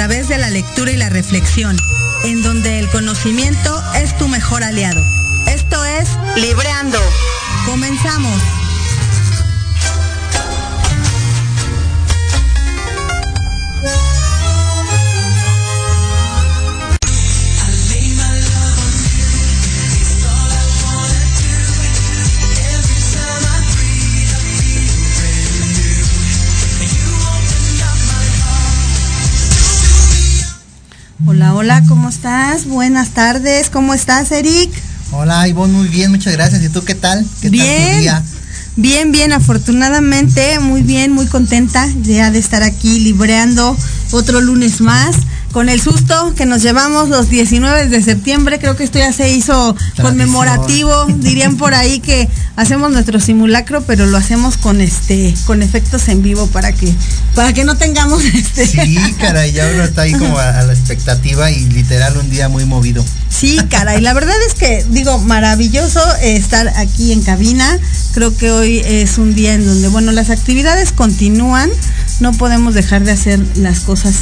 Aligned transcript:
través 0.00 0.28
de 0.28 0.38
la 0.38 0.48
lectura 0.48 0.90
y 0.90 0.96
la 0.96 1.10
reflexión, 1.10 1.76
en 2.24 2.40
donde 2.40 2.78
el 2.78 2.88
conocimiento 2.88 3.82
es 3.96 4.16
tu 4.16 4.28
mejor 4.28 4.64
aliado. 4.64 5.04
Esto 5.46 5.84
es 5.84 6.08
Libreando. 6.36 6.98
Comenzamos. 7.66 8.69
Estás? 32.10 32.66
Buenas 32.66 33.10
tardes, 33.10 33.70
¿cómo 33.70 33.94
estás, 33.94 34.32
Eric? 34.32 34.70
Hola 35.12 35.46
Ivonne, 35.46 35.72
muy 35.72 35.88
bien, 35.88 36.10
muchas 36.10 36.32
gracias. 36.32 36.60
¿Y 36.62 36.68
tú 36.68 36.82
qué 36.84 36.94
tal? 36.96 37.24
¿Qué 37.40 37.48
tal 37.48 37.50
tu 37.50 37.50
Bien, 37.50 38.00
día? 38.00 38.22
bien, 38.76 39.12
bien, 39.12 39.32
afortunadamente, 39.32 40.58
muy 40.58 40.82
bien, 40.82 41.12
muy 41.12 41.26
contenta 41.26 41.86
ya 42.02 42.30
de 42.32 42.38
estar 42.40 42.62
aquí 42.64 42.98
libreando 43.00 43.76
otro 44.10 44.40
lunes 44.40 44.80
más. 44.80 45.16
Con 45.52 45.68
el 45.68 45.80
susto 45.80 46.32
que 46.36 46.46
nos 46.46 46.62
llevamos 46.62 47.08
los 47.08 47.28
19 47.28 47.88
de 47.88 48.02
septiembre, 48.02 48.60
creo 48.60 48.76
que 48.76 48.84
esto 48.84 49.00
ya 49.00 49.12
se 49.12 49.30
hizo 49.30 49.76
conmemorativo, 50.00 51.06
dirían 51.06 51.56
por 51.56 51.74
ahí 51.74 51.98
que 51.98 52.28
hacemos 52.54 52.92
nuestro 52.92 53.18
simulacro, 53.18 53.82
pero 53.82 54.06
lo 54.06 54.16
hacemos 54.16 54.56
con 54.56 54.80
este, 54.80 55.34
con 55.46 55.62
efectos 55.62 56.06
en 56.08 56.22
vivo 56.22 56.46
para 56.46 56.72
que, 56.72 56.92
para 57.34 57.52
que 57.52 57.64
no 57.64 57.76
tengamos 57.76 58.22
este. 58.34 58.64
Sí, 58.64 58.96
caray, 59.18 59.50
ya 59.50 59.68
uno 59.74 59.82
está 59.82 60.02
ahí 60.02 60.12
como 60.12 60.38
a, 60.38 60.50
a 60.50 60.62
la 60.62 60.72
expectativa 60.72 61.50
y 61.50 61.64
literal 61.68 62.16
un 62.16 62.30
día 62.30 62.48
muy 62.48 62.64
movido. 62.64 63.04
Sí, 63.28 63.58
caray, 63.70 64.00
la 64.00 64.12
verdad 64.12 64.36
es 64.46 64.54
que 64.54 64.84
digo, 64.90 65.18
maravilloso 65.18 66.00
estar 66.22 66.68
aquí 66.76 67.12
en 67.12 67.22
cabina. 67.22 67.78
Creo 68.12 68.36
que 68.36 68.50
hoy 68.50 68.82
es 68.84 69.18
un 69.18 69.34
día 69.34 69.54
en 69.54 69.64
donde, 69.64 69.88
bueno, 69.88 70.12
las 70.12 70.30
actividades 70.30 70.92
continúan, 70.92 71.70
no 72.20 72.32
podemos 72.32 72.74
dejar 72.74 73.02
de 73.04 73.12
hacer 73.12 73.40
las 73.56 73.80
cosas 73.80 74.14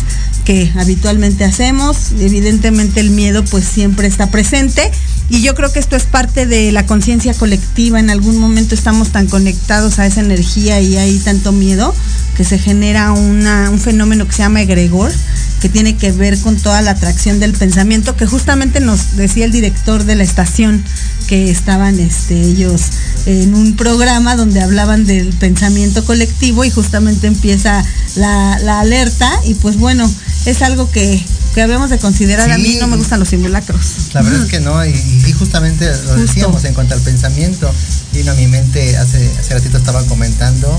que 0.49 0.73
habitualmente 0.79 1.45
hacemos. 1.45 2.13
Evidentemente 2.19 3.01
el 3.01 3.11
miedo 3.11 3.45
pues 3.45 3.67
siempre 3.67 4.09
está 4.09 4.31
presente 4.31 4.91
y 5.29 5.43
yo 5.43 5.55
creo 5.55 5.71
que 5.71 5.79
esto 5.79 5.95
es 5.95 6.05
parte 6.05 6.47
de 6.47 6.73
la 6.73 6.87
conciencia 6.87 7.35
colectiva. 7.35 8.01
En 8.01 8.09
algún 8.09 8.39
momento 8.39 8.75
estamos 8.75 9.11
tan 9.11 9.27
conectados 9.27 9.99
a 9.99 10.07
esa 10.07 10.21
energía 10.21 10.81
y 10.81 10.97
hay 10.97 11.19
tanto 11.19 11.53
miedo 11.53 11.95
que 12.35 12.45
se 12.45 12.59
genera 12.59 13.13
una- 13.13 13.69
un 13.69 13.79
fenómeno 13.79 14.27
que 14.27 14.33
se 14.33 14.39
llama 14.39 14.63
egregor, 14.63 15.13
que 15.61 15.69
tiene 15.69 15.97
que 15.97 16.13
ver 16.13 16.39
con 16.39 16.57
toda 16.57 16.83
la 16.83 16.93
atracción 16.93 17.41
del 17.41 17.53
pensamiento, 17.53 18.17
que 18.17 18.27
justamente 18.27 18.81
nos 18.81 19.17
decía 19.17 19.45
el 19.45 19.53
director 19.53 20.05
de 20.05 20.15
la 20.15 20.23
estación 20.23 20.85
que 21.27 21.51
estaban 21.51 21.99
este, 22.01 22.41
ellos 22.41 22.83
en 23.27 23.55
un 23.55 23.77
programa 23.77 24.37
donde 24.37 24.63
hablaban 24.63 25.05
del 25.05 25.29
pensamiento 25.35 26.05
colectivo 26.05 26.65
y 26.65 26.71
justamente 26.71 27.27
empieza 27.27 27.85
la, 28.17 28.59
la 28.61 28.81
alerta 28.81 29.31
y 29.45 29.55
pues 29.55 29.77
bueno, 29.77 30.11
es 30.47 30.63
algo 30.63 30.91
que, 30.91 31.23
que 31.55 31.61
habíamos 31.63 31.91
de 31.91 31.99
considerar. 31.99 32.51
A 32.51 32.59
mí 32.59 32.77
no 32.81 32.87
me 32.87 32.97
gustan 32.97 33.21
los 33.21 33.29
simulacros. 33.29 33.81
La 34.15 34.23
verdad 34.23 34.45
es 34.45 34.51
que 34.51 34.61
no, 34.61 34.85
y, 34.87 34.91
y 35.27 35.33
justamente 35.33 35.85
lo 35.87 35.93
Justo. 35.97 36.17
decíamos 36.17 36.65
en 36.65 36.75
cuanto 36.75 36.95
al 36.95 37.01
pensamiento. 37.01 37.71
Vino 38.15 38.33
a 38.33 38.35
mi 38.35 38.47
mente, 38.47 38.97
hace, 38.97 39.31
hace 39.39 39.55
ratito 39.55 39.77
estaba 39.77 40.03
comentando, 40.05 40.75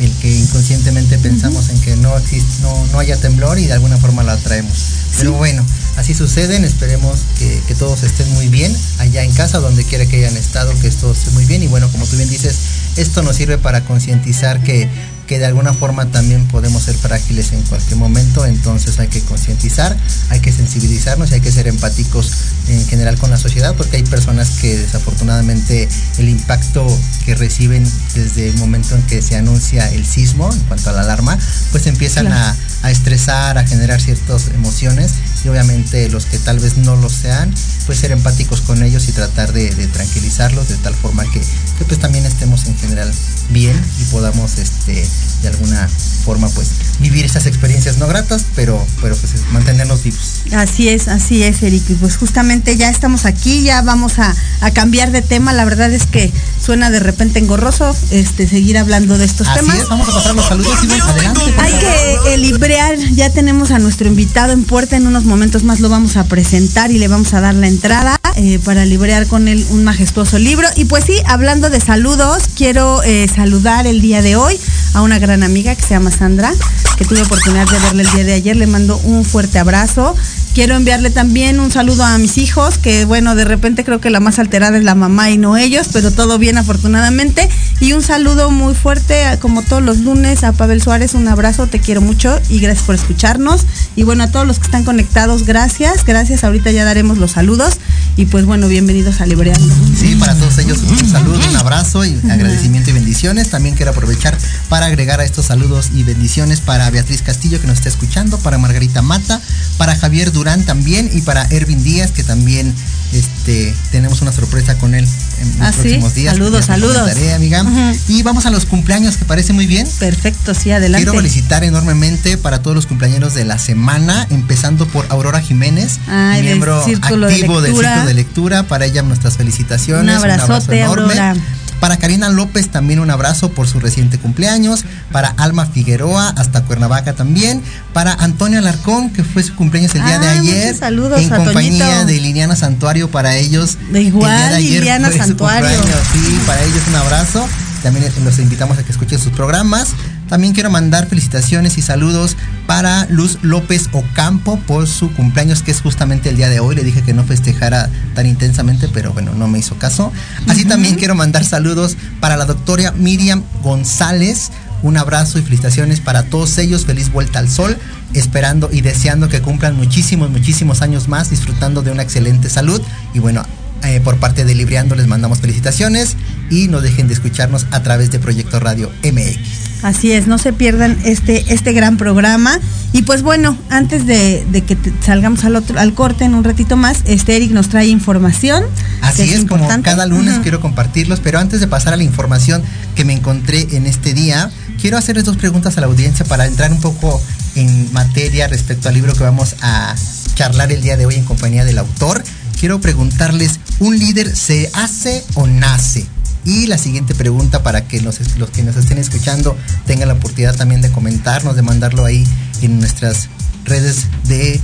el 0.00 0.10
que 0.16 0.30
inconscientemente 0.30 1.18
pensamos 1.18 1.68
en 1.68 1.80
que 1.80 1.96
no 1.96 2.16
existe, 2.16 2.62
no, 2.62 2.86
no 2.92 2.98
haya 2.98 3.16
temblor 3.16 3.58
y 3.58 3.66
de 3.66 3.74
alguna 3.74 3.96
forma 3.96 4.22
la 4.22 4.32
atraemos. 4.32 4.72
Pero 5.18 5.32
bueno, 5.32 5.64
así 5.96 6.14
suceden, 6.14 6.64
esperemos 6.64 7.20
que, 7.38 7.60
que 7.66 7.74
todos 7.74 8.02
estén 8.02 8.32
muy 8.32 8.48
bien 8.48 8.74
allá 8.98 9.22
en 9.22 9.32
casa, 9.32 9.58
donde 9.58 9.84
quiera 9.84 10.06
que 10.06 10.16
hayan 10.16 10.36
estado, 10.36 10.72
que 10.80 10.88
esto 10.88 11.12
esté 11.12 11.30
muy 11.30 11.44
bien. 11.44 11.62
Y 11.62 11.66
bueno, 11.66 11.88
como 11.92 12.06
tú 12.06 12.16
bien 12.16 12.28
dices, 12.28 12.54
esto 12.96 13.22
nos 13.22 13.36
sirve 13.36 13.58
para 13.58 13.84
concientizar 13.84 14.62
que, 14.62 14.88
que 15.26 15.38
de 15.38 15.46
alguna 15.46 15.72
forma 15.72 16.06
también 16.06 16.46
podemos 16.48 16.82
ser 16.84 16.94
frágiles 16.96 17.52
en 17.52 17.62
cualquier 17.62 17.96
momento, 17.96 18.44
entonces 18.46 18.98
hay 18.98 19.08
que 19.08 19.20
concientizar, 19.20 19.96
hay 20.30 20.40
que 20.40 20.52
sensibilizarnos 20.52 21.30
y 21.30 21.34
hay 21.34 21.40
que 21.40 21.52
ser 21.52 21.68
empáticos 21.68 22.30
en 22.68 22.86
general 22.86 23.16
con 23.18 23.30
la 23.30 23.36
sociedad, 23.38 23.74
porque 23.76 23.96
hay 23.98 24.02
personas 24.02 24.50
que 24.60 24.76
desafortunadamente 24.78 25.88
el 26.18 26.28
impacto 26.28 26.86
que 27.24 27.34
reciben 27.34 27.84
desde 28.14 28.48
el 28.48 28.56
momento 28.56 28.94
en 28.96 29.02
que 29.02 29.22
se 29.22 29.36
anuncia 29.36 29.88
el 29.92 30.04
sismo, 30.04 30.52
en 30.52 30.60
cuanto 30.60 30.90
a 30.90 30.92
la 30.92 31.00
alarma, 31.02 31.38
pues 31.70 31.86
empiezan 31.86 32.26
Claro. 32.26 32.56
a, 32.82 32.86
a 32.88 32.90
estresar, 32.90 33.58
a 33.58 33.66
generar 33.66 34.00
ciertas 34.00 34.48
emociones 34.54 35.12
y 35.44 35.48
obviamente 35.48 36.08
los 36.08 36.26
que 36.26 36.38
tal 36.38 36.58
vez 36.58 36.76
no 36.78 36.96
lo 36.96 37.08
sean, 37.08 37.52
pues 37.86 37.98
ser 37.98 38.12
empáticos 38.12 38.60
con 38.60 38.82
ellos 38.82 39.08
y 39.08 39.12
tratar 39.12 39.52
de, 39.52 39.70
de 39.74 39.86
tranquilizarlos 39.88 40.68
de 40.68 40.76
tal 40.76 40.94
forma 40.94 41.24
que, 41.32 41.40
que, 41.40 41.84
pues 41.86 41.98
también 42.00 42.24
estemos 42.26 42.66
en 42.66 42.76
general 42.78 43.12
bien 43.50 43.80
y 44.00 44.04
podamos 44.04 44.58
este 44.58 45.04
de 45.42 45.48
alguna 45.48 45.88
forma 46.24 46.48
pues 46.50 46.68
vivir 47.00 47.24
esas 47.24 47.46
experiencias 47.46 47.98
no 47.98 48.06
gratas, 48.06 48.46
pero, 48.54 48.84
pero 49.00 49.16
pues 49.16 49.32
mantenernos 49.50 50.04
vivos. 50.04 50.42
Así 50.52 50.88
es, 50.88 51.08
así 51.08 51.42
es, 51.42 51.62
Eric. 51.62 51.82
Y 51.90 51.94
pues 51.94 52.16
justamente 52.16 52.76
ya 52.76 52.88
estamos 52.90 53.26
aquí, 53.26 53.62
ya 53.62 53.82
vamos 53.82 54.18
a, 54.20 54.34
a 54.60 54.70
cambiar 54.70 55.10
de 55.10 55.20
tema. 55.20 55.52
La 55.52 55.64
verdad 55.64 55.90
es 55.92 56.06
que 56.06 56.32
suena 56.64 56.90
de 56.90 57.00
repente 57.00 57.40
engorroso 57.40 57.94
este, 58.10 58.46
seguir 58.46 58.78
hablando 58.78 59.18
de 59.18 59.24
estos 59.24 59.48
Así 59.48 59.60
temas. 59.60 59.78
es, 59.78 59.88
vamos 59.88 60.08
a 60.08 60.12
pasar 60.12 60.34
los 60.34 60.46
saludos 60.46 60.78
y 60.84 60.86
bueno, 60.86 61.04
adelante. 61.06 61.40
Hay 61.58 61.72
que 61.72 62.34
eh, 62.34 62.38
librear, 62.38 62.96
ya 63.14 63.30
tenemos 63.30 63.72
a 63.72 63.80
nuestro 63.80 64.06
invitado 64.06 64.52
en 64.52 64.62
puerta, 64.64 64.96
en 64.96 65.08
unos 65.08 65.24
momentos 65.24 65.64
más 65.64 65.80
lo 65.80 65.88
vamos 65.88 66.16
a 66.16 66.24
presentar 66.24 66.92
y 66.92 66.98
le 66.98 67.08
vamos 67.08 67.34
a 67.34 67.40
dar 67.40 67.54
la 67.56 67.66
entrada 67.66 68.20
eh, 68.36 68.60
para 68.64 68.84
librear 68.84 69.26
con 69.26 69.48
él 69.48 69.66
un 69.70 69.82
majestuoso 69.82 70.38
libro. 70.38 70.68
Y 70.76 70.84
pues 70.84 71.04
sí, 71.04 71.14
hablando 71.26 71.68
de 71.68 71.80
saludos, 71.80 72.44
quiero 72.56 73.02
eh, 73.02 73.26
saludar 73.34 73.88
el 73.88 74.00
día 74.00 74.22
de 74.22 74.36
hoy 74.36 74.58
a 74.94 75.02
una 75.02 75.18
gran 75.18 75.42
amiga 75.42 75.74
que 75.74 75.82
se 75.82 75.90
llama 75.90 76.10
Sandra, 76.10 76.52
que 76.96 77.04
tuve 77.04 77.22
oportunidad 77.22 77.68
de 77.68 77.78
verle 77.78 78.02
el 78.02 78.10
día 78.10 78.24
de 78.24 78.32
ayer, 78.34 78.56
le 78.56 78.66
mando 78.66 78.98
un 79.04 79.24
fuerte 79.24 79.58
abrazo. 79.58 80.14
Quiero 80.54 80.76
enviarle 80.76 81.10
también 81.10 81.60
un 81.60 81.70
saludo 81.70 82.04
a 82.04 82.18
mis 82.18 82.36
hijos, 82.36 82.76
que 82.76 83.06
bueno, 83.06 83.34
de 83.34 83.44
repente 83.44 83.84
creo 83.84 84.00
que 84.00 84.10
la 84.10 84.20
más 84.20 84.38
alterada 84.38 84.76
es 84.76 84.84
la 84.84 84.94
mamá 84.94 85.30
y 85.30 85.38
no 85.38 85.56
ellos, 85.56 85.88
pero 85.92 86.10
todo 86.10 86.38
bien 86.38 86.58
afortunadamente. 86.58 87.48
Y 87.82 87.94
un 87.94 88.02
saludo 88.04 88.48
muy 88.52 88.74
fuerte, 88.76 89.24
a- 89.24 89.40
como 89.40 89.60
todos 89.62 89.82
los 89.82 89.98
lunes, 89.98 90.44
a 90.44 90.52
Pavel 90.52 90.80
Suárez, 90.80 91.14
un 91.14 91.26
abrazo, 91.26 91.66
te 91.66 91.80
quiero 91.80 92.00
mucho 92.00 92.38
y 92.48 92.60
gracias 92.60 92.86
por 92.86 92.94
escucharnos. 92.94 93.62
Y 93.96 94.04
bueno, 94.04 94.22
a 94.22 94.28
todos 94.30 94.46
los 94.46 94.60
que 94.60 94.66
están 94.66 94.84
conectados, 94.84 95.44
gracias, 95.44 96.04
gracias. 96.04 96.44
Ahorita 96.44 96.70
ya 96.70 96.84
daremos 96.84 97.18
los 97.18 97.32
saludos. 97.32 97.74
Y 98.16 98.26
pues 98.26 98.44
bueno, 98.44 98.68
bienvenidos 98.68 99.20
a 99.20 99.26
Libreando. 99.26 99.74
Sí, 99.98 100.14
para 100.14 100.34
todos 100.36 100.56
ellos 100.58 100.78
un 100.88 101.08
saludo, 101.10 101.40
un 101.48 101.56
abrazo 101.56 102.04
y 102.04 102.16
agradecimiento 102.30 102.90
y 102.90 102.92
bendiciones. 102.92 103.50
También 103.50 103.74
quiero 103.74 103.90
aprovechar 103.90 104.38
para 104.68 104.86
agregar 104.86 105.18
a 105.18 105.24
estos 105.24 105.46
saludos 105.46 105.88
y 105.92 106.04
bendiciones 106.04 106.60
para 106.60 106.88
Beatriz 106.90 107.22
Castillo 107.22 107.60
que 107.60 107.66
nos 107.66 107.78
está 107.78 107.88
escuchando, 107.88 108.38
para 108.38 108.58
Margarita 108.58 109.02
Mata, 109.02 109.40
para 109.76 109.96
Javier 109.96 110.30
Durán 110.30 110.62
también 110.64 111.10
y 111.12 111.22
para 111.22 111.46
Ervin 111.50 111.82
Díaz 111.82 112.12
que 112.12 112.22
también 112.22 112.72
este, 113.12 113.74
tenemos 113.90 114.22
una 114.22 114.30
sorpresa 114.32 114.76
con 114.76 114.94
él 114.94 115.06
en 115.40 115.48
los 115.58 115.60
Ah, 115.68 115.72
sí. 115.72 115.80
próximos 115.80 116.14
días. 116.14 116.34
Saludos, 116.34 116.64
saludos. 116.66 117.10
amiga. 117.34 117.64
Y 118.08 118.22
vamos 118.22 118.46
a 118.46 118.50
los 118.50 118.66
cumpleaños 118.66 119.16
que 119.16 119.24
parece 119.24 119.52
muy 119.52 119.66
bien. 119.66 119.88
Perfecto, 119.98 120.54
sí, 120.54 120.70
adelante. 120.70 121.04
Quiero 121.04 121.18
felicitar 121.18 121.64
enormemente 121.64 122.36
para 122.36 122.62
todos 122.62 122.74
los 122.74 122.86
cumpleaños 122.86 123.34
de 123.34 123.44
la 123.44 123.58
semana, 123.58 124.26
empezando 124.30 124.86
por 124.86 125.06
Aurora 125.08 125.40
Jiménez, 125.40 125.98
Ay, 126.06 126.36
del 126.36 126.46
miembro 126.46 126.84
de 126.84 126.94
activo 126.94 127.60
del. 127.60 127.74
Círculo 127.74 128.06
de 128.06 128.14
Lectura. 128.14 128.62
Para 128.64 128.84
ella 128.86 129.02
nuestras 129.02 129.36
felicitaciones. 129.36 130.02
Un 130.02 130.10
abrazote, 130.10 130.82
Aurora. 130.82 131.34
Para 131.82 131.96
Karina 131.96 132.28
López 132.28 132.68
también 132.68 133.00
un 133.00 133.10
abrazo 133.10 133.50
por 133.50 133.66
su 133.66 133.80
reciente 133.80 134.16
cumpleaños. 134.16 134.84
Para 135.10 135.30
Alma 135.30 135.66
Figueroa 135.66 136.28
hasta 136.28 136.62
Cuernavaca 136.62 137.14
también. 137.14 137.60
Para 137.92 138.12
Antonio 138.12 138.60
Alarcón, 138.60 139.10
que 139.10 139.24
fue 139.24 139.42
su 139.42 139.56
cumpleaños 139.56 139.92
el 139.96 140.04
día 140.04 140.20
de 140.20 140.28
Ah, 140.28 140.38
ayer. 140.38 140.76
saludos 140.76 141.20
en 141.20 141.28
compañía 141.28 141.86
Toñito. 141.88 142.06
de 142.06 142.20
Liliana 142.20 142.54
Santuario 142.54 143.10
para 143.10 143.34
ellos. 143.34 143.78
De 143.90 144.00
igual, 144.00 144.30
el 144.30 144.38
día 144.38 144.48
de 144.50 144.56
ayer 144.58 144.78
Liliana 144.78 145.10
Santuario. 145.10 145.68
Sí, 146.12 146.40
para 146.46 146.62
ellos 146.62 146.82
un 146.88 146.94
abrazo. 146.94 147.48
También 147.82 148.06
los 148.24 148.38
invitamos 148.38 148.78
a 148.78 148.84
que 148.84 148.92
escuchen 148.92 149.18
sus 149.18 149.32
programas. 149.32 149.88
También 150.28 150.54
quiero 150.54 150.70
mandar 150.70 151.06
felicitaciones 151.06 151.76
y 151.78 151.82
saludos 151.82 152.36
para 152.66 153.06
Luz 153.10 153.38
López 153.42 153.88
Ocampo 153.92 154.58
por 154.60 154.86
su 154.86 155.12
cumpleaños, 155.12 155.62
que 155.62 155.70
es 155.70 155.80
justamente 155.80 156.30
el 156.30 156.36
día 156.36 156.48
de 156.48 156.60
hoy. 156.60 156.74
Le 156.74 156.84
dije 156.84 157.02
que 157.02 157.12
no 157.12 157.24
festejara 157.24 157.90
tan 158.14 158.26
intensamente, 158.26 158.88
pero 158.88 159.12
bueno, 159.12 159.34
no 159.34 159.48
me 159.48 159.58
hizo 159.58 159.76
caso. 159.76 160.12
Así 160.48 160.64
también 160.64 160.94
quiero 160.94 161.14
mandar 161.14 161.44
saludos 161.44 161.96
para 162.20 162.36
la 162.36 162.46
doctora 162.46 162.92
Miriam 162.92 163.42
González. 163.62 164.50
Un 164.82 164.96
abrazo 164.96 165.38
y 165.38 165.42
felicitaciones 165.42 166.00
para 166.00 166.24
todos 166.24 166.58
ellos. 166.58 166.86
Feliz 166.86 167.12
vuelta 167.12 167.38
al 167.38 167.48
sol. 167.48 167.76
Esperando 168.14 168.68
y 168.72 168.80
deseando 168.80 169.28
que 169.28 169.40
cumplan 169.40 169.76
muchísimos, 169.76 170.30
muchísimos 170.30 170.82
años 170.82 171.08
más, 171.08 171.30
disfrutando 171.30 171.82
de 171.82 171.90
una 171.90 172.02
excelente 172.02 172.48
salud. 172.48 172.82
Y 173.14 173.18
bueno, 173.18 173.44
eh, 173.84 174.00
por 174.00 174.18
parte 174.18 174.44
de 174.44 174.54
Libreando 174.54 174.94
les 174.94 175.08
mandamos 175.08 175.40
felicitaciones 175.40 176.16
y 176.50 176.68
no 176.68 176.80
dejen 176.80 177.08
de 177.08 177.14
escucharnos 177.14 177.66
a 177.70 177.82
través 177.82 178.10
de 178.10 178.18
Proyecto 178.18 178.60
Radio 178.60 178.90
MX. 179.02 179.71
Así 179.82 180.12
es, 180.12 180.26
no 180.28 180.38
se 180.38 180.52
pierdan 180.52 180.96
este, 181.04 181.52
este 181.52 181.72
gran 181.72 181.96
programa. 181.96 182.58
Y 182.92 183.02
pues 183.02 183.22
bueno, 183.22 183.56
antes 183.68 184.06
de, 184.06 184.46
de 184.50 184.62
que 184.62 184.76
salgamos 185.04 185.44
al 185.44 185.56
otro, 185.56 185.78
al 185.78 185.92
corte 185.94 186.24
en 186.24 186.34
un 186.34 186.44
ratito 186.44 186.76
más, 186.76 187.00
este 187.04 187.36
Eric 187.36 187.50
nos 187.50 187.68
trae 187.68 187.86
información. 187.86 188.64
Así 189.00 189.22
es, 189.22 189.44
como 189.44 189.68
cada 189.82 190.06
lunes 190.06 190.38
quiero 190.42 190.60
compartirlos, 190.60 191.20
pero 191.20 191.38
antes 191.38 191.60
de 191.60 191.66
pasar 191.66 191.94
a 191.94 191.96
la 191.96 192.04
información 192.04 192.62
que 192.94 193.04
me 193.04 193.12
encontré 193.12 193.66
en 193.72 193.86
este 193.86 194.14
día, 194.14 194.50
quiero 194.80 194.96
hacerles 194.98 195.24
dos 195.24 195.36
preguntas 195.36 195.76
a 195.78 195.80
la 195.80 195.86
audiencia 195.88 196.24
para 196.24 196.46
entrar 196.46 196.70
un 196.70 196.80
poco 196.80 197.20
en 197.56 197.92
materia 197.92 198.48
respecto 198.48 198.88
al 198.88 198.94
libro 198.94 199.14
que 199.14 199.24
vamos 199.24 199.56
a 199.62 199.94
charlar 200.34 200.72
el 200.72 200.80
día 200.80 200.96
de 200.96 201.06
hoy 201.06 201.16
en 201.16 201.24
compañía 201.24 201.64
del 201.64 201.78
autor. 201.78 202.22
Quiero 202.58 202.80
preguntarles, 202.80 203.58
¿un 203.80 203.98
líder 203.98 204.36
se 204.36 204.70
hace 204.74 205.24
o 205.34 205.46
nace? 205.46 206.06
Y 206.44 206.66
la 206.66 206.78
siguiente 206.78 207.14
pregunta 207.14 207.62
para 207.62 207.86
que 207.86 208.00
los, 208.00 208.18
los 208.38 208.50
que 208.50 208.62
nos 208.62 208.76
estén 208.76 208.98
escuchando 208.98 209.56
tengan 209.86 210.08
la 210.08 210.14
oportunidad 210.14 210.56
también 210.56 210.82
de 210.82 210.90
comentarnos, 210.90 211.54
de 211.54 211.62
mandarlo 211.62 212.04
ahí 212.04 212.26
en 212.62 212.80
nuestras 212.80 213.28
redes 213.64 214.06
de 214.24 214.60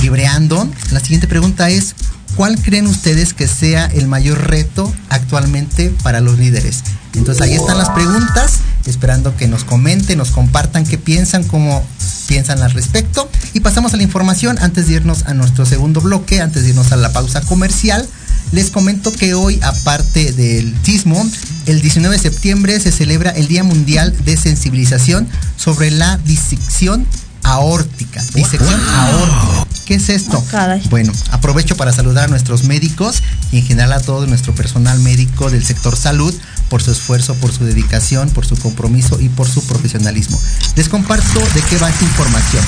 Libreando. 0.00 0.68
La 0.90 1.00
siguiente 1.00 1.26
pregunta 1.26 1.70
es, 1.70 1.94
¿cuál 2.36 2.60
creen 2.60 2.86
ustedes 2.86 3.34
que 3.34 3.48
sea 3.48 3.86
el 3.86 4.08
mayor 4.08 4.48
reto 4.48 4.92
actualmente 5.08 5.94
para 6.02 6.20
los 6.20 6.38
líderes? 6.38 6.82
Entonces 7.14 7.42
ahí 7.42 7.54
están 7.54 7.76
las 7.78 7.90
preguntas, 7.90 8.60
esperando 8.86 9.36
que 9.36 9.46
nos 9.46 9.64
comenten, 9.64 10.18
nos 10.18 10.30
compartan 10.30 10.84
qué 10.84 10.98
piensan, 10.98 11.44
cómo 11.44 11.84
piensan 12.26 12.62
al 12.62 12.70
respecto. 12.70 13.28
Y 13.52 13.60
pasamos 13.60 13.92
a 13.92 13.96
la 13.96 14.02
información 14.02 14.58
antes 14.60 14.88
de 14.88 14.94
irnos 14.94 15.24
a 15.26 15.34
nuestro 15.34 15.66
segundo 15.66 16.00
bloque, 16.00 16.40
antes 16.40 16.62
de 16.62 16.70
irnos 16.70 16.92
a 16.92 16.96
la 16.96 17.12
pausa 17.12 17.42
comercial. 17.42 18.08
Les 18.52 18.70
comento 18.70 19.10
que 19.10 19.32
hoy, 19.32 19.58
aparte 19.62 20.32
del 20.32 20.76
sismo, 20.82 21.26
el 21.64 21.80
19 21.80 22.16
de 22.16 22.22
septiembre 22.22 22.78
se 22.80 22.92
celebra 22.92 23.30
el 23.30 23.48
Día 23.48 23.64
Mundial 23.64 24.14
de 24.26 24.36
Sensibilización 24.36 25.26
sobre 25.56 25.90
la 25.90 26.18
disección 26.18 27.06
aórtica. 27.42 28.22
Disección 28.34 28.78
aórtica. 28.94 29.66
¿Qué 29.86 29.94
es 29.94 30.10
esto? 30.10 30.36
Oh, 30.38 30.44
caray. 30.50 30.82
Bueno, 30.90 31.12
aprovecho 31.30 31.76
para 31.78 31.92
saludar 31.92 32.24
a 32.24 32.28
nuestros 32.28 32.64
médicos 32.64 33.22
y 33.52 33.58
en 33.58 33.64
general 33.64 33.94
a 33.94 34.00
todo 34.00 34.26
nuestro 34.26 34.54
personal 34.54 35.00
médico 35.00 35.50
del 35.50 35.64
sector 35.64 35.96
salud 35.96 36.34
por 36.68 36.82
su 36.82 36.92
esfuerzo, 36.92 37.34
por 37.36 37.52
su 37.52 37.64
dedicación, 37.64 38.28
por 38.30 38.44
su 38.44 38.56
compromiso 38.56 39.18
y 39.18 39.30
por 39.30 39.48
su 39.48 39.66
profesionalismo. 39.66 40.38
Les 40.76 40.90
comparto 40.90 41.40
de 41.54 41.62
qué 41.62 41.78
va 41.78 41.88
esta 41.88 42.04
información. 42.04 42.62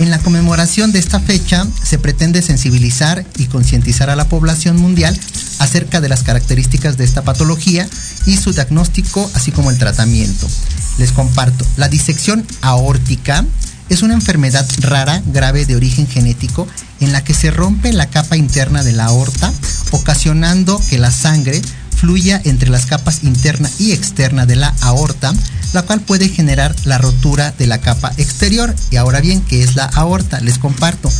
En 0.00 0.08
la 0.08 0.18
conmemoración 0.18 0.92
de 0.92 0.98
esta 0.98 1.20
fecha 1.20 1.66
se 1.82 1.98
pretende 1.98 2.40
sensibilizar 2.40 3.26
y 3.36 3.44
concientizar 3.44 4.08
a 4.08 4.16
la 4.16 4.30
población 4.30 4.78
mundial 4.78 5.14
acerca 5.58 6.00
de 6.00 6.08
las 6.08 6.22
características 6.22 6.96
de 6.96 7.04
esta 7.04 7.20
patología 7.20 7.86
y 8.24 8.38
su 8.38 8.54
diagnóstico, 8.54 9.30
así 9.34 9.52
como 9.52 9.70
el 9.70 9.76
tratamiento. 9.76 10.48
Les 10.96 11.12
comparto, 11.12 11.66
la 11.76 11.90
disección 11.90 12.46
aórtica 12.62 13.44
es 13.90 14.00
una 14.00 14.14
enfermedad 14.14 14.66
rara, 14.78 15.22
grave 15.26 15.66
de 15.66 15.76
origen 15.76 16.08
genético, 16.08 16.66
en 17.00 17.12
la 17.12 17.22
que 17.22 17.34
se 17.34 17.50
rompe 17.50 17.92
la 17.92 18.06
capa 18.06 18.38
interna 18.38 18.82
de 18.82 18.92
la 18.92 19.04
aorta, 19.04 19.52
ocasionando 19.90 20.80
que 20.88 20.96
la 20.96 21.10
sangre 21.10 21.60
fluya 22.00 22.40
entre 22.44 22.70
las 22.70 22.86
capas 22.86 23.22
interna 23.24 23.70
y 23.78 23.92
externa 23.92 24.46
de 24.46 24.56
la 24.56 24.74
aorta, 24.80 25.34
la 25.74 25.82
cual 25.82 26.00
puede 26.00 26.28
generar 26.28 26.74
la 26.84 26.98
rotura 26.98 27.52
de 27.58 27.66
la 27.66 27.78
capa 27.78 28.12
exterior. 28.16 28.74
Y 28.90 28.96
ahora 28.96 29.20
bien, 29.20 29.42
¿qué 29.42 29.62
es 29.62 29.76
la 29.76 29.84
aorta? 29.84 30.40
Les 30.40 30.58
comparto. 30.58 31.10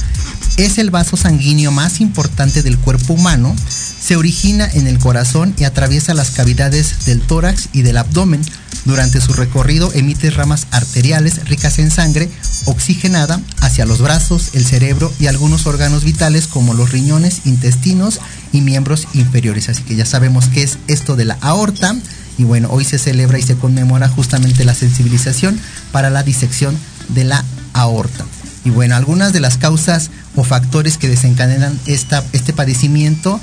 Es 0.57 0.79
el 0.79 0.91
vaso 0.91 1.17
sanguíneo 1.17 1.71
más 1.71 2.01
importante 2.01 2.63
del 2.63 2.79
cuerpo 2.79 3.13
humano. 3.13 3.55
Se 4.01 4.17
origina 4.17 4.69
en 4.73 4.87
el 4.87 4.99
corazón 4.99 5.55
y 5.59 5.65
atraviesa 5.65 6.15
las 6.15 6.31
cavidades 6.31 7.05
del 7.05 7.21
tórax 7.21 7.69
y 7.73 7.83
del 7.83 7.99
abdomen. 7.99 8.41
Durante 8.87 9.21
su 9.21 9.35
recorrido 9.35 9.93
emite 9.93 10.31
ramas 10.31 10.67
arteriales 10.71 11.45
ricas 11.47 11.79
en 11.79 11.91
sangre 11.91 12.31
oxigenada 12.65 13.41
hacia 13.61 13.85
los 13.85 14.01
brazos, 14.01 14.51
el 14.55 14.65
cerebro 14.65 15.13
y 15.21 15.27
algunos 15.27 15.67
órganos 15.67 16.03
vitales 16.05 16.47
como 16.47 16.73
los 16.73 16.91
riñones, 16.91 17.43
intestinos 17.45 18.21
y 18.53 18.63
miembros 18.63 19.07
inferiores. 19.13 19.69
Así 19.69 19.83
que 19.83 19.97
ya 19.97 20.07
sabemos 20.07 20.49
qué 20.49 20.63
es 20.63 20.79
esto 20.89 21.15
de 21.15 21.27
la 21.27 21.37
aorta. 21.43 21.95
Y 22.39 22.45
bueno, 22.45 22.69
hoy 22.71 22.85
se 22.85 22.99
celebra 22.99 23.39
y 23.39 23.43
se 23.43 23.57
conmemora 23.57 24.09
justamente 24.09 24.65
la 24.65 24.75
sensibilización 24.75 25.61
para 25.93 26.09
la 26.09 26.23
disección 26.23 26.75
de 27.09 27.25
la 27.25 27.45
aorta. 27.75 28.25
Y 28.65 28.71
bueno, 28.71 28.97
algunas 28.97 29.33
de 29.33 29.41
las 29.41 29.59
causas 29.59 30.11
o 30.37 30.45
factores 30.45 30.97
que 30.97 31.09
desencadenan 31.09 31.79
esta, 31.87 32.25
este 32.33 32.53
padecimiento 32.53 33.41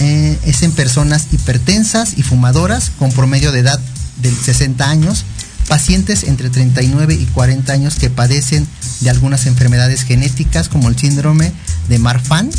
eh, 0.00 0.38
es 0.44 0.62
en 0.62 0.72
personas 0.72 1.28
hipertensas 1.32 2.16
y 2.16 2.22
fumadoras 2.22 2.90
con 2.98 3.12
promedio 3.12 3.52
de 3.52 3.60
edad 3.60 3.78
de 4.22 4.30
60 4.32 4.88
años, 4.88 5.24
pacientes 5.68 6.24
entre 6.24 6.50
39 6.50 7.14
y 7.14 7.26
40 7.26 7.72
años 7.72 7.96
que 7.96 8.10
padecen 8.10 8.66
de 9.00 9.10
algunas 9.10 9.46
enfermedades 9.46 10.02
genéticas 10.02 10.68
como 10.68 10.88
el 10.88 10.96
síndrome 10.96 11.52
de 11.88 11.98
Marfan, 11.98 12.50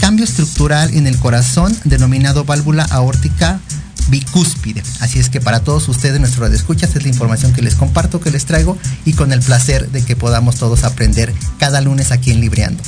cambio 0.00 0.24
estructural 0.24 0.94
en 0.94 1.06
el 1.06 1.18
corazón 1.18 1.76
denominado 1.84 2.44
válvula 2.44 2.84
aórtica 2.84 3.60
bicúspide. 4.08 4.82
Así 5.00 5.18
es 5.18 5.28
que 5.28 5.40
para 5.40 5.60
todos 5.60 5.88
ustedes, 5.88 6.18
nuestro 6.20 6.42
radio 6.42 6.56
escuchas, 6.56 6.94
es 6.96 7.02
la 7.02 7.08
información 7.08 7.52
que 7.52 7.62
les 7.62 7.74
comparto, 7.74 8.20
que 8.20 8.30
les 8.30 8.46
traigo 8.46 8.78
y 9.04 9.12
con 9.12 9.32
el 9.32 9.40
placer 9.40 9.90
de 9.90 10.02
que 10.02 10.16
podamos 10.16 10.56
todos 10.56 10.84
aprender 10.84 11.32
cada 11.58 11.80
lunes 11.80 12.10
aquí 12.10 12.30
en 12.30 12.40
Libreando. 12.40 12.82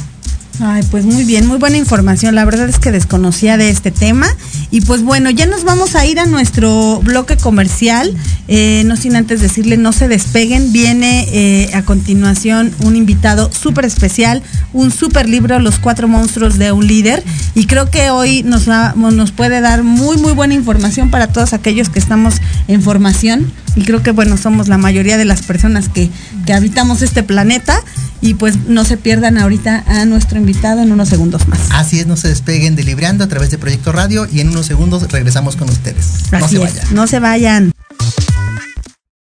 Ay, 0.59 0.83
pues 0.91 1.07
muy 1.07 1.25
bien, 1.25 1.47
muy 1.47 1.57
buena 1.57 1.79
información. 1.79 2.35
La 2.35 2.45
verdad 2.45 2.69
es 2.69 2.79
que 2.79 2.93
desconocía 2.93 3.57
de 3.57 3.71
este 3.71 3.91
tema. 3.91 4.27
Y 4.71 4.83
pues 4.83 5.03
bueno, 5.03 5.31
ya 5.31 5.47
nos 5.47 5.65
vamos 5.65 5.95
a 5.95 6.05
ir 6.05 6.19
a 6.19 6.27
nuestro 6.27 7.01
bloque 7.03 7.37
comercial. 7.37 8.15
Eh, 8.49 8.83
no 8.85 8.97
sin 8.97 9.17
antes 9.17 9.41
decirle, 9.41 9.79
no 9.79 9.93
se 9.93 10.09
despeguen. 10.09 10.73
Viene 10.73 11.27
eh, 11.33 11.71
a 11.75 11.83
continuación 11.83 12.75
un 12.85 12.97
invitado 12.97 13.51
súper 13.53 13.87
especial, 13.87 14.43
un 14.73 14.91
súper 14.91 15.29
libro, 15.29 15.59
Los 15.61 15.79
cuatro 15.79 16.09
monstruos 16.09 16.59
de 16.59 16.73
un 16.73 16.87
líder. 16.87 17.25
Y 17.55 17.67
creo 17.67 17.91
que 17.91 18.11
hoy 18.11 18.43
nos, 18.43 18.67
nos 18.67 19.33
puede 19.33 19.63
dar 19.63 19.83
muy, 19.83 20.19
muy 20.19 20.33
buena 20.33 20.55
información 20.55 21.11
para 21.11 21.29
todos 21.29 21.55
aquellos 21.55 21.89
que 21.89 21.99
estamos 21.99 22.35
en 22.69 22.83
formación 22.83 23.51
y 23.77 23.85
creo 23.85 24.03
que 24.03 24.11
bueno, 24.11 24.37
somos 24.37 24.69
la 24.69 24.79
mayoría 24.79 25.17
de 25.17 25.25
las 25.25 25.43
personas 25.43 25.89
que, 25.89 26.11
que 26.47 26.53
habitamos 26.53 27.03
este 27.03 27.23
planeta 27.23 27.83
y 28.21 28.35
pues 28.35 28.67
no 28.67 28.85
se 28.85 28.97
pierdan 28.97 29.39
ahorita 29.39 29.85
a 29.87 30.05
nuestro 30.05 30.39
invitado 30.39 30.83
en 30.83 30.93
unos 30.93 31.09
segundos 31.09 31.49
más. 31.49 31.61
Así 31.71 32.01
es, 32.01 32.07
no 32.07 32.17
se 32.17 32.29
despeguen 32.29 32.77
de 32.77 32.85
Libreando 32.85 33.25
a 33.25 33.29
través 33.29 33.51
de 33.51 33.59
Proyecto 33.59 33.93
Radio 33.93 34.27
y 34.31 34.41
en 34.41 34.49
unos 34.49 34.67
segundos 34.67 35.11
regresamos 35.11 35.57
con 35.57 35.69
ustedes. 35.71 36.31
No 36.33 36.49
se 36.49 36.59
vayan. 36.59 36.87
No 36.93 37.07
se 37.07 37.19
vayan. 37.19 37.73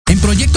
En 0.08 0.20
Proyecto 0.20 0.57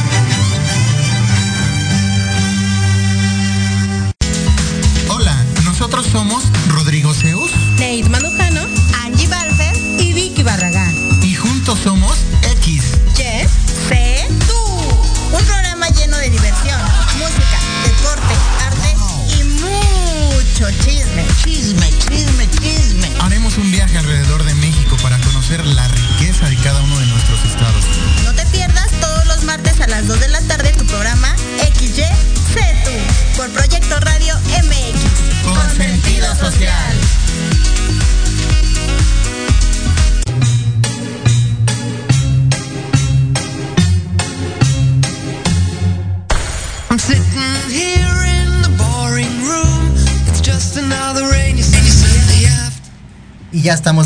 Somos 6.11 6.43
Rodrigo 6.67 7.13
Zeus. 7.13 7.51
Nate 7.79 8.09
Manujano, 8.09 8.40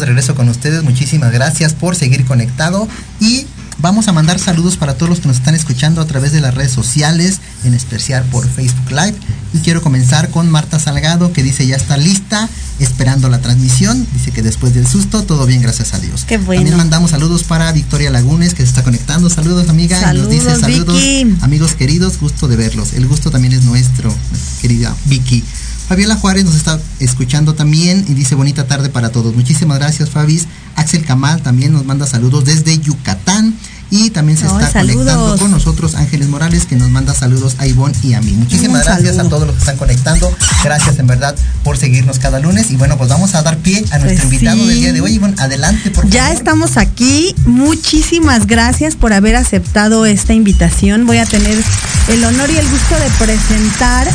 de 0.05 0.09
regreso 0.09 0.35
con 0.35 0.49
ustedes. 0.49 0.83
Muchísimas 0.83 1.31
gracias 1.31 1.73
por 1.73 1.95
seguir 1.95 2.25
conectado. 2.25 2.87
Y 3.19 3.47
vamos 3.79 4.07
a 4.07 4.13
mandar 4.13 4.39
saludos 4.39 4.77
para 4.77 4.93
todos 4.93 5.09
los 5.09 5.19
que 5.19 5.27
nos 5.27 5.37
están 5.37 5.55
escuchando 5.55 5.99
a 5.99 6.05
través 6.05 6.31
de 6.31 6.41
las 6.41 6.53
redes 6.53 6.71
sociales, 6.71 7.39
en 7.63 7.73
especial 7.73 8.23
por 8.25 8.47
Facebook 8.47 8.91
Live. 8.91 9.15
Y 9.53 9.59
quiero 9.59 9.81
comenzar 9.81 10.29
con 10.29 10.49
Marta 10.49 10.79
Salgado, 10.79 11.33
que 11.33 11.41
dice 11.41 11.65
ya 11.65 11.75
está 11.75 11.97
lista, 11.97 12.47
esperando 12.79 13.29
la 13.29 13.39
transmisión. 13.39 14.05
Dice 14.13 14.31
que 14.31 14.43
después 14.43 14.75
del 14.75 14.85
susto, 14.85 15.23
todo 15.23 15.47
bien, 15.47 15.61
gracias 15.61 15.93
a 15.95 15.99
Dios. 15.99 16.23
Qué 16.27 16.37
bueno. 16.37 16.61
También 16.61 16.77
mandamos 16.77 17.11
saludos 17.11 17.43
para 17.43 17.71
Victoria 17.71 18.11
Lagunes, 18.11 18.53
que 18.53 18.61
se 18.61 18.69
está 18.69 18.83
conectando. 18.83 19.29
Saludos, 19.31 19.69
amiga. 19.69 19.99
y 20.13 20.17
nos 20.17 20.29
dice 20.29 20.45
Saludos, 20.45 20.61
saludos, 20.61 21.01
Vicky. 21.01 21.37
amigos 21.41 21.73
queridos, 21.73 22.19
gusto 22.19 22.47
de 22.47 22.57
verlos. 22.57 22.93
El 22.93 23.07
gusto 23.07 23.31
también 23.31 23.53
es 23.53 23.63
nuestro, 23.63 24.13
querida 24.61 24.95
Vicky. 25.05 25.43
Fabiola 25.87 26.15
Juárez 26.15 26.45
nos 26.45 26.55
está 26.55 26.79
escuchando 26.99 27.53
también 27.53 28.05
y 28.07 28.13
dice 28.13 28.35
bonita 28.35 28.65
tarde 28.67 28.89
para 28.89 29.09
todos. 29.09 29.35
Muchísimas 29.35 29.77
gracias, 29.79 30.09
Fabis. 30.09 30.47
Axel 30.75 31.05
Kamal 31.05 31.41
también 31.41 31.71
nos 31.73 31.85
manda 31.85 32.07
saludos 32.07 32.45
desde 32.45 32.79
Yucatán. 32.79 33.53
Y 33.91 34.09
también 34.09 34.35
se 34.35 34.47
está 34.47 34.67
saludos. 34.71 34.95
conectando 34.95 35.37
con 35.37 35.51
nosotros 35.51 35.93
Ángeles 35.93 36.27
Morales, 36.27 36.65
que 36.65 36.75
nos 36.75 36.89
manda 36.89 37.13
saludos 37.13 37.55
a 37.59 37.67
Ivonne 37.67 37.95
y 38.01 38.15
a 38.15 38.19
mí. 38.21 38.31
Muchísimas 38.31 38.81
Un 38.81 38.85
gracias 38.87 39.15
saludo. 39.15 39.27
a 39.27 39.29
todos 39.29 39.47
los 39.47 39.55
que 39.55 39.59
están 39.59 39.77
conectando. 39.77 40.35
Gracias 40.63 40.97
en 40.97 41.05
verdad 41.05 41.35
por 41.63 41.77
seguirnos 41.77 42.17
cada 42.17 42.39
lunes. 42.39 42.71
Y 42.71 42.77
bueno, 42.77 42.97
pues 42.97 43.11
vamos 43.11 43.35
a 43.35 43.43
dar 43.43 43.57
pie 43.59 43.85
a 43.91 43.99
nuestro 43.99 44.23
Pues 44.23 44.23
invitado 44.23 44.57
sí. 44.57 44.67
del 44.67 44.79
día 44.79 44.91
de 44.91 45.01
hoy. 45.01 45.13
Ivonne, 45.13 45.35
adelante, 45.37 45.91
por 45.91 46.09
Ya 46.09 46.23
favor. 46.23 46.35
estamos 46.37 46.77
aquí. 46.77 47.35
Muchísimas 47.45 48.47
gracias 48.47 48.95
por 48.95 49.13
haber 49.13 49.35
aceptado 49.35 50.07
esta 50.07 50.33
invitación. 50.33 51.05
Voy 51.05 51.19
a 51.19 51.25
tener 51.27 51.63
el 52.07 52.23
honor 52.23 52.49
y 52.49 52.57
el 52.57 52.67
gusto 52.67 52.95
de 52.95 53.25
presentar 53.25 54.07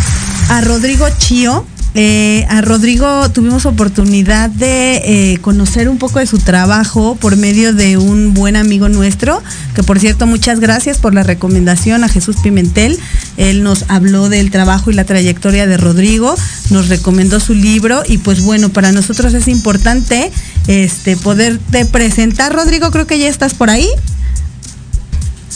a 0.51 0.61
Rodrigo 0.63 1.07
Chío. 1.17 1.65
Eh, 1.95 2.45
a 2.49 2.61
Rodrigo 2.61 3.31
tuvimos 3.31 3.67
oportunidad 3.67 4.51
de 4.51 4.97
eh, 5.05 5.39
conocer 5.41 5.89
un 5.89 5.99
poco 5.99 6.19
de 6.19 6.27
su 6.27 6.39
trabajo 6.39 7.17
por 7.17 7.37
medio 7.37 7.73
de 7.73 7.97
un 7.97 8.33
buen 8.33 8.55
amigo 8.55 8.89
nuestro, 8.89 9.43
que 9.75 9.83
por 9.83 9.99
cierto 9.99 10.27
muchas 10.27 10.61
gracias 10.61 10.99
por 10.99 11.15
la 11.15 11.25
recomendación 11.25 12.05
a 12.05 12.09
Jesús 12.09 12.37
Pimentel. 12.43 12.99
Él 13.37 13.63
nos 13.63 13.85
habló 13.89 14.29
del 14.29 14.51
trabajo 14.51 14.91
y 14.91 14.95
la 14.95 15.05
trayectoria 15.05 15.67
de 15.67 15.77
Rodrigo, 15.77 16.35
nos 16.71 16.89
recomendó 16.89 17.41
su 17.41 17.55
libro 17.55 18.03
y 18.07 18.19
pues 18.19 18.43
bueno, 18.43 18.69
para 18.69 18.93
nosotros 18.93 19.35
es 19.35 19.47
importante 19.49 20.31
este 20.67 21.17
poderte 21.17 21.87
presentar. 21.87 22.53
Rodrigo, 22.53 22.91
creo 22.91 23.07
que 23.07 23.19
ya 23.19 23.29
estás 23.29 23.55
por 23.55 23.71
ahí. 23.71 23.89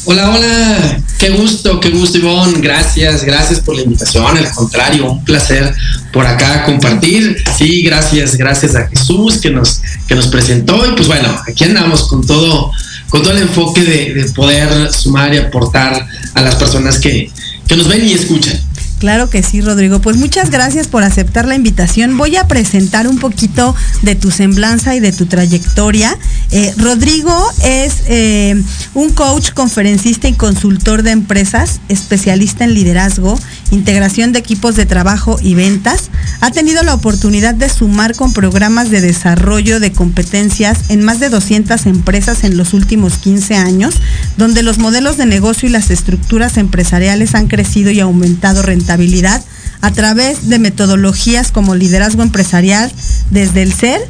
Hola, 0.07 0.31
hola, 0.31 1.01
qué 1.19 1.31
gusto, 1.31 1.81
qué 1.81 1.89
gusto 1.89 2.19
Ivonne, 2.19 2.61
gracias, 2.61 3.25
gracias 3.25 3.61
por 3.61 3.75
la 3.75 3.81
invitación, 3.81 4.37
al 4.37 4.51
contrario, 4.51 5.11
un 5.11 5.25
placer 5.25 5.75
por 6.13 6.27
acá 6.27 6.67
compartir, 6.67 7.43
sí, 7.57 7.83
gracias, 7.83 8.37
gracias 8.37 8.77
a 8.77 8.87
Jesús 8.87 9.39
que 9.39 9.49
nos, 9.49 9.81
que 10.07 10.15
nos 10.15 10.27
presentó. 10.27 10.87
Y 10.87 10.93
pues 10.95 11.09
bueno, 11.09 11.35
aquí 11.49 11.65
andamos 11.65 12.03
con 12.03 12.27
todo, 12.27 12.71
con 13.09 13.23
todo 13.23 13.33
el 13.33 13.45
enfoque 13.45 13.81
de, 13.81 14.13
de 14.13 14.25
poder 14.33 14.93
sumar 14.93 15.33
y 15.33 15.39
aportar 15.39 16.07
a 16.35 16.43
las 16.43 16.57
personas 16.57 16.99
que, 16.99 17.31
que 17.67 17.75
nos 17.75 17.89
ven 17.89 18.07
y 18.07 18.13
escuchan. 18.13 18.61
Claro 18.99 19.29
que 19.29 19.43
sí, 19.43 19.61
Rodrigo. 19.61 20.01
Pues 20.01 20.17
muchas 20.17 20.51
gracias 20.51 20.89
por 20.89 21.03
aceptar 21.03 21.47
la 21.47 21.55
invitación. 21.55 22.17
Voy 22.17 22.37
a 22.37 22.49
presentar 22.49 23.07
un 23.07 23.19
poquito 23.19 23.75
de 24.03 24.15
tu 24.15 24.31
semblanza 24.31 24.95
y 24.95 25.01
de 25.01 25.13
tu 25.13 25.27
trayectoria. 25.27 26.17
Eh, 26.51 26.73
Rodrigo 26.79 27.35
es 27.63 28.05
eh, 28.07 28.63
un 28.95 29.11
coach, 29.11 29.51
conferencista 29.53 30.29
y 30.29 30.35
consultor 30.35 31.03
de 31.03 31.11
empresas, 31.11 31.81
especialista 31.89 32.65
en 32.65 32.75
liderazgo, 32.75 33.39
integración 33.71 34.33
de 34.33 34.39
equipos 34.39 34.77
de 34.77 34.87
trabajo 34.87 35.39
y 35.41 35.55
ventas. 35.55 36.11
Ha 36.41 36.51
tenido 36.51 36.83
la 36.83 36.95
oportunidad 36.95 37.55
de 37.55 37.69
sumar 37.69 38.15
con 38.15 38.33
programas 38.33 38.91
de 38.91 39.01
desarrollo 39.01 39.81
de 39.81 39.93
competencias 39.93 40.91
en 40.91 41.03
más 41.03 41.21
de 41.21 41.29
200 41.29 41.87
empresas 41.87 42.45
en 42.45 42.57
los 42.57 42.75
últimos 42.75 43.19
15 43.19 43.57
años, 43.57 43.95
donde 44.37 44.63
los 44.63 44.79
modelos 44.79 45.17
de 45.17 45.27
negocio 45.27 45.69
y 45.69 45.73
las 45.73 45.91
estructuras 45.91 46.57
empresariales 46.57 47.35
han 47.35 47.49
crecido 47.49 47.91
y 47.91 48.01
aumentado 48.01 48.63
rentabilidad 48.63 49.43
a 49.81 49.91
través 49.91 50.49
de 50.49 50.59
metodologías 50.59 51.53
como 51.53 51.75
liderazgo 51.75 52.23
empresarial 52.23 52.91
desde 53.31 53.63
el 53.63 53.73
ser 53.73 54.01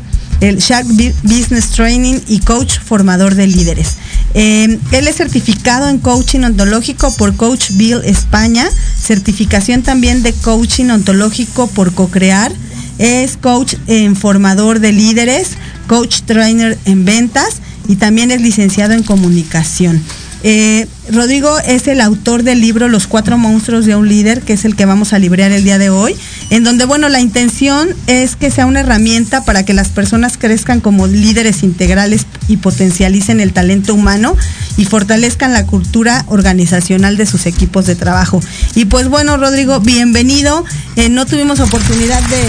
el 0.40 0.58
Shark 0.58 0.86
Business 1.22 1.70
Training 1.70 2.20
y 2.28 2.40
coach 2.40 2.78
formador 2.78 3.34
de 3.34 3.46
líderes. 3.46 3.94
Eh, 4.34 4.78
él 4.92 5.08
es 5.08 5.16
certificado 5.16 5.88
en 5.88 5.98
coaching 5.98 6.40
ontológico 6.40 7.14
por 7.14 7.36
Coach 7.36 7.70
Bill 7.72 8.00
España, 8.04 8.68
certificación 9.00 9.82
también 9.82 10.22
de 10.22 10.32
coaching 10.32 10.90
ontológico 10.90 11.68
por 11.68 11.94
Cocrear. 11.94 12.52
Es 12.98 13.36
coach 13.36 13.74
en 13.86 14.14
formador 14.14 14.80
de 14.80 14.92
líderes, 14.92 15.50
coach 15.88 16.22
trainer 16.22 16.78
en 16.84 17.04
ventas 17.04 17.60
y 17.88 17.96
también 17.96 18.30
es 18.30 18.40
licenciado 18.40 18.92
en 18.92 19.02
comunicación. 19.02 20.02
Eh, 20.46 20.86
Rodrigo 21.10 21.58
es 21.60 21.88
el 21.88 22.02
autor 22.02 22.42
del 22.42 22.60
libro 22.60 22.90
Los 22.90 23.06
cuatro 23.06 23.38
monstruos 23.38 23.86
de 23.86 23.96
un 23.96 24.10
líder, 24.10 24.42
que 24.42 24.52
es 24.52 24.66
el 24.66 24.76
que 24.76 24.84
vamos 24.84 25.14
a 25.14 25.18
librear 25.18 25.50
el 25.52 25.64
día 25.64 25.78
de 25.78 25.88
hoy, 25.88 26.14
en 26.50 26.64
donde, 26.64 26.84
bueno, 26.84 27.08
la 27.08 27.20
intención 27.20 27.88
es 28.08 28.36
que 28.36 28.50
sea 28.50 28.66
una 28.66 28.80
herramienta 28.80 29.46
para 29.46 29.64
que 29.64 29.72
las 29.72 29.88
personas 29.88 30.36
crezcan 30.36 30.80
como 30.80 31.06
líderes 31.06 31.62
integrales 31.62 32.26
y 32.46 32.58
potencialicen 32.58 33.40
el 33.40 33.54
talento 33.54 33.94
humano 33.94 34.36
y 34.76 34.84
fortalezcan 34.84 35.54
la 35.54 35.64
cultura 35.64 36.26
organizacional 36.28 37.16
de 37.16 37.24
sus 37.24 37.46
equipos 37.46 37.86
de 37.86 37.96
trabajo. 37.96 38.42
Y 38.74 38.84
pues 38.84 39.08
bueno, 39.08 39.38
Rodrigo, 39.38 39.80
bienvenido. 39.80 40.62
Eh, 40.96 41.08
no 41.08 41.24
tuvimos 41.24 41.60
oportunidad 41.60 42.20
de 42.20 42.42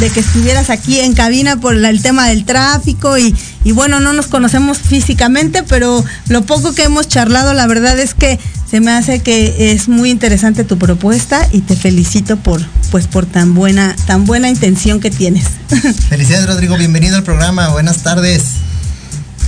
de 0.00 0.08
que 0.08 0.20
estuvieras 0.20 0.70
aquí 0.70 0.98
en 0.98 1.12
cabina 1.12 1.60
por 1.60 1.76
el 1.76 2.02
tema 2.02 2.26
del 2.26 2.46
tráfico 2.46 3.18
y, 3.18 3.34
bueno, 3.72 4.00
no 4.00 4.14
nos 4.14 4.28
conocemos 4.28 4.78
físicamente, 4.78 5.62
pero 5.62 6.02
lo 6.28 6.42
poco 6.42 6.74
que 6.74 6.84
hemos 6.84 7.06
charlado, 7.06 7.52
la 7.52 7.66
verdad 7.66 7.98
es 7.98 8.14
que 8.14 8.38
se 8.68 8.80
me 8.80 8.92
hace 8.92 9.18
que 9.18 9.72
es 9.72 9.88
muy 9.88 10.10
interesante 10.10 10.64
tu 10.64 10.78
propuesta 10.78 11.46
y 11.52 11.60
te 11.60 11.76
felicito 11.76 12.36
por 12.38 12.62
pues 12.90 13.08
por 13.08 13.26
tan 13.26 13.54
buena 13.54 13.94
tan 14.06 14.24
buena 14.24 14.48
intención 14.48 15.00
que 15.00 15.10
tienes. 15.10 15.44
Felicidades 16.08 16.46
Rodrigo, 16.46 16.76
bienvenido 16.76 17.16
al 17.16 17.24
programa, 17.24 17.68
buenas 17.68 18.02
tardes. 18.02 18.69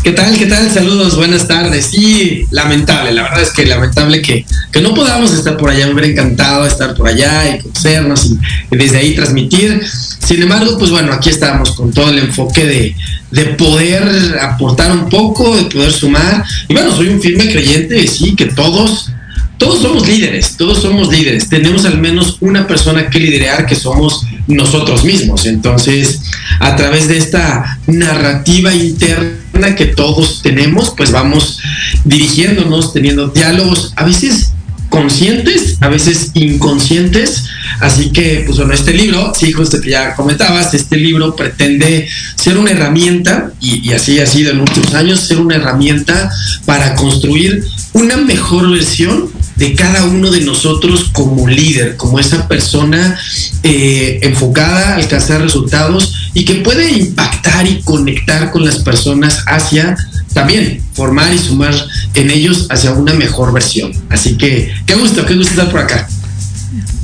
¿Qué 0.03 0.11
tal? 0.11 0.37
¿Qué 0.37 0.47
tal? 0.47 0.69
Saludos, 0.69 1.15
buenas 1.15 1.47
tardes. 1.47 1.87
Sí, 1.87 2.45
lamentable, 2.51 3.13
la 3.13 3.23
verdad 3.23 3.43
es 3.43 3.53
que 3.53 3.65
lamentable 3.65 4.21
que, 4.21 4.45
que 4.73 4.81
no 4.81 4.95
podamos 4.95 5.33
estar 5.33 5.57
por 5.57 5.71
allá. 5.71 5.87
Me 5.87 5.93
hubiera 5.93 6.09
encantado 6.09 6.67
estar 6.67 6.97
por 6.97 7.07
allá 7.07 7.55
y 7.55 7.61
conocernos 7.61 8.33
y, 8.73 8.77
desde 8.77 8.99
ahí 8.99 9.15
transmitir. 9.15 9.81
Sin 10.19 10.43
embargo, 10.43 10.77
pues 10.77 10.91
bueno, 10.91 11.13
aquí 11.13 11.29
estamos 11.29 11.71
con 11.77 11.93
todo 11.93 12.11
el 12.11 12.19
enfoque 12.19 12.67
de, 12.67 12.97
de 13.31 13.45
poder 13.55 14.41
aportar 14.41 14.91
un 14.91 15.09
poco, 15.09 15.57
de 15.57 15.65
poder 15.67 15.93
sumar. 15.93 16.45
Y 16.69 16.75
bueno, 16.75 16.91
soy 16.91 17.07
un 17.07 17.21
firme 17.21 17.49
creyente 17.49 17.95
de 17.95 18.09
sí, 18.09 18.35
que 18.35 18.47
todos 18.47 19.09
todos 19.57 19.83
somos 19.83 20.09
líderes, 20.09 20.57
todos 20.57 20.83
somos 20.83 21.13
líderes. 21.13 21.49
Tenemos 21.49 21.85
al 21.85 21.99
menos 21.99 22.39
una 22.41 22.67
persona 22.67 23.09
que 23.09 23.21
liderar 23.21 23.67
que 23.67 23.77
somos 23.77 24.27
nosotros 24.49 25.05
mismos. 25.05 25.47
Entonces, 25.47 26.23
a 26.59 26.75
través 26.75 27.07
de 27.07 27.19
esta 27.19 27.79
narrativa 27.87 28.75
interna 28.75 29.42
que 29.77 29.87
todos 29.87 30.43
tenemos, 30.43 30.91
pues 30.97 31.11
vamos 31.11 31.59
dirigiéndonos, 32.05 32.93
teniendo 32.93 33.29
diálogos, 33.29 33.93
a 33.97 34.05
veces 34.05 34.53
conscientes, 34.89 35.79
a 35.81 35.89
veces 35.89 36.33
inconscientes. 36.35 37.45
Así 37.81 38.11
que, 38.11 38.43
pues 38.47 38.59
bueno, 38.59 38.75
este 38.75 38.93
libro, 38.93 39.33
sí, 39.35 39.53
justo 39.53 39.81
que 39.81 39.91
ya 39.91 40.15
comentabas, 40.15 40.75
este 40.75 40.97
libro 40.97 41.35
pretende 41.35 42.09
ser 42.37 42.59
una 42.59 42.73
herramienta, 42.73 43.53
y, 43.61 43.89
y, 43.89 43.93
así 43.93 44.21
ha 44.21 44.27
sido 44.27 44.51
en 44.51 44.61
últimos 44.61 44.95
años, 44.95 45.21
ser 45.21 45.39
una 45.39 45.57
herramienta 45.57 46.31
para 46.67 46.95
construir 46.95 47.65
una 47.95 48.17
mejor 48.17 48.71
versión 48.71 49.31
de 49.57 49.75
cada 49.75 50.05
uno 50.05 50.31
de 50.31 50.41
nosotros 50.43 51.11
como 51.13 51.47
líder, 51.47 51.97
como 51.97 52.19
esa 52.19 52.49
persona 52.49 53.19
eh, 53.63 54.21
enfocada 54.23 54.91
a 54.91 54.97
alcanzar 54.97 55.41
resultados 55.41 56.22
y 56.35 56.45
que 56.45 56.57
puede 56.57 56.91
impactar 56.91 57.67
y 57.67 57.81
conectar 57.83 58.51
con 58.51 58.65
las 58.65 58.79
personas 58.79 59.45
hacia 59.47 59.97
también 60.33 60.83
formar 60.95 61.33
y 61.33 61.39
sumar 61.39 61.75
en 62.15 62.31
ellos 62.31 62.67
hacia 62.71 62.93
una 62.93 63.13
mejor 63.15 63.53
versión. 63.53 63.93
Así 64.09 64.37
que 64.37 64.73
qué 64.87 64.95
gusto, 64.95 65.27
qué 65.27 65.35
gusto 65.35 65.51
estar 65.51 65.71
por 65.71 65.81
acá. 65.81 66.09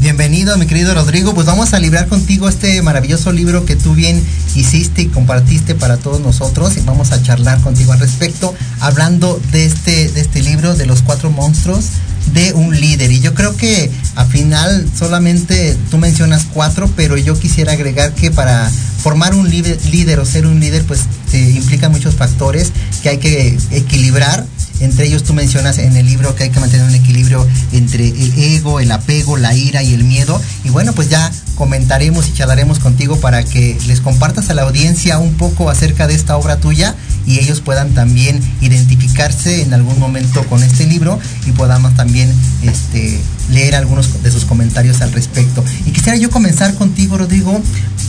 Bienvenido, 0.01 0.57
mi 0.57 0.67
querido 0.67 0.95
Rodrigo. 0.95 1.35
Pues 1.35 1.49
vamos 1.49 1.75
a 1.75 1.81
librar 1.81 2.07
contigo 2.07 2.49
este 2.49 2.81
maravilloso 2.83 3.33
libro 3.33 3.65
que 3.65 3.75
tú 3.75 3.95
bien 3.95 4.23
hiciste 4.55 5.03
y 5.03 5.07
compartiste 5.07 5.75
para 5.75 5.97
todos 5.97 6.21
nosotros. 6.21 6.77
Y 6.77 6.83
vamos 6.83 7.11
a 7.11 7.21
charlar 7.21 7.61
contigo 7.63 7.93
al 7.93 7.99
respecto, 7.99 8.55
hablando 8.79 9.41
de 9.51 9.65
este, 9.67 10.09
de 10.11 10.21
este 10.21 10.41
libro, 10.41 10.77
de 10.77 10.87
los 10.87 11.03
cuatro 11.03 11.31
monstruos 11.31 11.87
de 12.33 12.53
un 12.53 12.81
líder. 12.81 13.11
Y 13.11 13.19
yo 13.19 13.35
creo 13.35 13.57
que 13.57 13.91
al 14.15 14.29
final 14.29 14.89
solamente 14.97 15.77
tú 15.91 15.99
mencionas 15.99 16.47
cuatro, 16.55 16.89
pero 16.95 17.17
yo 17.17 17.37
quisiera 17.37 17.73
agregar 17.73 18.15
que 18.15 18.31
para 18.31 18.71
formar 19.03 19.35
un 19.35 19.51
líder, 19.51 19.85
líder 19.87 20.21
o 20.21 20.25
ser 20.25 20.47
un 20.47 20.61
líder, 20.61 20.85
pues 20.85 21.01
te 21.33 21.41
implica 21.51 21.89
muchos 21.89 22.15
factores 22.15 22.71
que 23.03 23.09
hay 23.09 23.19
que 23.19 23.59
equilibrar 23.73 24.47
entre 24.81 25.07
ellos 25.07 25.25
tú 25.25 25.35
mencionas 25.35 25.79
en 25.79 25.97
el 25.97 26.07
libro 26.07 26.35
que 26.35 26.45
hay 26.45 26.51
que 26.51 26.61
mantener 26.61 26.87
un 26.87 26.95
equilibrio 26.95 27.47
entre 27.73 28.09
el 28.09 28.39
ego, 28.39 28.81
el 28.81 28.91
apego, 28.93 29.37
la 29.37 29.55
ira 29.55 29.83
y 29.83 29.95
el 29.95 30.05
miedo. 30.05 30.41
Y 30.65 30.71
bueno, 30.71 30.93
pues 30.93 31.09
ya 31.09 31.31
comentaremos 31.57 32.29
y 32.29 32.33
charlaremos 32.33 32.79
contigo 32.79 33.19
para 33.19 33.43
que 33.43 33.77
les 33.87 34.01
compartas 34.01 34.51
a 34.51 34.55
la 34.55 34.63
audiencia 34.63 35.19
un 35.19 35.35
poco 35.35 35.71
acerca 35.71 36.07
de 36.07 36.15
esta 36.15 36.37
obra 36.37 36.59
tuya 36.59 36.95
y 37.27 37.41
ellos 37.41 37.61
puedan 37.61 37.95
también 37.95 38.41
identificarse 38.61 39.63
en 39.63 39.75
algún 39.75 39.99
momento 39.99 40.45
con 40.45 40.63
este 40.63 40.87
libro 40.87 41.19
y 41.47 41.53
podamos 41.53 41.95
también 41.95 42.33
este, 42.63 43.19
leer 43.51 43.75
algunos 43.75 44.23
de 44.23 44.31
sus 44.31 44.45
comentarios 44.45 45.01
al 45.01 45.13
respecto. 45.13 45.65
Y 45.85 45.91
quisiera 45.91 46.17
yo 46.17 46.31
comenzar 46.31 46.75
contigo, 46.75 47.19
Rodrigo. 47.19 47.61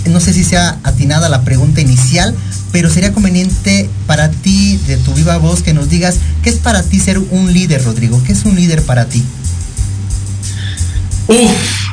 No 0.05 0.19
sé 0.19 0.33
si 0.33 0.43
sea 0.43 0.79
atinada 0.83 1.29
la 1.29 1.43
pregunta 1.43 1.81
inicial, 1.81 2.35
pero 2.71 2.89
sería 2.89 3.13
conveniente 3.13 3.89
para 4.07 4.29
ti, 4.29 4.79
de 4.87 4.97
tu 4.97 5.13
viva 5.13 5.37
voz, 5.37 5.61
que 5.61 5.73
nos 5.73 5.89
digas 5.89 6.15
qué 6.43 6.49
es 6.49 6.57
para 6.57 6.83
ti 6.83 6.99
ser 6.99 7.19
un 7.19 7.53
líder, 7.53 7.83
Rodrigo. 7.83 8.21
¿Qué 8.25 8.33
es 8.33 8.45
un 8.45 8.55
líder 8.55 8.83
para 8.83 9.05
ti? 9.05 9.23
Uf, 11.27 11.51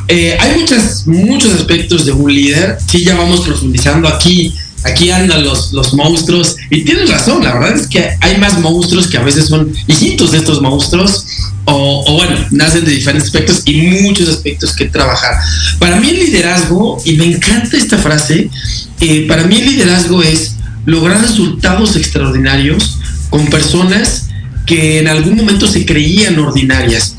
eh, 0.08 0.36
hay 0.40 0.60
muchas, 0.60 1.06
muchos 1.06 1.52
aspectos 1.54 2.06
de 2.06 2.12
un 2.12 2.32
líder. 2.32 2.78
Sí, 2.86 3.04
ya 3.04 3.16
vamos 3.16 3.40
profundizando 3.42 4.08
aquí. 4.08 4.54
Aquí 4.86 5.10
andan 5.10 5.44
los, 5.44 5.72
los 5.72 5.94
monstruos. 5.94 6.56
Y 6.70 6.84
tienes 6.84 7.10
razón, 7.10 7.42
la 7.42 7.54
verdad 7.54 7.76
es 7.76 7.86
que 7.86 8.08
hay 8.20 8.38
más 8.38 8.58
monstruos 8.60 9.08
que 9.08 9.18
a 9.18 9.22
veces 9.22 9.46
son 9.46 9.72
hijitos 9.86 10.32
de 10.32 10.38
estos 10.38 10.60
monstruos. 10.62 11.24
O, 11.68 12.04
o, 12.06 12.12
bueno, 12.12 12.36
nacen 12.52 12.84
de 12.84 12.92
diferentes 12.92 13.26
aspectos 13.26 13.62
y 13.64 13.80
muchos 14.02 14.28
aspectos 14.28 14.74
que 14.74 14.84
trabajar. 14.84 15.34
Para 15.80 15.96
mí 15.96 16.10
el 16.10 16.20
liderazgo, 16.20 16.96
y 17.04 17.14
me 17.14 17.26
encanta 17.26 17.76
esta 17.76 17.98
frase, 17.98 18.48
eh, 19.00 19.26
para 19.26 19.44
mí 19.44 19.58
el 19.58 19.66
liderazgo 19.66 20.22
es 20.22 20.56
lograr 20.84 21.20
resultados 21.20 21.96
extraordinarios 21.96 22.98
con 23.30 23.46
personas 23.48 24.28
que 24.64 24.98
en 24.98 25.08
algún 25.08 25.36
momento 25.36 25.66
se 25.66 25.84
creían 25.84 26.38
ordinarias. 26.38 27.16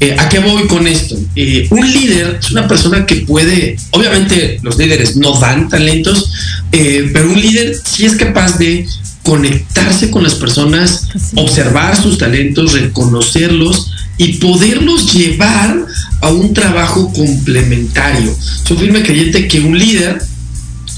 Eh, 0.00 0.16
¿A 0.18 0.28
qué 0.28 0.38
voy 0.38 0.66
con 0.66 0.86
esto? 0.86 1.16
Eh, 1.36 1.66
un 1.70 1.92
líder 1.92 2.38
es 2.40 2.50
una 2.50 2.66
persona 2.66 3.06
que 3.06 3.16
puede, 3.16 3.76
obviamente 3.90 4.58
los 4.62 4.76
líderes 4.76 5.16
no 5.16 5.38
dan 5.38 5.68
talentos, 5.68 6.32
eh, 6.76 7.08
pero 7.12 7.30
un 7.30 7.40
líder 7.40 7.76
sí 7.84 8.04
es 8.04 8.16
capaz 8.16 8.58
de 8.58 8.84
conectarse 9.22 10.10
con 10.10 10.24
las 10.24 10.34
personas, 10.34 11.08
observar 11.36 11.96
sus 11.96 12.18
talentos, 12.18 12.72
reconocerlos 12.72 13.92
y 14.18 14.34
poderlos 14.34 15.14
llevar 15.14 15.86
a 16.20 16.32
un 16.32 16.52
trabajo 16.52 17.12
complementario. 17.12 18.34
Soy 18.64 18.76
firme 18.76 19.04
creyente 19.04 19.46
que 19.46 19.60
un 19.60 19.78
líder, 19.78 20.20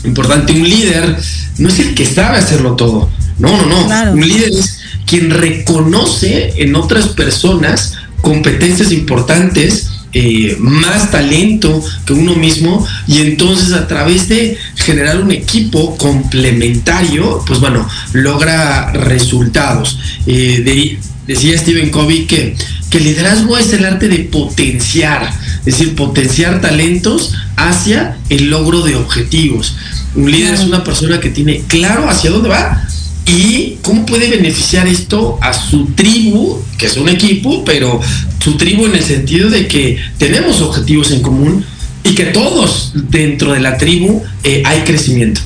importante, 0.05 0.55
un 0.55 0.67
líder 0.67 1.15
no 1.59 1.69
es 1.69 1.79
el 1.79 1.95
que 1.95 2.07
sabe 2.07 2.39
hacerlo 2.39 2.75
todo. 2.75 3.11
No, 3.39 3.55
no, 3.59 3.67
no. 3.67 3.87
Claro. 3.87 4.13
Un 4.15 4.27
líder 4.27 4.53
es 4.53 4.79
quien 5.05 5.29
reconoce 5.29 6.55
en 6.63 6.75
otras 6.75 7.09
personas 7.09 7.93
competencias 8.23 8.93
importantes, 8.93 9.91
eh, 10.13 10.57
más 10.59 11.11
talento 11.11 11.83
que 12.07 12.13
uno 12.13 12.35
mismo 12.37 12.87
y 13.07 13.19
entonces 13.19 13.73
a 13.73 13.87
través 13.87 14.29
de 14.29 14.57
generar 14.77 15.21
un 15.21 15.31
equipo 15.31 15.97
complementario, 15.97 17.43
pues 17.47 17.61
bueno, 17.61 17.87
logra 18.13 18.93
resultados. 18.93 19.99
Eh, 20.27 20.63
de, 20.65 20.99
decía 21.27 21.59
Stephen 21.59 21.91
Covey 21.91 22.27
que, 22.27 22.57
que 22.91 22.99
el 22.99 23.05
liderazgo 23.05 23.59
es 23.59 23.73
el 23.73 23.85
arte 23.85 24.09
de 24.09 24.21
potenciar, 24.21 25.31
es 25.61 25.65
decir, 25.65 25.95
potenciar 25.95 26.61
talentos 26.61 27.35
hacia 27.57 28.17
el 28.29 28.49
logro 28.51 28.83
de 28.83 28.97
objetivos. 28.97 29.77
Un 30.15 30.31
líder 30.31 30.55
es 30.55 30.61
una 30.61 30.83
persona 30.83 31.21
que 31.21 31.31
tiene 31.31 31.63
claro 31.69 32.09
hacia 32.09 32.31
dónde 32.31 32.49
va 32.49 32.87
y 33.27 33.79
cómo 33.83 34.07
puede 34.07 34.31
beneficiar 34.31 34.87
esto 34.87 35.39
a 35.43 35.53
su 35.53 35.87
tribu, 35.87 36.63
que 36.79 36.87
es 36.87 36.97
un 36.97 37.09
equipo, 37.09 37.65
pero 37.65 38.01
su 38.43 38.57
tribu 38.57 38.87
en 38.87 38.95
el 38.95 39.03
sentido 39.03 39.51
de 39.51 39.67
que 39.67 39.99
tenemos 40.19 40.61
objetivos 40.61 41.11
en 41.11 41.23
común 41.23 41.65
y 42.05 42.15
que 42.15 42.27
todos 42.27 42.93
dentro 42.95 43.53
de 43.53 43.61
la 43.61 43.77
tribu 43.77 44.23
eh, 44.45 44.63
hay 44.65 44.83
crecimiento. 44.83 45.41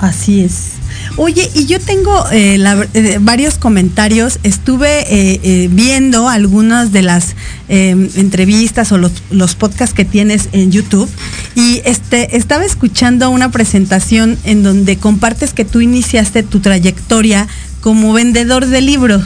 Así 0.00 0.40
es. 0.40 0.75
Oye, 1.18 1.50
y 1.54 1.64
yo 1.64 1.80
tengo 1.80 2.26
eh, 2.30 2.58
la- 2.58 2.86
eh, 2.92 3.16
varios 3.20 3.56
comentarios. 3.56 4.38
Estuve 4.42 5.00
eh, 5.00 5.40
eh, 5.42 5.68
viendo 5.72 6.28
algunas 6.28 6.92
de 6.92 7.00
las 7.00 7.34
eh, 7.70 8.10
entrevistas 8.16 8.92
o 8.92 8.98
los, 8.98 9.54
podcasts 9.54 9.94
que 9.94 10.04
tienes 10.04 10.50
en 10.52 10.70
YouTube 10.70 11.08
y 11.54 11.80
este 11.86 12.36
estaba 12.36 12.66
escuchando 12.66 13.30
una 13.30 13.50
presentación 13.50 14.36
en 14.44 14.62
donde 14.62 14.98
compartes 14.98 15.54
que 15.54 15.64
tú 15.64 15.80
iniciaste 15.80 16.42
tu 16.42 16.60
trayectoria 16.60 17.48
como 17.80 18.12
vendedor 18.12 18.66
de 18.66 18.82
libros 18.82 19.22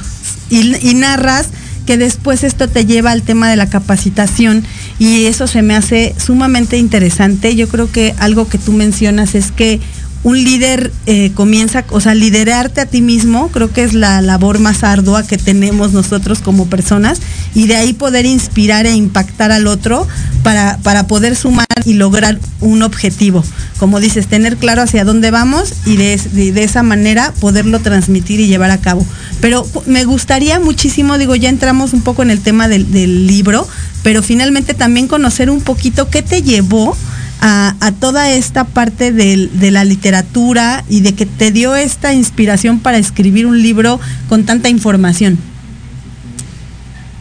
y 0.50 0.94
narras 0.94 1.48
que 1.86 1.96
después 1.96 2.44
esto 2.44 2.68
te 2.68 2.86
lleva 2.86 3.10
al 3.10 3.22
tema 3.22 3.48
de 3.50 3.56
la 3.56 3.68
capacitación 3.68 4.64
y 5.00 5.24
eso 5.24 5.46
se 5.48 5.62
me 5.62 5.74
hace 5.74 6.14
sumamente 6.24 6.76
interesante. 6.76 7.56
Yo 7.56 7.68
creo 7.68 7.90
que 7.90 8.14
algo 8.18 8.46
que 8.48 8.58
tú 8.58 8.72
mencionas 8.72 9.34
es 9.34 9.50
que 9.50 9.80
un 10.22 10.42
líder 10.44 10.92
eh, 11.06 11.30
comienza, 11.34 11.84
o 11.90 12.00
sea, 12.00 12.14
liderarte 12.14 12.82
a 12.82 12.86
ti 12.86 13.00
mismo, 13.00 13.48
creo 13.48 13.72
que 13.72 13.82
es 13.84 13.94
la 13.94 14.20
labor 14.20 14.58
más 14.58 14.84
ardua 14.84 15.26
que 15.26 15.38
tenemos 15.38 15.92
nosotros 15.92 16.40
como 16.40 16.66
personas 16.66 17.20
y 17.54 17.66
de 17.66 17.76
ahí 17.76 17.94
poder 17.94 18.26
inspirar 18.26 18.84
e 18.84 18.92
impactar 18.94 19.50
al 19.50 19.66
otro 19.66 20.06
para, 20.42 20.76
para 20.82 21.06
poder 21.06 21.36
sumar 21.36 21.66
y 21.86 21.94
lograr 21.94 22.38
un 22.60 22.82
objetivo. 22.82 23.42
Como 23.78 23.98
dices, 23.98 24.26
tener 24.26 24.58
claro 24.58 24.82
hacia 24.82 25.04
dónde 25.06 25.30
vamos 25.30 25.72
y 25.86 25.96
de, 25.96 26.20
de- 26.32 26.62
esa 26.64 26.82
manera 26.82 27.32
poderlo 27.40 27.78
transmitir 27.80 28.40
y 28.40 28.46
llevar 28.46 28.70
a 28.70 28.78
cabo. 28.78 29.06
Pero 29.40 29.66
me 29.86 30.04
gustaría 30.04 30.60
muchísimo, 30.60 31.16
digo, 31.16 31.34
ya 31.34 31.48
entramos 31.48 31.94
un 31.94 32.02
poco 32.02 32.22
en 32.22 32.30
el 32.30 32.40
tema 32.40 32.68
del, 32.68 32.92
del 32.92 33.26
libro, 33.26 33.66
pero 34.02 34.22
finalmente 34.22 34.74
también 34.74 35.08
conocer 35.08 35.48
un 35.48 35.62
poquito 35.62 36.10
qué 36.10 36.20
te 36.20 36.42
llevó 36.42 36.94
a, 37.40 37.74
a 37.80 37.92
toda 37.92 38.30
esta 38.32 38.64
parte 38.64 39.12
del- 39.12 39.50
de 39.58 39.70
la 39.70 39.84
literatura 39.84 40.84
y 40.88 41.00
de 41.00 41.14
que 41.14 41.26
te 41.26 41.50
dio 41.50 41.74
esta 41.76 42.12
inspiración 42.12 42.80
para 42.80 42.98
escribir 42.98 43.46
un 43.46 43.62
libro 43.62 43.98
con 44.28 44.44
tanta 44.44 44.68
información. 44.68 45.38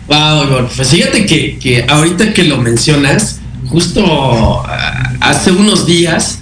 Wow, 0.08 0.68
pues 0.76 0.90
fíjate 0.90 1.26
que, 1.26 1.60
que 1.60 1.86
ahorita 1.88 2.34
que 2.34 2.44
lo 2.44 2.58
mencionas, 2.58 3.40
justo 3.68 4.64
ah, 4.66 5.14
hace 5.22 5.52
unos 5.52 5.86
días, 5.86 6.40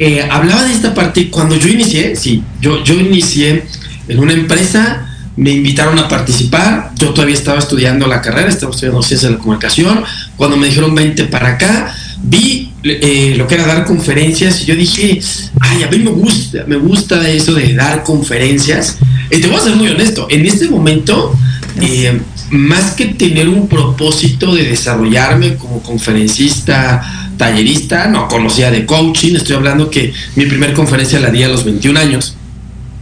eh, 0.00 0.26
hablaba 0.30 0.64
de 0.64 0.72
esta 0.74 0.92
parte, 0.92 1.30
cuando 1.30 1.54
yo 1.56 1.68
inicié, 1.68 2.16
sí, 2.16 2.42
yo, 2.60 2.82
yo 2.82 2.94
inicié 2.94 3.64
en 4.08 4.18
una 4.18 4.32
empresa, 4.32 5.06
me 5.36 5.50
invitaron 5.50 5.98
a 6.00 6.08
participar, 6.08 6.90
yo 6.98 7.10
todavía 7.10 7.34
estaba 7.36 7.58
estudiando 7.60 8.06
la 8.08 8.20
carrera, 8.22 8.48
estaba 8.48 8.72
estudiando 8.72 9.02
ciencias 9.02 9.30
de 9.30 9.36
la 9.36 9.42
comunicación, 9.42 10.02
cuando 10.36 10.56
me 10.56 10.66
dijeron 10.66 10.94
20 10.94 11.24
para 11.26 11.50
acá, 11.50 11.94
vi 12.22 12.65
eh, 12.88 13.34
lo 13.36 13.46
que 13.46 13.54
era 13.54 13.66
dar 13.66 13.84
conferencias 13.84 14.62
y 14.62 14.66
yo 14.66 14.76
dije, 14.76 15.20
ay, 15.60 15.82
a 15.82 15.88
mí 15.88 15.98
me 15.98 16.10
gusta, 16.10 16.64
me 16.66 16.76
gusta 16.76 17.28
eso 17.28 17.54
de 17.54 17.74
dar 17.74 18.02
conferencias. 18.02 18.98
Y 19.30 19.40
te 19.40 19.48
voy 19.48 19.56
a 19.56 19.60
ser 19.60 19.76
muy 19.76 19.88
honesto, 19.88 20.26
en 20.30 20.46
este 20.46 20.68
momento, 20.68 21.36
eh, 21.80 22.20
más 22.50 22.92
que 22.92 23.06
tener 23.06 23.48
un 23.48 23.68
propósito 23.68 24.54
de 24.54 24.64
desarrollarme 24.64 25.56
como 25.56 25.82
conferencista, 25.82 27.32
tallerista, 27.36 28.06
no 28.06 28.28
conocía 28.28 28.70
de 28.70 28.86
coaching, 28.86 29.34
estoy 29.34 29.56
hablando 29.56 29.90
que 29.90 30.12
mi 30.36 30.46
primer 30.46 30.72
conferencia 30.72 31.20
la 31.20 31.30
di 31.30 31.42
a 31.42 31.48
los 31.48 31.64
21 31.64 31.98
años, 31.98 32.36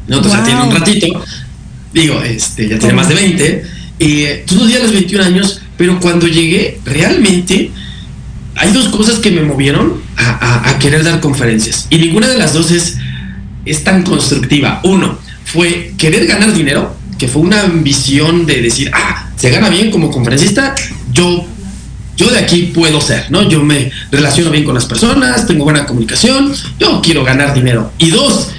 ¿no? 0.08 0.16
Entonces 0.16 0.40
ya 0.40 0.46
tiene 0.46 0.62
un 0.62 0.74
ratito, 0.74 1.24
digo, 1.92 2.22
este, 2.22 2.68
ya 2.68 2.78
tiene 2.78 2.94
más 2.94 3.08
de 3.08 3.14
20, 3.14 3.64
eh, 4.00 4.44
todos 4.46 4.62
los 4.62 4.68
días 4.68 4.80
a 4.80 4.84
los 4.84 4.92
21 4.92 5.24
años, 5.24 5.60
pero 5.76 6.00
cuando 6.00 6.26
llegué, 6.26 6.80
realmente 6.84 7.70
hay 8.64 8.72
dos 8.72 8.88
cosas 8.88 9.18
que 9.18 9.30
me 9.30 9.42
movieron 9.42 10.00
a, 10.16 10.78
querer 10.78 11.04
dar 11.04 11.20
conferencias 11.20 11.86
y 11.90 11.98
ninguna 11.98 12.28
de 12.28 12.38
las 12.38 12.54
dos 12.54 12.70
es, 12.70 12.96
es 13.64 13.84
tan 13.84 14.02
constructiva. 14.02 14.80
Uno, 14.84 15.18
fue 15.44 15.92
querer 15.98 16.26
ganar 16.26 16.52
dinero, 16.52 16.96
que 17.18 17.28
fue 17.28 17.42
una 17.42 17.60
ambición 17.62 18.46
de 18.46 18.62
decir, 18.62 18.90
ah, 18.94 19.28
se 19.36 19.50
gana 19.50 19.68
bien 19.68 19.90
como 19.90 20.10
conferencista, 20.10 20.74
yo, 21.12 21.46
yo 22.16 22.30
de 22.30 22.38
aquí 22.38 22.72
puedo 22.74 23.00
ser, 23.02 23.30
¿no? 23.30 23.48
Yo 23.48 23.62
me 23.62 23.90
relaciono 24.10 24.50
bien 24.50 24.64
con 24.64 24.74
las 24.74 24.86
personas, 24.86 25.46
tengo 25.46 25.64
buena 25.64 25.84
comunicación, 25.84 26.52
yo 26.78 27.02
quiero 27.02 27.22
ganar 27.22 27.54
dinero. 27.54 27.92
Y 27.98 28.10
dos, 28.10 28.50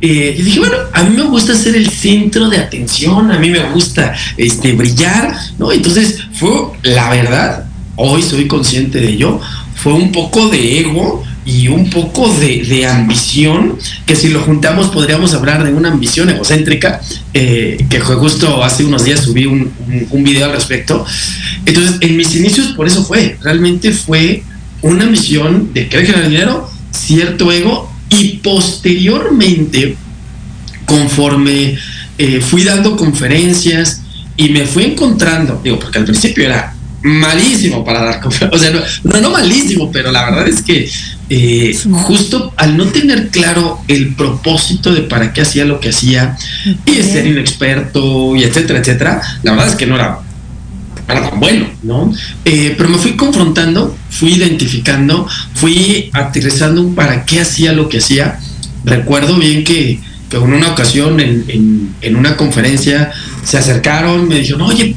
eh, 0.00 0.34
dije, 0.36 0.60
bueno, 0.60 0.76
a 0.92 1.02
mí 1.02 1.16
me 1.16 1.24
gusta 1.24 1.54
ser 1.54 1.74
el 1.74 1.90
centro 1.90 2.48
de 2.48 2.58
atención, 2.58 3.32
a 3.32 3.38
mí 3.38 3.50
me 3.50 3.70
gusta 3.72 4.14
este, 4.36 4.72
brillar, 4.72 5.34
¿no? 5.58 5.72
Entonces 5.72 6.20
fue, 6.32 6.50
la 6.82 7.10
verdad, 7.10 7.67
hoy 7.98 8.22
soy 8.22 8.46
consciente 8.46 9.00
de 9.00 9.10
ello, 9.10 9.40
fue 9.74 9.92
un 9.92 10.12
poco 10.12 10.48
de 10.48 10.80
ego 10.80 11.22
y 11.44 11.68
un 11.68 11.88
poco 11.90 12.28
de, 12.34 12.86
ambición, 12.86 13.78
que 14.06 14.14
si 14.14 14.28
lo 14.28 14.40
juntamos 14.40 14.88
podríamos 14.88 15.34
hablar 15.34 15.64
de 15.64 15.72
una 15.72 15.90
ambición 15.90 16.28
egocéntrica, 16.30 17.00
eh, 17.32 17.86
que 17.88 18.00
justo 18.00 18.62
hace 18.62 18.84
unos 18.84 19.04
días 19.04 19.20
subí 19.20 19.46
un 19.46 20.24
video 20.24 20.46
al 20.46 20.52
respecto. 20.52 21.04
Entonces, 21.64 21.96
en 22.00 22.16
mis 22.16 22.34
inicios 22.36 22.68
por 22.68 22.86
eso 22.86 23.04
fue, 23.04 23.38
realmente 23.42 23.92
fue 23.92 24.42
una 24.82 25.06
misión 25.06 25.72
de 25.72 25.88
querer 25.88 26.06
generar 26.06 26.28
dinero, 26.28 26.70
cierto 26.90 27.50
ego, 27.50 27.90
y 28.10 28.38
posteriormente, 28.38 29.96
conforme 30.86 31.78
eh, 32.16 32.40
fui 32.40 32.64
dando 32.64 32.96
conferencias 32.96 34.02
y 34.36 34.48
me 34.50 34.66
fui 34.66 34.84
encontrando, 34.84 35.60
digo, 35.62 35.78
porque 35.78 35.98
al 35.98 36.04
principio 36.04 36.44
era 36.44 36.74
malísimo 37.02 37.84
para 37.84 38.04
dar 38.04 38.20
conferencias, 38.20 38.60
o 38.60 38.64
sea, 38.64 38.72
no, 39.04 39.12
no, 39.12 39.20
no 39.20 39.30
malísimo, 39.30 39.90
pero 39.92 40.10
la 40.10 40.24
verdad 40.24 40.48
es 40.48 40.62
que 40.62 40.90
eh, 41.30 41.78
justo 41.92 42.52
al 42.56 42.76
no 42.76 42.86
tener 42.86 43.28
claro 43.28 43.80
el 43.86 44.14
propósito 44.14 44.92
de 44.92 45.02
para 45.02 45.32
qué 45.32 45.42
hacía 45.42 45.64
lo 45.64 45.78
que 45.78 45.90
hacía 45.90 46.36
y 46.84 46.94
ser 47.02 47.26
inexperto 47.26 48.34
y 48.34 48.42
etcétera, 48.42 48.80
etcétera, 48.80 49.22
la 49.42 49.52
verdad 49.52 49.68
es 49.68 49.74
que 49.76 49.86
no 49.86 49.94
era 49.94 50.20
era 51.08 51.30
tan 51.30 51.40
bueno, 51.40 51.66
¿no? 51.82 52.12
Eh, 52.44 52.74
pero 52.76 52.90
me 52.90 52.98
fui 52.98 53.16
confrontando, 53.16 53.96
fui 54.10 54.34
identificando, 54.34 55.26
fui 55.54 56.10
aterrizando 56.12 56.82
un 56.82 56.94
para 56.94 57.24
qué 57.24 57.40
hacía 57.40 57.72
lo 57.72 57.88
que 57.88 57.98
hacía. 57.98 58.38
Recuerdo 58.84 59.38
bien 59.38 59.64
que, 59.64 60.00
que 60.28 60.36
en 60.36 60.52
una 60.52 60.70
ocasión 60.70 61.18
en, 61.20 61.44
en, 61.48 61.94
en 62.02 62.16
una 62.16 62.36
conferencia 62.36 63.10
se 63.42 63.56
acercaron, 63.56 64.28
me 64.28 64.40
dijeron, 64.40 64.62
oye, 64.62 64.94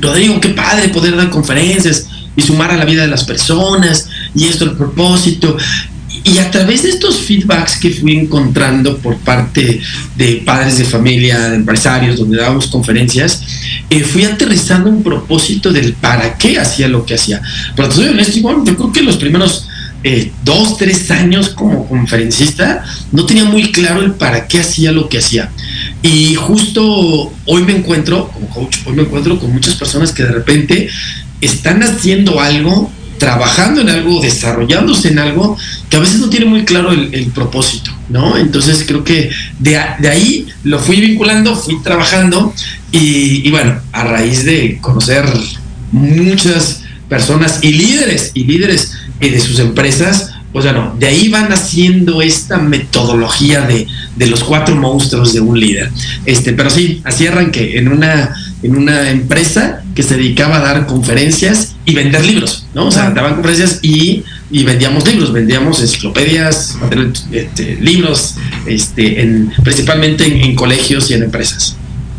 Rodrigo, 0.00 0.40
qué 0.40 0.50
padre 0.50 0.88
poder 0.88 1.16
dar 1.16 1.30
conferencias 1.30 2.08
y 2.36 2.42
sumar 2.42 2.70
a 2.70 2.76
la 2.76 2.84
vida 2.84 3.02
de 3.02 3.08
las 3.08 3.24
personas 3.24 4.08
y 4.34 4.44
esto 4.44 4.64
el 4.64 4.72
propósito. 4.72 5.56
Y 6.24 6.38
a 6.38 6.50
través 6.50 6.82
de 6.82 6.88
estos 6.88 7.20
feedbacks 7.20 7.76
que 7.78 7.90
fui 7.90 8.16
encontrando 8.18 8.98
por 8.98 9.16
parte 9.18 9.80
de 10.16 10.42
padres 10.44 10.78
de 10.78 10.84
familia, 10.84 11.50
de 11.50 11.56
empresarios, 11.56 12.18
donde 12.18 12.38
dábamos 12.38 12.66
conferencias, 12.66 13.42
eh, 13.88 14.02
fui 14.02 14.24
aterrizando 14.24 14.90
un 14.90 15.02
propósito 15.02 15.72
del 15.72 15.92
para 15.92 16.36
qué 16.36 16.58
hacía 16.58 16.88
lo 16.88 17.06
que 17.06 17.14
hacía. 17.14 17.40
Pero 17.76 17.92
soy 17.92 18.08
honesto, 18.08 18.38
igual, 18.38 18.56
yo 18.64 18.76
creo 18.76 18.92
que 18.92 19.02
los 19.02 19.16
primeros 19.16 19.68
eh, 20.02 20.30
dos, 20.44 20.76
tres 20.76 21.10
años 21.10 21.48
como 21.48 21.88
conferencista 21.88 22.84
no 23.12 23.26
tenía 23.26 23.44
muy 23.44 23.72
claro 23.72 24.02
el 24.02 24.12
para 24.12 24.46
qué 24.46 24.60
hacía 24.60 24.92
lo 24.92 25.08
que 25.08 25.18
hacía. 25.18 25.50
Y 26.06 26.36
justo 26.36 27.32
hoy 27.46 27.62
me 27.64 27.76
encuentro, 27.76 28.28
como 28.28 28.48
coach, 28.48 28.78
hoy 28.86 28.94
me 28.94 29.02
encuentro 29.02 29.40
con 29.40 29.52
muchas 29.52 29.74
personas 29.74 30.12
que 30.12 30.22
de 30.22 30.30
repente 30.30 30.88
están 31.40 31.82
haciendo 31.82 32.40
algo 32.40 32.92
trabajando 33.18 33.80
en 33.80 33.88
algo, 33.88 34.20
desarrollándose 34.20 35.08
en 35.08 35.18
algo 35.18 35.56
que 35.88 35.96
a 35.96 36.00
veces 36.00 36.20
no 36.20 36.28
tiene 36.28 36.46
muy 36.46 36.64
claro 36.64 36.92
el, 36.92 37.26
propósito, 37.34 37.90
¿no? 38.08 38.36
Entonces 38.36 38.84
creo 38.86 39.02
que 39.02 39.30
de, 39.58 39.80
de, 39.98 40.08
ahí 40.08 40.46
lo 40.62 40.78
fui 40.78 41.00
vinculando, 41.00 41.56
fui 41.56 41.82
trabajando 41.82 42.54
y, 42.92 43.46
y, 43.46 43.50
bueno, 43.50 43.80
a 43.92 44.04
raíz 44.04 44.44
de 44.44 44.78
conocer 44.80 45.24
muchas 45.92 46.82
personas 47.08 47.60
y 47.62 47.72
líderes 47.72 48.32
y 48.34 48.44
líderes 48.44 48.92
eh, 49.20 49.30
de 49.30 49.40
sus 49.40 49.58
empresas, 49.58 50.32
pues 50.56 50.64
bueno, 50.64 50.96
de 50.98 51.06
ahí 51.06 51.28
van 51.28 51.52
haciendo 51.52 52.22
esta 52.22 52.56
metodología 52.56 53.66
de, 53.66 53.86
de, 54.16 54.26
los 54.26 54.42
cuatro 54.42 54.74
monstruos 54.74 55.34
de 55.34 55.40
un 55.40 55.60
líder. 55.60 55.90
Este, 56.24 56.54
pero 56.54 56.70
sí, 56.70 57.02
así 57.04 57.26
arranqué 57.26 57.76
en 57.76 57.88
una, 57.88 58.34
en 58.62 58.74
una 58.74 59.10
empresa 59.10 59.82
que 59.94 60.02
se 60.02 60.16
dedicaba 60.16 60.56
a 60.56 60.60
dar 60.60 60.86
conferencias 60.86 61.76
y 61.84 61.92
vender 61.92 62.24
libros, 62.24 62.64
¿no? 62.72 62.86
O 62.86 62.90
sea, 62.90 63.10
daban 63.10 63.34
conferencias 63.34 63.80
y, 63.82 64.24
y 64.50 64.64
vendíamos 64.64 65.06
libros, 65.06 65.30
vendíamos 65.30 65.82
enciclopedias, 65.82 66.78
este, 67.32 67.76
libros, 67.76 68.36
este, 68.64 69.20
en, 69.20 69.52
principalmente 69.62 70.24
en, 70.24 70.40
en, 70.40 70.54
colegios 70.54 71.10
y 71.10 71.14
en 71.14 71.24
empresas. 71.24 71.76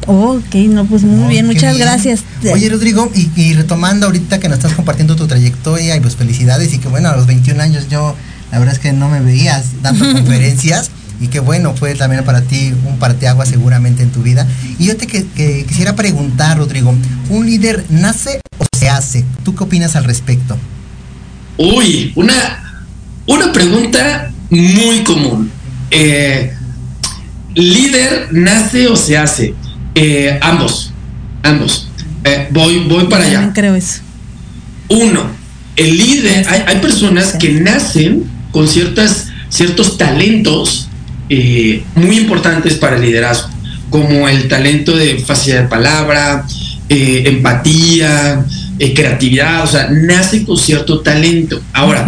Ok, 0.08 0.56
no, 0.70 0.86
pues 0.86 1.04
muy 1.04 1.26
oh, 1.26 1.28
bien, 1.28 1.46
muchas 1.46 1.76
bien. 1.76 1.86
gracias. 1.86 2.24
Oye, 2.52 2.70
Rodrigo, 2.70 3.12
y, 3.14 3.30
y, 3.36 3.54
retomando 3.54 4.06
ahorita 4.06 4.40
que 4.40 4.48
nos 4.48 4.58
estás 4.60 4.74
compartiendo 4.74 5.16
tu 5.16 5.28
trayectoria 5.28 5.96
y 5.98 6.00
pues 6.00 6.16
felicidades 6.16 6.74
y 6.74 6.80
que 6.80 6.88
bueno, 6.88 7.10
a 7.10 7.16
los 7.18 7.28
21 7.28 7.62
años 7.62 7.90
yo 7.90 8.16
la 8.52 8.60
verdad 8.60 8.76
es 8.76 8.80
que 8.80 8.94
no 8.94 9.10
me 9.10 9.20
veías 9.20 9.82
dando 9.82 10.12
conferencias 10.14 10.92
y 11.20 11.28
que 11.28 11.40
bueno, 11.40 11.74
fue 11.76 11.96
también 11.96 12.24
para 12.24 12.42
ti 12.42 12.74
un 12.86 13.00
parteaguas 13.00 13.50
seguramente 13.50 14.04
en 14.04 14.12
tu 14.12 14.22
vida. 14.22 14.48
Y 14.80 14.86
yo 14.86 14.98
te 14.98 15.08
que, 15.08 15.26
que 15.26 15.66
quisiera 15.66 15.96
preguntar, 15.96 16.58
Rodrigo, 16.58 16.96
¿un 17.30 17.46
líder 17.46 17.86
nace 17.90 18.40
o 18.60 18.66
se 18.78 18.90
hace? 18.90 19.26
¿Tú 19.44 19.56
qué 19.56 19.64
opinas 19.64 19.96
al 19.96 20.04
respecto? 20.04 20.58
Uy, 21.58 22.14
una, 22.16 22.86
una 23.26 23.52
pregunta 23.52 24.32
muy 24.50 25.04
común. 25.04 25.52
Eh, 25.90 26.54
líder 27.56 28.28
nace 28.32 28.88
o 28.88 28.96
se 28.96 29.18
hace. 29.18 29.56
Eh, 30.00 30.38
ambos, 30.44 30.92
ambos. 31.42 31.88
Eh, 32.24 32.50
voy, 32.52 32.86
voy 32.88 33.06
para 33.06 33.26
allá. 33.26 33.52
creo 33.52 33.74
eso. 33.74 34.02
Uno, 34.90 35.26
el 35.76 35.98
líder, 35.98 36.46
hay, 36.48 36.64
hay 36.68 36.76
personas 36.78 37.34
que 37.40 37.50
nacen 37.54 38.30
con 38.52 38.68
ciertas, 38.68 39.30
ciertos 39.50 39.98
talentos 39.98 40.88
eh, 41.30 41.84
muy 41.96 42.20
importantes 42.20 42.76
para 42.76 42.98
el 42.98 43.02
liderazgo, 43.02 43.50
como 43.90 44.30
el 44.30 44.48
talento 44.48 44.96
de 44.96 45.18
facilidad 45.18 45.64
de 45.64 45.68
palabra, 45.68 46.46
eh, 46.90 47.24
empatía, 47.26 48.46
creatividad, 48.94 49.64
o 49.64 49.68
sea, 49.68 49.90
nace 49.90 50.46
con 50.46 50.58
cierto 50.58 51.00
talento. 51.00 51.60
Ahora, 51.74 52.08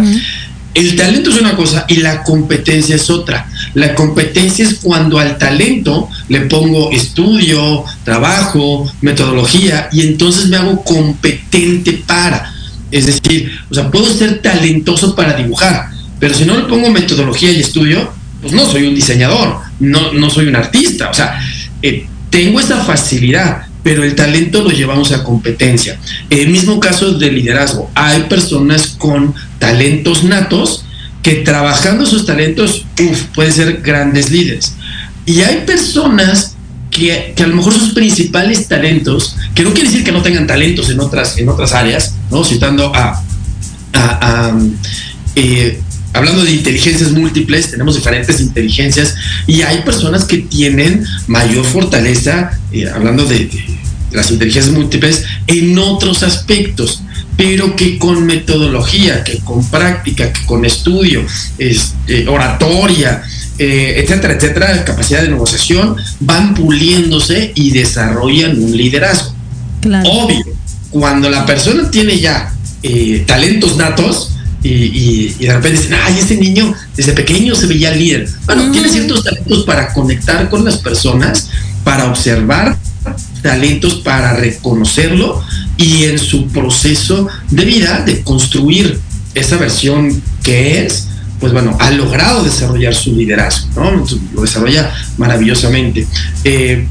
el 0.74 0.94
talento 0.94 1.30
es 1.30 1.40
una 1.40 1.56
cosa 1.56 1.86
y 1.88 1.96
la 1.96 2.22
competencia 2.22 2.94
es 2.94 3.10
otra. 3.10 3.49
La 3.74 3.94
competencia 3.94 4.64
es 4.64 4.74
cuando 4.82 5.18
al 5.18 5.38
talento 5.38 6.08
le 6.28 6.42
pongo 6.42 6.90
estudio, 6.90 7.84
trabajo, 8.04 8.90
metodología 9.00 9.88
y 9.92 10.02
entonces 10.02 10.48
me 10.48 10.56
hago 10.56 10.82
competente 10.82 12.02
para. 12.06 12.52
Es 12.90 13.06
decir, 13.06 13.52
o 13.70 13.74
sea, 13.74 13.90
puedo 13.90 14.12
ser 14.12 14.42
talentoso 14.42 15.14
para 15.14 15.34
dibujar, 15.34 15.90
pero 16.18 16.34
si 16.34 16.44
no 16.44 16.56
le 16.56 16.64
pongo 16.64 16.90
metodología 16.90 17.52
y 17.52 17.60
estudio, 17.60 18.12
pues 18.40 18.52
no 18.52 18.66
soy 18.66 18.86
un 18.86 18.94
diseñador, 18.94 19.58
no, 19.78 20.12
no 20.12 20.30
soy 20.30 20.48
un 20.48 20.56
artista. 20.56 21.10
O 21.10 21.14
sea, 21.14 21.40
eh, 21.82 22.06
tengo 22.30 22.58
esa 22.58 22.82
facilidad, 22.84 23.66
pero 23.82 24.02
el 24.02 24.14
talento 24.14 24.62
lo 24.62 24.70
llevamos 24.70 25.12
a 25.12 25.22
competencia. 25.22 25.98
El 26.28 26.48
mismo 26.48 26.80
caso 26.80 27.12
de 27.12 27.30
liderazgo. 27.30 27.90
Hay 27.94 28.22
personas 28.24 28.88
con 28.98 29.34
talentos 29.58 30.24
natos 30.24 30.84
que 31.22 31.36
trabajando 31.36 32.06
sus 32.06 32.24
talentos, 32.26 32.86
uf, 33.00 33.22
pueden 33.34 33.52
ser 33.52 33.80
grandes 33.82 34.30
líderes. 34.30 34.74
Y 35.26 35.40
hay 35.42 35.64
personas 35.66 36.54
que, 36.90 37.34
que, 37.36 37.42
a 37.42 37.46
lo 37.46 37.56
mejor 37.56 37.72
sus 37.72 37.92
principales 37.92 38.66
talentos, 38.68 39.36
que 39.54 39.62
no 39.62 39.72
quiere 39.72 39.88
decir 39.88 40.04
que 40.04 40.12
no 40.12 40.22
tengan 40.22 40.46
talentos 40.46 40.90
en 40.90 41.00
otras, 41.00 41.38
en 41.38 41.48
otras 41.48 41.72
áreas, 41.72 42.14
¿no? 42.30 42.44
Citando 42.44 42.92
a, 42.94 43.22
eh, 45.36 45.80
hablando 46.12 46.44
de 46.44 46.52
inteligencias 46.52 47.12
múltiples, 47.12 47.70
tenemos 47.70 47.94
diferentes 47.94 48.40
inteligencias 48.40 49.14
y 49.46 49.62
hay 49.62 49.82
personas 49.82 50.24
que 50.24 50.38
tienen 50.38 51.04
mayor 51.26 51.64
fortaleza, 51.64 52.58
eh, 52.72 52.88
hablando 52.88 53.24
de, 53.24 53.46
de, 53.46 53.80
las 54.12 54.30
inteligencias 54.30 54.74
múltiples, 54.74 55.24
en 55.46 55.78
otros 55.78 56.24
aspectos, 56.24 57.02
pero 57.40 57.74
que 57.74 57.96
con 57.96 58.26
metodología, 58.26 59.24
que 59.24 59.38
con 59.38 59.64
práctica, 59.70 60.30
que 60.30 60.44
con 60.44 60.66
estudio, 60.66 61.24
este, 61.56 62.28
oratoria, 62.28 63.22
eh, 63.58 63.94
etcétera, 63.96 64.34
etcétera, 64.34 64.84
capacidad 64.84 65.22
de 65.22 65.30
negociación, 65.30 65.96
van 66.20 66.52
puliéndose 66.52 67.52
y 67.54 67.70
desarrollan 67.70 68.62
un 68.62 68.76
liderazgo. 68.76 69.32
Claro. 69.80 70.10
Obvio, 70.10 70.44
cuando 70.90 71.30
la 71.30 71.46
persona 71.46 71.90
tiene 71.90 72.20
ya 72.20 72.52
eh, 72.82 73.24
talentos 73.26 73.74
natos, 73.78 74.32
y, 74.62 74.68
y, 74.68 75.36
y, 75.38 75.46
de 75.46 75.54
repente 75.54 75.80
dicen, 75.80 75.96
ay, 76.04 76.18
ese 76.18 76.36
niño 76.36 76.74
desde 76.94 77.14
pequeño 77.14 77.54
se 77.54 77.66
veía 77.66 77.90
líder. 77.92 78.28
Bueno, 78.44 78.66
mm. 78.66 78.72
tiene 78.72 78.90
ciertos 78.90 79.24
talentos 79.24 79.64
para 79.64 79.94
conectar 79.94 80.50
con 80.50 80.62
las 80.62 80.76
personas, 80.76 81.48
para 81.84 82.04
observar 82.04 82.76
talentos, 83.42 83.96
para 83.96 84.34
reconocerlo 84.34 85.42
y 85.76 86.04
en 86.04 86.18
su 86.18 86.48
proceso 86.48 87.28
de 87.50 87.64
vida, 87.64 88.00
de 88.04 88.22
construir 88.22 89.00
esa 89.34 89.56
versión 89.56 90.22
que 90.42 90.84
es, 90.84 91.08
pues 91.38 91.52
bueno, 91.52 91.76
ha 91.80 91.90
logrado 91.90 92.42
desarrollar 92.44 92.94
su 92.94 93.14
liderazgo, 93.14 93.68
¿no? 93.74 94.04
Lo 94.34 94.42
desarrolla 94.42 94.92
maravillosamente. 95.16 96.06
Eh, 96.44 96.86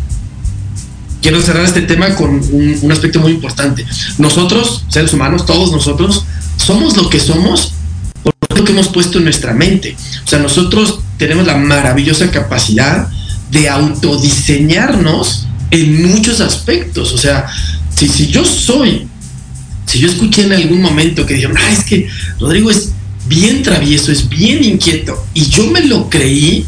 quiero 1.22 1.41
cerrar 1.41 1.65
este 1.65 1.82
tema 1.84 2.15
con 2.15 2.30
un, 2.32 2.80
un 2.82 2.91
aspecto 2.91 3.19
muy 3.19 3.34
importante. 3.34 3.86
Nosotros, 4.17 4.86
seres 4.89 5.13
humanos, 5.13 5.45
todos 5.45 5.72
nosotros, 5.72 6.26
somos 6.58 6.98
lo 6.98 7.10
que 7.10 7.19
somos 7.19 7.74
por 8.24 8.58
lo 8.58 8.65
que 8.65 8.72
hemos 8.72 8.89
puesto 8.89 9.19
en 9.19 9.26
nuestra 9.26 9.54
mente. 9.54 9.95
O 10.26 10.28
sea, 10.28 10.39
nosotros 10.39 11.00
tenemos 11.17 11.45
la 11.45 11.58
maravillosa 11.58 12.32
capacidad 12.32 13.08
de 13.52 13.69
autodiseñarnos 13.69 15.48
en 15.71 16.10
muchos 16.10 16.41
aspectos. 16.41 17.13
O 17.13 17.17
sea, 17.17 17.47
si, 17.95 18.08
si 18.08 18.27
yo 18.27 18.45
soy, 18.45 19.08
si 19.86 19.99
yo 19.99 20.08
escuché 20.08 20.43
en 20.43 20.53
algún 20.53 20.82
momento 20.82 21.25
que 21.25 21.36
dijeron, 21.36 21.58
ah, 21.58 21.71
es 21.71 21.84
que 21.84 22.08
Rodrigo 22.39 22.69
es 22.69 22.91
bien 23.27 23.62
travieso, 23.62 24.12
es 24.12 24.27
bien 24.27 24.63
inquieto, 24.63 25.23
y 25.34 25.47
yo 25.49 25.67
me 25.67 25.82
lo 25.82 26.10
creí, 26.10 26.65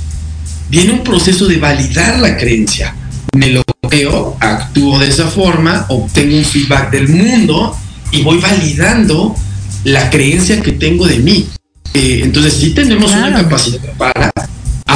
viene 0.70 0.94
un 0.94 1.04
proceso 1.04 1.48
de 1.48 1.58
validar 1.58 2.20
la 2.20 2.38
creencia. 2.38 2.96
Me 3.36 3.50
lo 3.50 3.64
creo, 3.90 4.38
actúo 4.40 5.00
de 5.00 5.08
esa 5.08 5.28
forma, 5.28 5.86
obtengo 5.90 6.38
un 6.38 6.46
feedback 6.46 6.92
del 6.92 7.08
mundo 7.10 7.76
y 8.12 8.22
voy 8.24 8.40
validando 8.40 9.36
la 9.84 10.10
creencia 10.10 10.62
que 10.62 10.74
tengo 10.74 11.08
de 11.08 11.20
mí. 11.20 11.48
Eh, 11.94 12.22
entonces 12.24 12.54
sí 12.54 12.72
tenemos 12.72 13.12
claro. 13.12 13.28
una 13.28 13.44
capacidad 13.44 13.94
para 13.98 14.31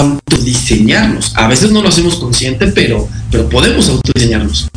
autodiseñarnos. 0.05 1.33
A 1.35 1.47
veces 1.47 1.71
no 1.71 1.81
lo 1.81 1.89
hacemos 1.89 2.15
consciente, 2.15 2.67
pero, 2.67 3.07
pero 3.31 3.49
podemos 3.49 3.89
autodiseñarnos. 3.89 4.69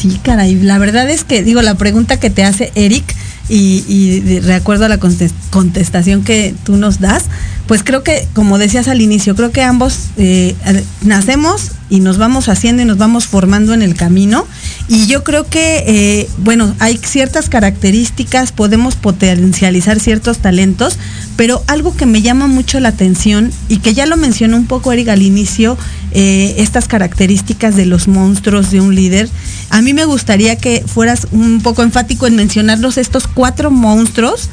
Sí, 0.00 0.18
caray. 0.22 0.56
La 0.56 0.78
verdad 0.78 1.08
es 1.10 1.24
que, 1.24 1.42
digo, 1.42 1.62
la 1.62 1.74
pregunta 1.74 2.18
que 2.18 2.30
te 2.30 2.44
hace 2.44 2.72
Eric, 2.74 3.04
y, 3.48 3.84
y 3.86 4.20
de, 4.20 4.54
acuerdo 4.54 4.86
a 4.86 4.88
la 4.88 4.98
contestación 4.98 6.24
que 6.24 6.54
tú 6.64 6.76
nos 6.76 7.00
das, 7.00 7.24
pues 7.66 7.82
creo 7.82 8.02
que, 8.02 8.26
como 8.34 8.58
decías 8.58 8.88
al 8.88 9.00
inicio, 9.00 9.34
creo 9.34 9.50
que 9.50 9.62
ambos 9.62 10.08
eh, 10.16 10.54
nacemos 11.02 11.72
y 11.94 12.00
nos 12.00 12.18
vamos 12.18 12.48
haciendo 12.48 12.82
y 12.82 12.86
nos 12.86 12.98
vamos 12.98 13.28
formando 13.28 13.72
en 13.72 13.80
el 13.80 13.94
camino. 13.94 14.48
Y 14.88 15.06
yo 15.06 15.22
creo 15.22 15.46
que, 15.48 15.84
eh, 15.86 16.28
bueno, 16.38 16.74
hay 16.80 16.98
ciertas 16.98 17.48
características, 17.48 18.50
podemos 18.50 18.96
potencializar 18.96 20.00
ciertos 20.00 20.38
talentos, 20.38 20.98
pero 21.36 21.62
algo 21.68 21.96
que 21.96 22.04
me 22.04 22.20
llama 22.20 22.48
mucho 22.48 22.80
la 22.80 22.88
atención 22.88 23.52
y 23.68 23.76
que 23.76 23.94
ya 23.94 24.06
lo 24.06 24.16
mencionó 24.16 24.56
un 24.56 24.66
poco 24.66 24.90
Eric 24.90 25.06
al 25.06 25.22
inicio, 25.22 25.78
eh, 26.10 26.56
estas 26.58 26.88
características 26.88 27.76
de 27.76 27.86
los 27.86 28.08
monstruos 28.08 28.72
de 28.72 28.80
un 28.80 28.96
líder, 28.96 29.28
a 29.70 29.80
mí 29.80 29.94
me 29.94 30.04
gustaría 30.04 30.56
que 30.56 30.82
fueras 30.84 31.28
un 31.30 31.60
poco 31.60 31.84
enfático 31.84 32.26
en 32.26 32.34
mencionarlos 32.34 32.98
estos 32.98 33.28
cuatro 33.28 33.70
monstruos 33.70 34.50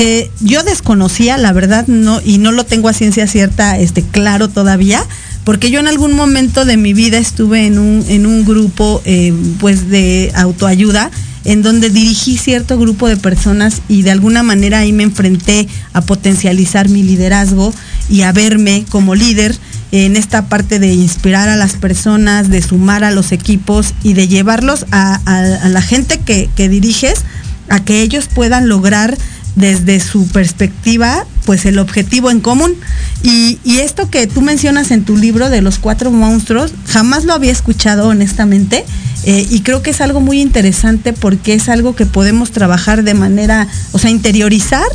que 0.00 0.30
yo 0.40 0.62
desconocía, 0.62 1.36
la 1.36 1.52
verdad, 1.52 1.86
no, 1.86 2.22
y 2.24 2.38
no 2.38 2.52
lo 2.52 2.64
tengo 2.64 2.88
a 2.88 2.94
ciencia 2.94 3.26
cierta, 3.26 3.78
este, 3.78 4.00
claro 4.00 4.48
todavía, 4.48 5.04
porque 5.44 5.70
yo 5.70 5.78
en 5.78 5.88
algún 5.88 6.14
momento 6.14 6.64
de 6.64 6.78
mi 6.78 6.94
vida 6.94 7.18
estuve 7.18 7.66
en 7.66 7.78
un, 7.78 8.02
en 8.08 8.24
un 8.24 8.46
grupo 8.46 9.02
eh, 9.04 9.34
pues 9.58 9.90
de 9.90 10.32
autoayuda 10.34 11.10
en 11.44 11.60
donde 11.60 11.90
dirigí 11.90 12.38
cierto 12.38 12.78
grupo 12.78 13.08
de 13.08 13.18
personas 13.18 13.82
y 13.88 14.00
de 14.00 14.10
alguna 14.10 14.42
manera 14.42 14.78
ahí 14.78 14.94
me 14.94 15.02
enfrenté 15.02 15.68
a 15.92 16.00
potencializar 16.00 16.88
mi 16.88 17.02
liderazgo 17.02 17.74
y 18.08 18.22
a 18.22 18.32
verme 18.32 18.86
como 18.88 19.14
líder 19.14 19.54
en 19.92 20.16
esta 20.16 20.48
parte 20.48 20.78
de 20.78 20.94
inspirar 20.94 21.50
a 21.50 21.56
las 21.56 21.74
personas, 21.74 22.48
de 22.48 22.62
sumar 22.62 23.04
a 23.04 23.10
los 23.10 23.32
equipos 23.32 23.92
y 24.02 24.14
de 24.14 24.28
llevarlos 24.28 24.86
a, 24.92 25.20
la 25.68 25.82
gente 25.82 26.20
que 26.20 26.68
diriges 26.70 27.22
a 27.68 27.84
que 27.84 28.02
ellos 28.02 28.28
puedan 28.32 28.68
lograr 28.68 29.16
desde 29.56 30.00
su 30.00 30.26
perspectiva, 30.28 31.26
pues 31.44 31.66
el 31.66 31.78
objetivo 31.78 32.30
en 32.30 32.40
común. 32.40 32.74
Y, 33.22 33.58
esto 33.80 34.10
que 34.10 34.26
tú 34.26 34.42
mencionas 34.42 34.90
en 34.90 35.04
tu 35.04 35.16
libro 35.16 35.48
de 35.48 35.62
los 35.62 35.78
cuatro 35.78 36.10
monstruos, 36.10 36.72
jamás 36.86 37.24
lo 37.24 37.32
había 37.32 37.50
escuchado 37.50 38.08
honestamente. 38.08 38.84
Eh, 39.24 39.46
y 39.50 39.60
creo 39.60 39.82
que 39.82 39.90
es 39.90 40.00
algo 40.00 40.20
muy 40.20 40.40
interesante 40.40 41.12
porque 41.12 41.54
es 41.54 41.68
algo 41.68 41.94
que 41.94 42.06
podemos 42.06 42.52
trabajar 42.52 43.02
de 43.04 43.14
manera, 43.14 43.68
o 43.92 43.98
sea, 43.98 44.10
interiorizar 44.10 44.86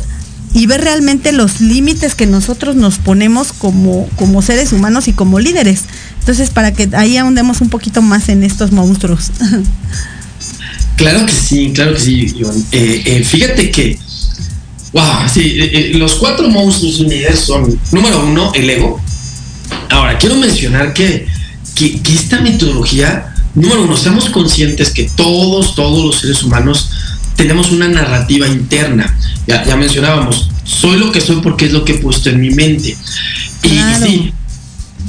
y 0.52 0.66
ver 0.66 0.80
realmente 0.80 1.32
los 1.32 1.60
límites 1.60 2.14
que 2.14 2.26
nosotros 2.26 2.76
nos 2.76 2.98
ponemos 2.98 3.52
como, 3.52 4.08
como 4.16 4.42
seres 4.42 4.72
humanos 4.72 5.06
y 5.08 5.12
como 5.12 5.38
líderes. 5.38 5.82
Entonces, 6.20 6.50
para 6.50 6.72
que 6.72 6.88
ahí 6.94 7.16
ahondemos 7.16 7.60
un 7.60 7.68
poquito 7.68 8.02
más 8.02 8.28
en 8.28 8.42
estos 8.42 8.72
monstruos. 8.72 9.30
Claro 10.96 11.26
que 11.26 11.32
sí, 11.32 11.72
claro 11.74 11.92
que 11.92 12.00
sí, 12.00 12.34
Iván. 12.38 12.56
Eh, 12.72 13.02
eh, 13.04 13.22
fíjate 13.22 13.70
que 13.70 13.98
Wow, 14.96 15.28
sí, 15.30 15.58
eh, 15.58 15.92
los 15.92 16.14
cuatro 16.14 16.48
monstruos 16.48 17.00
unidos 17.00 17.40
son, 17.40 17.78
número 17.92 18.24
uno, 18.24 18.50
el 18.54 18.70
ego. 18.70 18.98
Ahora, 19.90 20.16
quiero 20.16 20.36
mencionar 20.36 20.94
que, 20.94 21.26
que, 21.74 22.00
que, 22.00 22.14
esta 22.14 22.40
metodología, 22.40 23.34
número 23.54 23.82
uno, 23.82 23.94
seamos 23.94 24.30
conscientes 24.30 24.88
que 24.88 25.02
todos, 25.14 25.74
todos 25.74 26.02
los 26.02 26.18
seres 26.22 26.42
humanos 26.42 26.88
tenemos 27.36 27.72
una 27.72 27.88
narrativa 27.88 28.48
interna. 28.48 29.14
Ya, 29.46 29.62
ya 29.66 29.76
mencionábamos, 29.76 30.48
soy 30.64 30.98
lo 30.98 31.12
que 31.12 31.20
soy 31.20 31.42
porque 31.42 31.66
es 31.66 31.72
lo 31.72 31.84
que 31.84 31.92
he 31.92 31.98
puesto 31.98 32.30
en 32.30 32.40
mi 32.40 32.48
mente. 32.48 32.96
Y, 33.64 33.68
claro. 33.68 34.06
sí, 34.06 34.32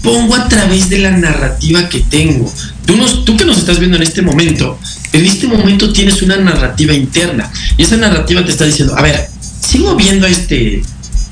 pongo 0.03 0.35
a 0.35 0.49
través 0.49 0.89
de 0.89 0.99
la 0.99 1.11
narrativa 1.11 1.87
que 1.87 2.01
tengo. 2.01 2.53
Tú, 2.85 2.97
nos, 2.97 3.23
tú 3.23 3.37
que 3.37 3.45
nos 3.45 3.57
estás 3.57 3.79
viendo 3.79 3.95
en 3.95 4.03
este 4.03 4.21
momento, 4.21 4.77
en 5.13 5.25
este 5.25 5.47
momento 5.47 5.93
tienes 5.93 6.21
una 6.21 6.35
narrativa 6.35 6.93
interna. 6.93 7.49
Y 7.77 7.83
esa 7.83 7.95
narrativa 7.95 8.43
te 8.43 8.51
está 8.51 8.65
diciendo, 8.65 8.93
a 8.97 9.01
ver, 9.01 9.36
sigo 9.67 9.95
viendo 9.95 10.25
a 10.25 10.29
este 10.29 10.81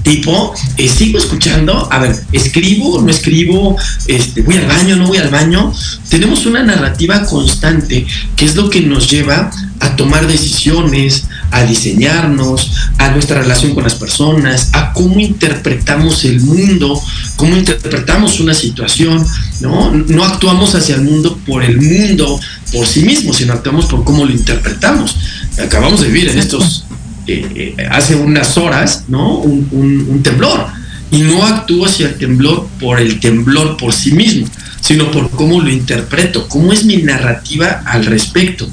tipo, 0.04 0.54
eh, 0.78 0.88
sigo 0.88 1.18
escuchando, 1.18 1.88
a 1.92 1.98
ver, 1.98 2.16
escribo, 2.32 3.02
no 3.02 3.10
escribo, 3.10 3.76
este, 4.08 4.44
voy 4.44 4.58
al 4.58 4.68
baño, 4.68 4.96
no 4.98 5.08
voy 5.08 5.18
al 5.18 5.30
baño. 5.30 5.74
Tenemos 6.10 6.46
una 6.46 6.62
narrativa 6.62 7.26
constante 7.26 8.06
que 8.36 8.46
es 8.46 8.56
lo 8.56 8.70
que 8.70 8.82
nos 8.82 9.10
lleva 9.10 9.50
a 9.80 9.96
tomar 9.96 10.28
decisiones, 10.28 11.26
a 11.50 11.64
diseñarnos, 11.64 12.72
a 13.00 13.10
nuestra 13.10 13.42
relación 13.42 13.74
con 13.74 13.84
las 13.84 13.96
personas, 13.96 14.70
a 14.74 14.94
cómo 14.94 15.20
interpretamos 15.20 16.24
el 16.26 16.42
mundo, 16.42 17.02
cómo 17.36 17.58
interpretamos 17.58 18.40
una 18.40 18.54
situación, 18.54 19.26
¿no? 19.62 19.92
No 19.92 20.24
actuamos 20.24 20.76
hacia 20.76 20.96
el 20.96 21.02
mundo 21.02 21.40
por 21.48 21.64
el 21.64 21.82
mundo, 21.82 22.40
por 22.72 22.86
sí 22.86 23.02
mismo, 23.02 23.34
sino 23.34 23.54
actuamos 23.54 23.86
por 23.86 24.04
cómo 24.04 24.26
lo 24.26 24.32
interpretamos. 24.32 25.18
Acabamos 25.60 26.02
de 26.02 26.08
vivir 26.08 26.30
en 26.30 26.40
estos 26.40 26.86
eh, 27.28 27.74
eh, 27.78 27.88
hace 27.90 28.16
unas 28.16 28.58
horas, 28.58 29.06
¿no? 29.08 29.38
Un, 29.40 30.22
temblor. 30.24 30.68
Y 31.12 31.20
no 31.20 31.44
actúo 31.44 31.86
hacia 31.86 32.08
el 32.08 32.16
temblor 32.16 32.68
por 32.80 33.00
el 33.00 33.20
temblor 33.20 33.78
por 33.78 33.94
sí 33.94 34.12
mismo, 34.12 34.48
sino 34.82 35.12
por 35.12 35.30
cómo 35.32 35.62
lo 35.62 35.70
interpreto, 35.70 36.48
cómo 36.48 36.74
es 36.74 36.84
mi 36.84 36.98
narrativa 36.98 37.84
al 37.86 38.06
respecto. 38.06 38.68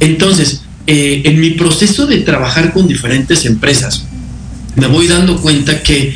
Entonces, 0.00 0.62
eh, 0.86 1.22
en 1.24 1.40
mi 1.40 1.50
proceso 1.50 2.06
de 2.06 2.18
trabajar 2.18 2.72
con 2.72 2.88
diferentes 2.88 3.44
empresas, 3.44 4.04
me 4.74 4.86
voy 4.86 5.06
dando 5.06 5.40
cuenta 5.40 5.82
que 5.82 6.14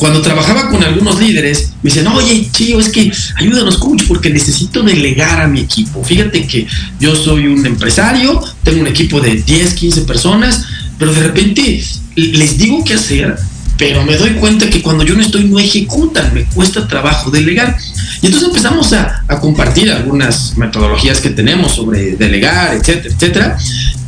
cuando 0.00 0.22
trabajaba 0.22 0.70
con 0.70 0.82
algunos 0.82 1.20
líderes, 1.20 1.74
me 1.82 1.90
dicen, 1.90 2.06
oye, 2.06 2.48
chido, 2.50 2.80
es 2.80 2.88
que 2.88 3.12
ayúdanos, 3.36 3.76
coach, 3.76 4.04
porque 4.08 4.30
necesito 4.30 4.82
delegar 4.82 5.42
a 5.42 5.46
mi 5.46 5.60
equipo. 5.60 6.02
Fíjate 6.02 6.46
que 6.46 6.66
yo 6.98 7.14
soy 7.14 7.46
un 7.46 7.66
empresario, 7.66 8.42
tengo 8.64 8.80
un 8.80 8.86
equipo 8.86 9.20
de 9.20 9.42
10, 9.42 9.74
15 9.74 10.00
personas, 10.02 10.64
pero 11.00 11.14
de 11.14 11.22
repente 11.22 11.82
les 12.14 12.58
digo 12.58 12.84
qué 12.84 12.94
hacer, 12.94 13.34
pero 13.78 14.04
me 14.04 14.16
doy 14.16 14.32
cuenta 14.32 14.68
que 14.68 14.82
cuando 14.82 15.02
yo 15.02 15.14
no 15.14 15.22
estoy 15.22 15.44
no 15.44 15.58
ejecutan, 15.58 16.34
me 16.34 16.44
cuesta 16.44 16.86
trabajo 16.86 17.30
delegar. 17.30 17.74
Y 18.20 18.26
entonces 18.26 18.50
empezamos 18.50 18.92
a, 18.92 19.24
compartir 19.40 19.90
algunas 19.90 20.58
metodologías 20.58 21.20
que 21.20 21.30
tenemos 21.30 21.72
sobre 21.72 22.16
delegar, 22.16 22.74
etcétera, 22.74 23.14
etcétera. 23.14 23.58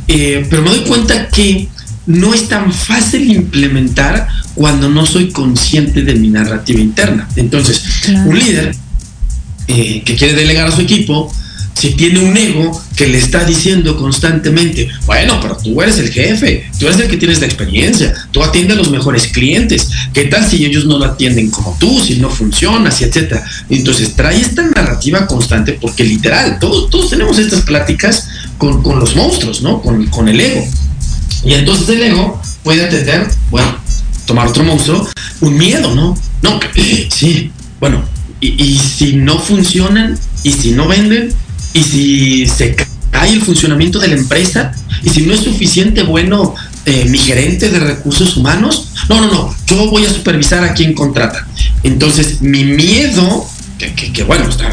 Eh, 0.07 0.45
pero 0.47 0.61
me 0.61 0.69
doy 0.69 0.81
cuenta 0.81 1.27
que 1.29 1.67
no 2.05 2.35
es 2.35 2.47
tan 2.47 2.71
fácil 2.71 3.31
implementar 3.31 4.27
cuando 4.53 4.87
no 4.87 5.07
soy 5.07 5.31
consciente 5.31 6.03
de 6.03 6.13
mi 6.13 6.29
narrativa 6.29 6.79
interna. 6.79 7.27
Entonces, 7.35 7.83
un 8.25 8.37
líder 8.37 8.75
eh, 9.67 10.03
que 10.05 10.15
quiere 10.15 10.35
delegar 10.35 10.67
a 10.67 10.71
su 10.71 10.81
equipo, 10.81 11.33
si 11.73 11.91
tiene 11.91 12.19
un 12.19 12.35
ego 12.37 12.81
que 12.95 13.07
le 13.07 13.17
está 13.17 13.43
diciendo 13.43 13.97
constantemente, 13.97 14.89
bueno, 15.05 15.39
pero 15.41 15.57
tú 15.57 15.81
eres 15.81 15.97
el 15.97 16.11
jefe, 16.11 16.69
tú 16.79 16.87
eres 16.87 16.99
el 16.99 17.07
que 17.07 17.17
tienes 17.17 17.39
la 17.39 17.47
experiencia, 17.47 18.13
tú 18.31 18.43
atiendes 18.43 18.77
a 18.77 18.79
los 18.79 18.91
mejores 18.91 19.27
clientes, 19.27 19.89
¿qué 20.13 20.25
tal 20.25 20.47
si 20.47 20.63
ellos 20.65 20.85
no 20.85 20.99
lo 20.99 21.05
atienden 21.05 21.49
como 21.49 21.75
tú, 21.79 21.99
si 21.99 22.17
no 22.17 22.29
funciona, 22.29 22.89
etcétera? 22.89 23.43
Entonces 23.69 24.15
trae 24.15 24.39
esta 24.39 24.61
narrativa 24.63 25.27
constante 25.27 25.73
porque 25.73 26.03
literal, 26.03 26.59
todos, 26.59 26.89
todos 26.89 27.09
tenemos 27.09 27.39
estas 27.39 27.61
pláticas 27.61 28.27
con, 28.57 28.81
los 28.99 29.15
monstruos, 29.15 29.61
¿no? 29.61 29.81
Con, 29.81 30.05
con 30.07 30.29
el 30.29 30.39
ego. 30.39 30.65
Y 31.43 31.53
entonces 31.53 31.89
el 31.89 32.03
ego 32.03 32.41
puede 32.63 32.85
atender, 32.85 33.27
bueno, 33.49 33.75
tomar 34.25 34.47
otro 34.47 34.63
monstruo, 34.63 35.07
un 35.41 35.57
miedo, 35.57 35.93
¿no? 35.93 36.15
No, 36.41 36.59
sí, 37.09 37.51
bueno, 37.79 38.03
y, 38.39 38.63
y 38.63 38.77
si 38.77 39.15
no 39.15 39.39
funcionan, 39.39 40.17
y 40.43 40.51
si 40.51 40.71
no 40.71 40.87
venden, 40.87 41.33
y 41.73 41.83
si 41.83 42.47
se 42.47 42.75
cae 43.11 43.33
el 43.33 43.41
funcionamiento 43.41 43.99
de 43.99 44.09
la 44.09 44.15
empresa 44.15 44.71
y 45.03 45.09
si 45.09 45.23
no 45.23 45.33
es 45.33 45.41
suficiente 45.41 46.03
bueno 46.03 46.55
eh, 46.85 47.05
mi 47.05 47.17
gerente 47.17 47.69
de 47.69 47.79
recursos 47.79 48.35
humanos, 48.35 48.89
no, 49.07 49.21
no, 49.21 49.31
no, 49.31 49.55
yo 49.67 49.89
voy 49.89 50.05
a 50.05 50.09
supervisar 50.11 50.65
a 50.65 50.73
quien 50.73 50.93
contrata. 50.93 51.47
Entonces, 51.81 52.41
mi 52.41 52.65
miedo, 52.65 53.47
que, 53.77 54.23
bueno, 54.23 54.49
está, 54.49 54.69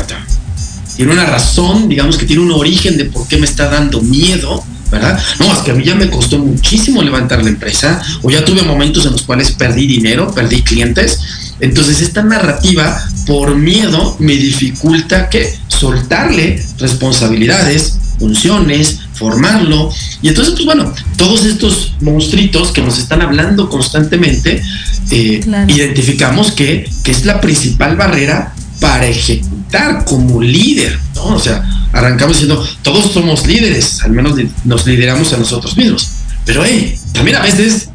tiene 0.96 1.12
una 1.12 1.26
razón, 1.26 1.88
digamos 1.88 2.16
que 2.16 2.26
tiene 2.26 2.42
un 2.42 2.51
origen 2.51 2.96
de 2.98 3.05
por 3.05 3.28
qué 3.28 3.36
me 3.36 3.46
está 3.46 3.68
dando 3.68 4.01
miedo, 4.01 4.64
¿verdad? 4.90 5.22
No, 5.38 5.53
es 5.53 5.61
que 5.61 5.70
a 5.70 5.74
mí 5.74 5.84
ya 5.84 5.94
me 5.94 6.11
costó 6.11 6.38
muchísimo 6.38 7.01
levantar 7.01 7.44
la 7.44 7.51
empresa, 7.51 8.03
o 8.22 8.30
ya 8.30 8.44
tuve 8.44 8.62
momentos 8.62 9.07
en 9.07 9.12
los 9.12 9.22
cuales 9.22 9.53
perdí 9.53 9.86
dinero, 9.86 10.32
perdí 10.34 10.62
clientes. 10.62 11.20
Entonces, 11.61 12.00
esta 12.00 12.22
narrativa, 12.22 13.00
por 13.26 13.54
miedo, 13.54 14.16
me 14.18 14.34
dificulta 14.34 15.28
que 15.28 15.56
soltarle 15.68 16.62
responsabilidades, 16.78 17.98
funciones, 18.18 19.00
formarlo. 19.14 19.90
Y 20.22 20.28
entonces, 20.28 20.54
pues 20.54 20.64
bueno, 20.64 20.92
todos 21.16 21.44
estos 21.44 21.94
monstruitos 22.00 22.72
que 22.72 22.82
nos 22.82 22.98
están 22.98 23.22
hablando 23.22 23.68
constantemente, 23.68 24.62
eh, 25.11 25.40
identificamos 25.68 26.52
que, 26.52 26.88
que, 27.02 27.11
es 27.11 27.24
la 27.24 27.40
principal 27.40 27.96
barrera 27.96 28.54
para 28.80 29.06
ejecutar 29.06 30.04
como 30.04 30.40
líder, 30.40 30.98
¿no? 31.14 31.34
O 31.34 31.38
sea, 31.38 31.62
arrancamos 31.92 32.36
diciendo, 32.36 32.66
todos 32.82 33.12
somos 33.12 33.46
líderes, 33.46 34.02
al 34.02 34.12
menos 34.12 34.34
nos 34.64 34.86
lideramos 34.86 35.32
a 35.32 35.36
nosotros 35.36 35.76
mismos. 35.76 36.08
Pero, 36.44 36.64
hey, 36.64 36.98
también 37.12 37.36
a 37.36 37.42
veces 37.42 37.90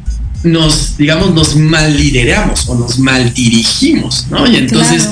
nos, 0.46 0.96
digamos, 0.96 1.34
nos 1.34 1.56
mal 1.56 1.96
lideramos 1.96 2.68
o 2.68 2.74
nos 2.74 2.98
mal 2.98 3.32
dirigimos, 3.34 4.26
¿no? 4.30 4.46
Y 4.46 4.56
entonces 4.56 5.08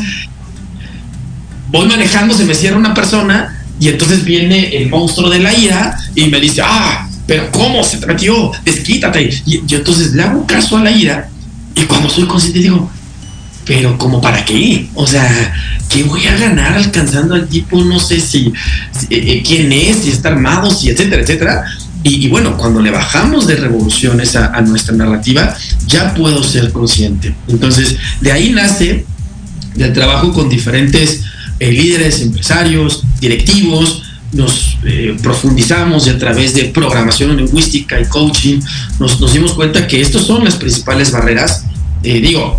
voy 1.71 1.87
manejando, 1.87 2.35
se 2.35 2.45
me 2.45 2.55
cierra 2.55 2.77
una 2.77 2.95
persona 2.95 3.65
y 3.81 3.89
entonces 3.89 4.25
viene 4.25 4.77
el 4.77 4.89
monstruo 4.89 5.29
de 5.29 5.41
la 5.41 5.53
ira 5.53 5.99
y 6.15 6.27
me 6.27 6.41
dice, 6.41 6.63
ah, 6.65 7.09
pero 7.27 7.51
¿cómo 7.51 7.83
se 7.83 7.99
te 7.99 8.07
metió? 8.07 8.53
Desquítate. 8.65 9.43
Y 9.45 9.67
yo 9.67 9.79
entonces 9.79 10.13
le 10.13 10.23
hago 10.23 10.47
caso 10.47 10.77
a 10.77 10.83
la 10.83 10.91
ira 10.91 11.29
y 11.75 11.83
cuando 11.83 12.09
soy 12.09 12.27
consciente 12.27 12.61
digo, 12.61 12.91
pero 13.65 13.97
como 13.99 14.21
para 14.21 14.45
qué? 14.45 14.89
O 14.95 15.07
sea, 15.07 15.55
¿qué 15.89 16.03
voy 16.03 16.27
a 16.27 16.37
ganar 16.37 16.75
alcanzando 16.75 17.35
al 17.35 17.49
tipo? 17.49 17.83
No 17.83 17.99
sé 17.99 18.21
si, 18.21 18.49
eh, 18.49 18.53
eh, 19.11 19.43
quién 19.45 19.73
es, 19.73 19.99
si 19.99 20.11
está 20.11 20.29
armado, 20.29 20.71
si 20.71 20.91
etcétera, 20.91 21.23
etcétera. 21.23 21.65
Y, 22.07 22.29
bueno, 22.29 22.57
cuando 22.59 22.83
le 22.83 22.91
bajamos 22.91 23.47
de 23.47 23.57
revoluciones 23.57 24.37
a, 24.37 24.55
a, 24.55 24.61
nuestra 24.61 24.95
narrativa, 24.95 25.57
ya 25.87 26.13
puedo 26.15 26.45
ser 26.45 26.71
consciente. 26.71 27.35
Entonces, 27.49 27.97
de 28.21 28.31
ahí 28.31 28.51
nace 28.51 29.07
el 29.77 29.93
trabajo 29.93 30.33
con 30.33 30.49
diferentes 30.49 31.23
eh, 31.59 31.71
líderes, 31.71 32.21
empresarios, 32.21 33.05
directivos, 33.21 34.03
nos 34.33 34.77
eh, 34.85 35.17
profundizamos 35.23 36.07
y 36.07 36.11
a 36.11 36.19
través 36.19 36.55
de 36.55 36.65
programación 36.65 37.37
lingüística 37.37 38.01
y 38.01 38.05
coaching 38.07 38.61
nos, 38.99 39.33
dimos 39.33 39.53
cuenta 39.53 39.87
que 39.87 40.01
estas 40.01 40.23
son 40.23 40.45
las 40.45 40.57
principales 40.57 41.13
barreras, 41.13 41.65
eh, 42.03 42.21
digo, 42.21 42.59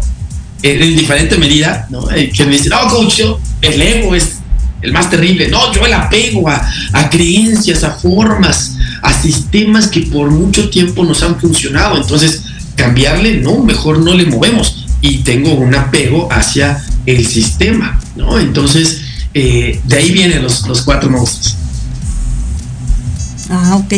en 0.63 0.95
diferente 0.95 1.37
medida, 1.37 1.85
¿no? 1.91 2.07
que 2.07 2.45
me 2.45 2.53
dicen, 2.53 2.69
no, 2.69 2.89
coach, 2.89 3.19
el 3.61 3.81
ego 3.81 4.15
es 4.15 4.37
el 4.81 4.93
más 4.93 5.09
terrible, 5.09 5.49
no, 5.49 5.71
yo 5.73 5.85
el 5.85 5.93
apego 5.93 6.49
a 6.49 7.09
creencias, 7.09 7.83
a 7.83 7.91
formas, 7.91 8.77
a 9.01 9.13
sistemas 9.13 9.87
que 9.87 10.01
por 10.01 10.31
mucho 10.31 10.69
tiempo 10.69 11.03
nos 11.03 11.23
han 11.23 11.39
funcionado, 11.39 11.97
entonces 11.97 12.43
cambiarle, 12.75 13.41
no, 13.41 13.59
mejor 13.59 13.99
no 13.99 14.13
le 14.13 14.25
movemos 14.25 14.85
y 15.01 15.19
tengo 15.19 15.53
un 15.53 15.73
apego 15.75 16.31
hacia 16.31 16.83
el 17.05 17.25
sistema, 17.25 17.99
¿no? 18.15 18.39
Entonces, 18.39 19.01
eh, 19.33 19.79
de 19.85 19.97
ahí 19.97 20.11
vienen 20.11 20.41
los, 20.41 20.63
cuatro 20.83 21.09
monstruos. 21.09 21.55
Ah, 23.49 23.75
ok. 23.75 23.93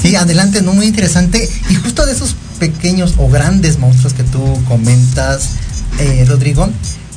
sí, 0.00 0.14
adelante, 0.14 0.62
no 0.62 0.72
muy 0.72 0.86
interesante. 0.86 1.48
Y 1.70 1.74
justo 1.74 2.06
de 2.06 2.12
esos 2.12 2.36
pequeños 2.60 3.14
o 3.16 3.28
grandes 3.28 3.78
monstruos 3.78 4.12
que 4.12 4.22
tú 4.24 4.40
comentas, 4.68 5.50
eh, 5.98 6.24
Rodrigo, 6.28 6.68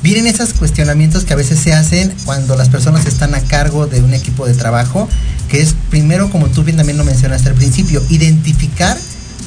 vienen 0.02 0.26
esos 0.26 0.52
cuestionamientos 0.52 1.24
que 1.24 1.32
a 1.32 1.36
veces 1.36 1.60
se 1.60 1.72
hacen 1.72 2.12
cuando 2.24 2.56
las 2.56 2.68
personas 2.68 3.06
están 3.06 3.34
a 3.34 3.40
cargo 3.40 3.86
de 3.86 4.02
un 4.02 4.14
equipo 4.14 4.46
de 4.46 4.54
trabajo, 4.54 5.08
que 5.52 5.60
es 5.60 5.74
primero, 5.90 6.30
como 6.30 6.48
tú 6.48 6.64
bien 6.64 6.78
también 6.78 6.96
lo 6.96 7.04
mencionaste 7.04 7.50
al 7.50 7.54
principio, 7.54 8.02
identificar 8.08 8.98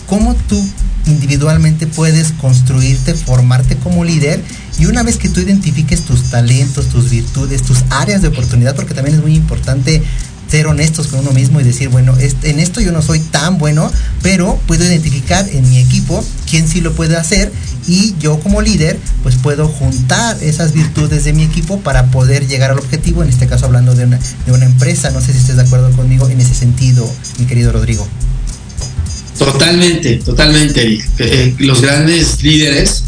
cómo 0.05 0.35
tú 0.47 0.63
individualmente 1.07 1.87
puedes 1.87 2.31
construirte, 2.33 3.15
formarte 3.15 3.75
como 3.77 4.05
líder 4.05 4.39
y 4.77 4.85
una 4.85 5.01
vez 5.01 5.17
que 5.17 5.29
tú 5.29 5.39
identifiques 5.39 6.01
tus 6.01 6.29
talentos, 6.29 6.89
tus 6.89 7.09
virtudes, 7.09 7.63
tus 7.63 7.79
áreas 7.89 8.21
de 8.21 8.27
oportunidad, 8.27 8.75
porque 8.75 8.93
también 8.93 9.17
es 9.17 9.23
muy 9.23 9.33
importante 9.33 10.03
ser 10.55 10.67
honestos 10.67 11.07
con 11.07 11.19
uno 11.19 11.31
mismo 11.31 11.59
y 11.59 11.65
decir, 11.65 11.89
bueno, 11.89 12.15
en 12.17 12.59
esto 12.59 12.79
yo 12.79 12.93
no 12.93 13.01
soy 13.01 13.19
tan 13.19 13.57
bueno, 13.57 13.91
pero 14.21 14.57
puedo 14.67 14.85
identificar 14.85 15.45
en 15.49 15.69
mi 15.69 15.79
equipo 15.79 16.23
quién 16.49 16.65
sí 16.65 16.79
lo 16.79 16.93
puede 16.93 17.17
hacer 17.17 17.51
y 17.89 18.15
yo 18.21 18.39
como 18.39 18.61
líder 18.61 18.97
pues 19.21 19.35
puedo 19.35 19.67
juntar 19.67 20.41
esas 20.41 20.71
virtudes 20.71 21.25
de 21.25 21.33
mi 21.33 21.43
equipo 21.43 21.81
para 21.81 22.05
poder 22.05 22.47
llegar 22.47 22.71
al 22.71 22.79
objetivo, 22.79 23.21
en 23.21 23.27
este 23.27 23.47
caso 23.47 23.65
hablando 23.65 23.95
de 23.95 24.05
una, 24.05 24.17
de 24.45 24.51
una 24.53 24.63
empresa, 24.63 25.11
no 25.11 25.19
sé 25.19 25.33
si 25.33 25.39
estés 25.39 25.57
de 25.57 25.63
acuerdo 25.63 25.91
conmigo 25.91 26.29
en 26.29 26.39
ese 26.39 26.55
sentido, 26.55 27.05
mi 27.37 27.47
querido 27.47 27.73
Rodrigo. 27.73 28.07
Totalmente, 29.37 30.15
totalmente, 30.23 30.83
Eric. 30.83 31.05
Eh, 31.19 31.53
los 31.57 31.81
grandes 31.81 32.41
líderes 32.41 33.03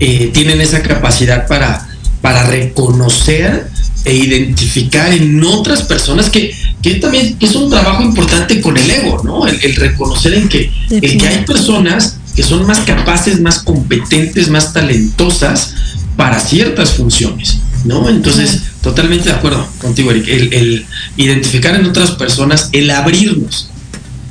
eh, 0.00 0.30
tienen 0.32 0.62
esa 0.62 0.80
capacidad 0.80 1.46
para, 1.46 1.86
para 2.22 2.44
reconocer 2.44 3.68
e 4.06 4.14
identificar 4.14 5.12
en 5.12 5.42
otras 5.42 5.82
personas 5.82 6.30
que, 6.30 6.54
que 6.82 6.96
también 6.96 7.36
es 7.40 7.54
un 7.54 7.70
trabajo 7.70 8.02
importante 8.02 8.60
con 8.60 8.76
el 8.76 8.90
ego, 8.90 9.22
¿no? 9.24 9.46
El, 9.46 9.74
reconocer 9.76 10.34
en 10.34 10.48
que, 10.48 10.70
el 10.90 11.18
que 11.18 11.26
hay 11.26 11.44
personas 11.44 12.18
que 12.34 12.42
son 12.42 12.66
más 12.66 12.80
capaces, 12.80 13.40
más 13.40 13.60
competentes, 13.60 14.48
más 14.48 14.72
talentosas 14.72 15.74
para 16.16 16.38
ciertas 16.38 16.92
funciones, 16.92 17.58
¿no? 17.84 18.08
Entonces, 18.08 18.62
totalmente 18.82 19.28
de 19.28 19.34
acuerdo 19.34 19.66
contigo, 19.78 20.10
Eric. 20.10 20.28
El, 20.28 20.52
el 20.52 20.86
identificar 21.16 21.74
en 21.74 21.86
otras 21.86 22.12
personas, 22.12 22.68
el 22.72 22.90
abrirnos 22.90 23.70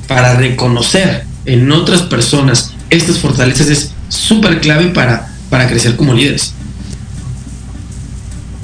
para 0.06 0.34
reconocer 0.34 1.24
en 1.44 1.70
otras 1.72 2.02
personas 2.02 2.72
estas 2.90 3.18
fortalezas 3.18 3.68
es 3.68 3.90
súper 4.08 4.60
clave 4.60 4.86
para, 4.86 5.32
para 5.50 5.68
crecer 5.68 5.96
como 5.96 6.14
líderes. 6.14 6.52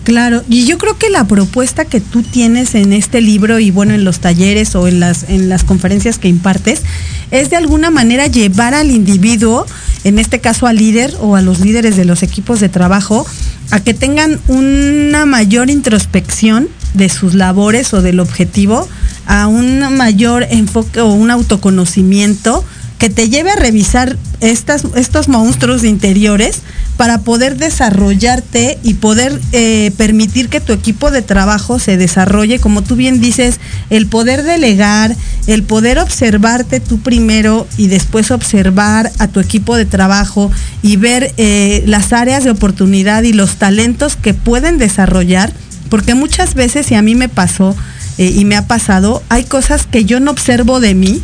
Claro, 0.05 0.42
y 0.48 0.66
yo 0.66 0.78
creo 0.78 0.98
que 0.98 1.11
la 1.11 1.28
propuesta 1.28 1.84
que 1.84 2.00
tú 2.00 2.22
tienes 2.22 2.74
en 2.74 2.92
este 2.92 3.20
libro 3.20 3.61
y 3.61 3.70
bueno, 3.70 3.94
en 3.94 4.05
los 4.05 4.18
talleres 4.18 4.74
o 4.74 4.88
en 4.88 4.98
las, 4.98 5.28
en 5.28 5.48
las 5.48 5.62
conferencias 5.62 6.18
que 6.18 6.28
impartes, 6.28 6.82
es 7.30 7.50
de 7.50 7.57
alguna 7.57 7.90
manera 7.90 8.26
llevar 8.26 8.74
al 8.74 8.90
individuo, 8.90 9.64
en 10.03 10.18
este 10.18 10.40
caso 10.40 10.66
al 10.66 10.76
líder 10.76 11.14
o 11.20 11.36
a 11.36 11.42
los 11.42 11.61
líderes 11.61 11.96
de 11.96 12.05
los 12.05 12.24
equipos 12.24 12.59
de 12.59 12.68
trabajo, 12.68 13.24
a 13.70 13.78
que 13.78 13.94
tengan 13.94 14.40
una 14.48 15.24
mayor 15.24 15.70
introspección 15.70 16.68
de 16.94 17.09
sus 17.09 17.34
labores 17.34 17.94
o 17.94 18.03
del 18.03 18.18
objetivo, 18.18 18.88
a 19.26 19.46
un 19.46 19.96
mayor 19.96 20.46
enfoque 20.50 21.00
o 21.00 21.12
un 21.12 21.30
autoconocimiento 21.30 22.64
que 22.98 23.09
te 23.09 23.28
lleve 23.28 23.50
a 23.50 23.57
revisar 23.57 24.16
estos 24.40 25.28
monstruos 25.28 25.84
interiores 25.84 26.61
para 26.97 27.18
poder 27.18 27.57
desarrollarte 27.57 28.78
y 28.82 28.95
poder 28.95 29.40
eh, 29.53 29.93
permitir 29.97 30.49
que 30.49 30.61
tu 30.61 30.72
equipo 30.72 31.11
de 31.11 31.22
trabajo 31.22 31.78
se 31.78 31.97
desarrolle, 31.97 32.59
como 32.59 32.82
tú 32.82 32.97
bien 32.97 33.20
dices, 33.20 33.59
el 33.90 34.07
poder 34.07 34.43
delegar, 34.43 35.16
el 35.47 35.62
poder 35.62 35.99
observarte 35.99 36.80
tú 36.80 37.01
primero 37.01 37.66
y 37.76 37.88
después 37.88 38.30
observar 38.30 39.11
a 39.18 39.28
tu 39.28 39.40
equipo 39.40 39.76
de 39.76 39.86
trabajo 39.86 40.51
y 40.82 40.97
ver 40.97 41.32
eh, 41.38 41.82
las 41.86 42.12
áreas 42.12 42.45
de 42.45 42.51
oportunidad 42.51 43.22
y 43.22 43.32
los 43.32 43.57
talentos 43.57 44.16
que 44.16 44.34
pueden 44.34 44.78
desarrollar, 44.78 45.53
porque 45.88 46.14
muchas 46.14 46.55
veces, 46.55 46.90
y 46.90 46.95
a 46.95 47.03
mí 47.03 47.14
me 47.14 47.28
pasó 47.28 47.74
eh, 48.18 48.32
y 48.36 48.45
me 48.45 48.57
ha 48.57 48.66
pasado, 48.66 49.22
hay 49.28 49.45
cosas 49.45 49.86
que 49.86 50.05
yo 50.05 50.20
no 50.20 50.30
observo 50.30 50.78
de 50.78 50.95
mí, 50.95 51.22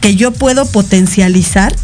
que 0.00 0.16
yo 0.16 0.32
puedo 0.32 0.66
potencializar 0.66 1.74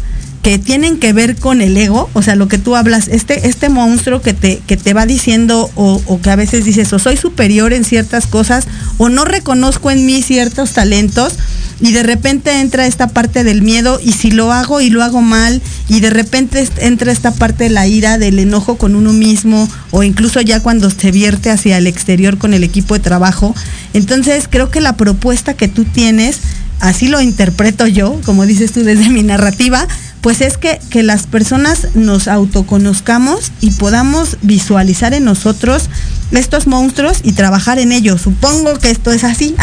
que 0.45 0.59
tienen 0.59 0.99
que 0.99 1.11
ver 1.11 1.37
con 1.37 1.59
el 1.59 1.75
ego, 1.75 2.07
o 2.13 2.21
sea, 2.21 2.35
lo 2.35 2.47
que 2.47 2.59
tú 2.59 2.75
hablas, 2.75 3.07
este, 3.07 3.47
este 3.47 3.67
monstruo 3.69 4.21
que 4.21 4.35
te, 4.35 4.61
que 4.67 4.77
te 4.77 4.93
va 4.93 5.07
diciendo 5.07 5.71
o, 5.73 5.99
o, 6.05 6.21
que 6.21 6.29
a 6.29 6.35
veces 6.35 6.63
dices 6.63 6.93
o 6.93 6.99
soy 6.99 7.17
superior 7.17 7.73
en 7.73 7.83
ciertas 7.83 8.27
cosas 8.27 8.67
o 8.99 9.09
no 9.09 9.25
reconozco 9.25 9.89
en 9.89 10.05
mí 10.05 10.21
ciertos 10.21 10.73
talentos 10.73 11.33
y 11.81 11.93
de 11.93 12.03
repente 12.03 12.61
entra 12.61 12.85
esta 12.85 13.07
parte 13.07 13.43
del 13.43 13.63
miedo 13.63 13.99
y 13.99 14.11
si 14.11 14.29
lo 14.29 14.53
hago 14.53 14.81
y 14.81 14.91
lo 14.91 15.01
hago 15.01 15.23
mal 15.23 15.63
y 15.89 15.99
de 15.99 16.11
repente 16.11 16.63
entra 16.77 17.11
esta 17.11 17.33
parte 17.33 17.63
de 17.63 17.69
la 17.71 17.87
ira, 17.87 18.19
del 18.19 18.37
enojo 18.37 18.77
con 18.77 18.93
uno 18.93 19.13
mismo 19.13 19.67
o 19.89 20.03
incluso 20.03 20.41
ya 20.41 20.59
cuando 20.59 20.91
se 20.91 21.09
vierte 21.09 21.49
hacia 21.49 21.79
el 21.79 21.87
exterior 21.87 22.37
con 22.37 22.53
el 22.53 22.63
equipo 22.63 22.93
de 22.93 22.99
trabajo. 22.99 23.55
Entonces 23.95 24.47
creo 24.47 24.69
que 24.69 24.79
la 24.79 24.95
propuesta 24.95 25.55
que 25.55 25.67
tú 25.67 25.85
tienes 25.85 26.41
así 26.81 27.07
lo 27.07 27.21
interpreto 27.21 27.87
yo, 27.87 28.19
como 28.25 28.45
dices 28.45 28.71
tú 28.71 28.83
desde 28.83 29.09
mi 29.09 29.23
narrativa, 29.23 29.87
pues 30.25 30.41
es 30.41 30.57
que, 30.57 30.79
que, 30.89 31.03
las 31.03 31.27
personas 31.27 31.89
nos 31.93 32.27
autoconozcamos 32.27 33.51
y 33.61 33.69
podamos 33.69 34.37
visualizar 34.41 35.13
en 35.13 35.23
nosotros 35.23 35.83
estos 36.31 36.65
monstruos 36.65 37.19
y 37.21 37.33
trabajar 37.33 37.77
en 37.77 37.91
ellos. 37.91 38.21
Supongo 38.21 38.79
que 38.79 38.89
esto 38.89 39.11
es 39.11 39.23
así. 39.23 39.53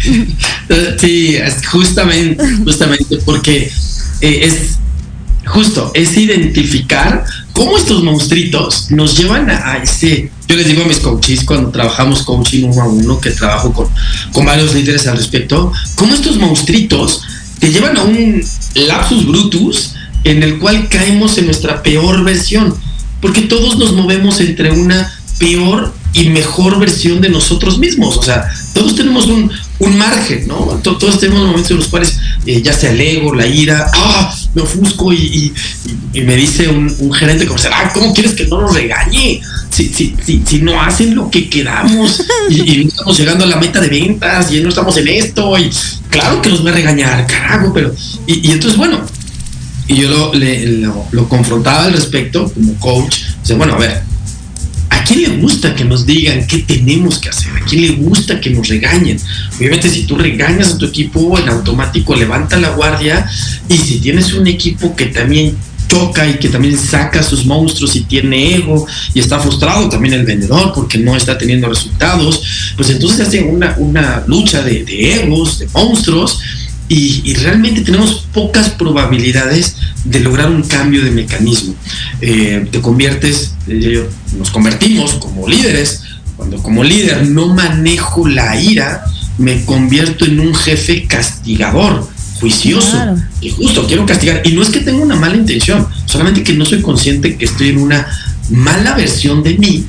sí, 0.98 1.36
es 1.36 1.64
justamente, 1.64 2.44
justamente 2.64 3.18
porque 3.24 3.70
eh, 4.20 4.40
es 4.42 4.78
justo, 5.46 5.92
es 5.94 6.16
identificar 6.16 7.24
cómo 7.52 7.78
estos 7.78 8.02
monstruitos 8.02 8.90
nos 8.90 9.16
llevan 9.16 9.48
a, 9.48 9.74
a 9.74 9.76
ese 9.76 10.28
yo 10.48 10.56
les 10.56 10.66
digo 10.66 10.82
a 10.82 10.86
mis 10.88 10.98
coaches 10.98 11.44
cuando 11.44 11.70
trabajamos 11.70 12.22
coaching 12.24 12.64
uno 12.64 12.82
a 12.82 12.88
uno, 12.88 13.20
que 13.20 13.30
trabajo 13.30 13.72
con, 13.72 13.86
con 14.32 14.44
varios 14.44 14.74
líderes 14.74 15.06
al 15.06 15.16
respecto, 15.16 15.72
cómo 15.94 16.12
estos 16.12 16.36
monstruitos 16.38 17.22
te 17.60 17.70
llevan 17.70 17.96
a 17.96 18.02
un 18.02 18.42
lapsus 18.74 19.26
brutus 19.26 19.94
en 20.24 20.42
el 20.42 20.58
cual 20.58 20.88
caemos 20.88 21.38
en 21.38 21.46
nuestra 21.46 21.82
peor 21.82 22.24
versión, 22.24 22.74
porque 23.20 23.42
todos 23.42 23.78
nos 23.78 23.92
movemos 23.92 24.40
entre 24.40 24.72
una 24.72 25.12
peor 25.38 25.94
y 26.12 26.30
mejor 26.30 26.78
versión 26.78 27.20
de 27.20 27.28
nosotros 27.28 27.78
mismos, 27.78 28.16
o 28.16 28.22
sea, 28.22 28.48
todos 28.74 28.96
tenemos 28.96 29.26
un, 29.26 29.50
un 29.80 29.96
margen, 29.96 30.46
¿no? 30.46 30.80
Todos 30.82 31.18
tenemos 31.18 31.46
momentos 31.46 31.70
en 31.70 31.78
los 31.78 31.88
cuales 31.88 32.18
eh, 32.46 32.62
ya 32.62 32.72
sea 32.72 32.92
el 32.92 33.00
ego, 33.00 33.34
la 33.34 33.46
ira, 33.46 33.90
¡ah! 33.94 34.34
Me 34.54 34.62
ofusco 34.62 35.12
y, 35.12 35.52
me 36.14 36.36
dice 36.36 36.68
un, 36.68 37.12
gerente 37.12 37.46
comercial, 37.46 37.72
¡ah! 37.74 37.90
¿Cómo 37.92 38.12
quieres 38.12 38.34
que 38.34 38.46
no 38.46 38.60
nos 38.60 38.74
regañe? 38.74 39.40
Si, 39.70 40.14
no 40.62 40.80
hacen 40.80 41.14
lo 41.14 41.30
que 41.30 41.48
quedamos 41.48 42.22
y, 42.50 42.84
no 42.84 42.88
estamos 42.88 43.18
llegando 43.18 43.44
a 43.44 43.48
la 43.48 43.56
meta 43.56 43.80
de 43.80 43.88
ventas 43.88 44.52
y 44.52 44.60
no 44.60 44.68
estamos 44.68 44.96
en 44.98 45.08
esto, 45.08 45.58
y 45.58 45.70
claro 46.10 46.42
que 46.42 46.50
nos 46.50 46.64
va 46.64 46.70
a 46.70 46.74
regañar, 46.74 47.26
carajo, 47.26 47.72
pero. 47.72 47.94
Y, 48.26 48.48
y 48.48 48.52
entonces, 48.52 48.76
bueno, 48.76 49.00
y 49.88 49.96
yo 49.96 50.10
lo, 50.10 50.34
le, 50.34 50.66
lo, 50.66 51.06
lo 51.10 51.28
confrontaba 51.28 51.86
al 51.86 51.94
respecto 51.94 52.52
como 52.52 52.74
coach, 52.74 53.16
dice, 53.40 53.54
bueno, 53.54 53.74
a 53.74 53.78
ver, 53.78 54.02
¿A 54.90 55.04
quién 55.04 55.22
le 55.22 55.28
gusta 55.40 55.74
que 55.74 55.84
nos 55.84 56.04
digan 56.04 56.46
qué 56.46 56.58
tenemos 56.58 57.18
que 57.18 57.28
hacer? 57.28 57.50
¿A 57.56 57.64
quién 57.64 57.82
le 57.82 57.90
gusta 57.92 58.40
que 58.40 58.50
nos 58.50 58.68
regañen? 58.68 59.18
Obviamente 59.56 59.88
si 59.88 60.02
tú 60.02 60.16
regañas 60.16 60.74
a 60.74 60.78
tu 60.78 60.86
equipo, 60.86 61.38
en 61.38 61.48
automático 61.48 62.14
levanta 62.14 62.58
la 62.58 62.70
guardia 62.70 63.28
y 63.68 63.76
si 63.78 64.00
tienes 64.00 64.32
un 64.34 64.46
equipo 64.46 64.94
que 64.94 65.06
también 65.06 65.56
choca 65.90 66.28
y 66.28 66.34
que 66.34 66.48
también 66.48 66.78
saca 66.78 67.22
sus 67.22 67.44
monstruos 67.44 67.96
y 67.96 68.02
tiene 68.02 68.56
ego 68.56 68.86
y 69.12 69.18
está 69.18 69.40
frustrado 69.40 69.88
también 69.88 70.14
el 70.14 70.24
vendedor 70.24 70.72
porque 70.72 70.98
no 70.98 71.16
está 71.16 71.36
teniendo 71.36 71.68
resultados, 71.68 72.42
pues 72.76 72.90
entonces 72.90 73.26
hace 73.26 73.42
una, 73.42 73.74
una 73.78 74.22
lucha 74.26 74.62
de 74.62 74.84
egos, 74.88 75.58
de 75.58 75.66
monstruos 75.68 76.40
y, 76.90 77.22
y, 77.24 77.34
realmente 77.34 77.82
tenemos 77.82 78.26
pocas 78.34 78.70
probabilidades 78.70 79.76
de 80.04 80.18
lograr 80.18 80.50
un 80.50 80.64
cambio 80.64 81.04
de 81.04 81.12
mecanismo. 81.12 81.76
Eh, 82.20 82.66
te 82.68 82.80
conviertes, 82.80 83.54
eh, 83.68 84.08
nos 84.36 84.50
convertimos 84.50 85.14
como 85.14 85.46
líderes, 85.46 86.02
cuando 86.36 86.60
como 86.60 86.82
líder 86.82 87.28
no 87.28 87.54
manejo 87.54 88.26
la 88.26 88.60
ira, 88.60 89.04
me 89.38 89.64
convierto 89.64 90.24
en 90.24 90.40
un 90.40 90.52
jefe 90.52 91.06
castigador, 91.06 92.08
juicioso 92.40 92.90
claro. 92.90 93.22
y 93.40 93.50
justo, 93.50 93.86
quiero 93.86 94.04
castigar. 94.04 94.42
Y 94.44 94.52
no 94.54 94.62
es 94.62 94.70
que 94.70 94.80
tenga 94.80 94.98
una 94.98 95.14
mala 95.14 95.36
intención, 95.36 95.86
solamente 96.06 96.42
que 96.42 96.54
no 96.54 96.64
soy 96.64 96.82
consciente 96.82 97.36
que 97.36 97.44
estoy 97.44 97.68
en 97.68 97.78
una 97.78 98.04
mala 98.48 98.96
versión 98.96 99.44
de 99.44 99.56
mí, 99.56 99.86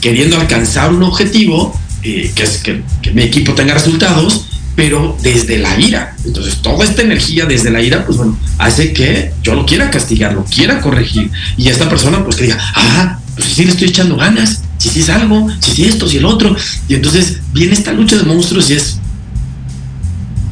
queriendo 0.00 0.40
alcanzar 0.40 0.92
un 0.92 1.04
objetivo, 1.04 1.78
eh, 2.02 2.32
que 2.34 2.42
es 2.42 2.58
que, 2.58 2.82
que 3.00 3.12
mi 3.12 3.22
equipo 3.22 3.52
tenga 3.52 3.74
resultados, 3.74 4.46
pero 4.74 5.16
desde 5.22 5.58
la 5.58 5.78
ira. 5.78 6.16
Entonces, 6.24 6.56
toda 6.56 6.84
esta 6.84 7.02
energía 7.02 7.46
desde 7.46 7.70
la 7.70 7.82
ira, 7.82 8.04
pues 8.06 8.18
bueno, 8.18 8.38
hace 8.58 8.92
que 8.92 9.32
yo 9.42 9.54
lo 9.54 9.66
quiera 9.66 9.90
castigar, 9.90 10.34
lo 10.34 10.44
quiera 10.44 10.80
corregir. 10.80 11.30
Y 11.56 11.68
esta 11.68 11.88
persona, 11.88 12.24
pues 12.24 12.36
que 12.36 12.44
diga, 12.44 12.58
ah, 12.74 13.18
pues 13.36 13.48
sí 13.48 13.64
le 13.64 13.72
estoy 13.72 13.88
echando 13.88 14.16
ganas, 14.16 14.62
si 14.78 14.88
sí 14.88 15.00
es 15.00 15.08
algo, 15.10 15.48
si 15.60 15.72
sí 15.72 15.84
esto, 15.84 16.08
si 16.08 16.18
el 16.18 16.24
otro. 16.24 16.56
Y 16.88 16.94
entonces 16.94 17.38
viene 17.52 17.72
esta 17.72 17.92
lucha 17.92 18.16
de 18.16 18.24
monstruos 18.24 18.70
y 18.70 18.74
es 18.74 18.98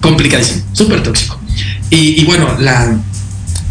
complicadísimo, 0.00 0.64
súper 0.72 1.02
tóxico. 1.02 1.38
Y, 1.90 2.24
bueno, 2.24 2.46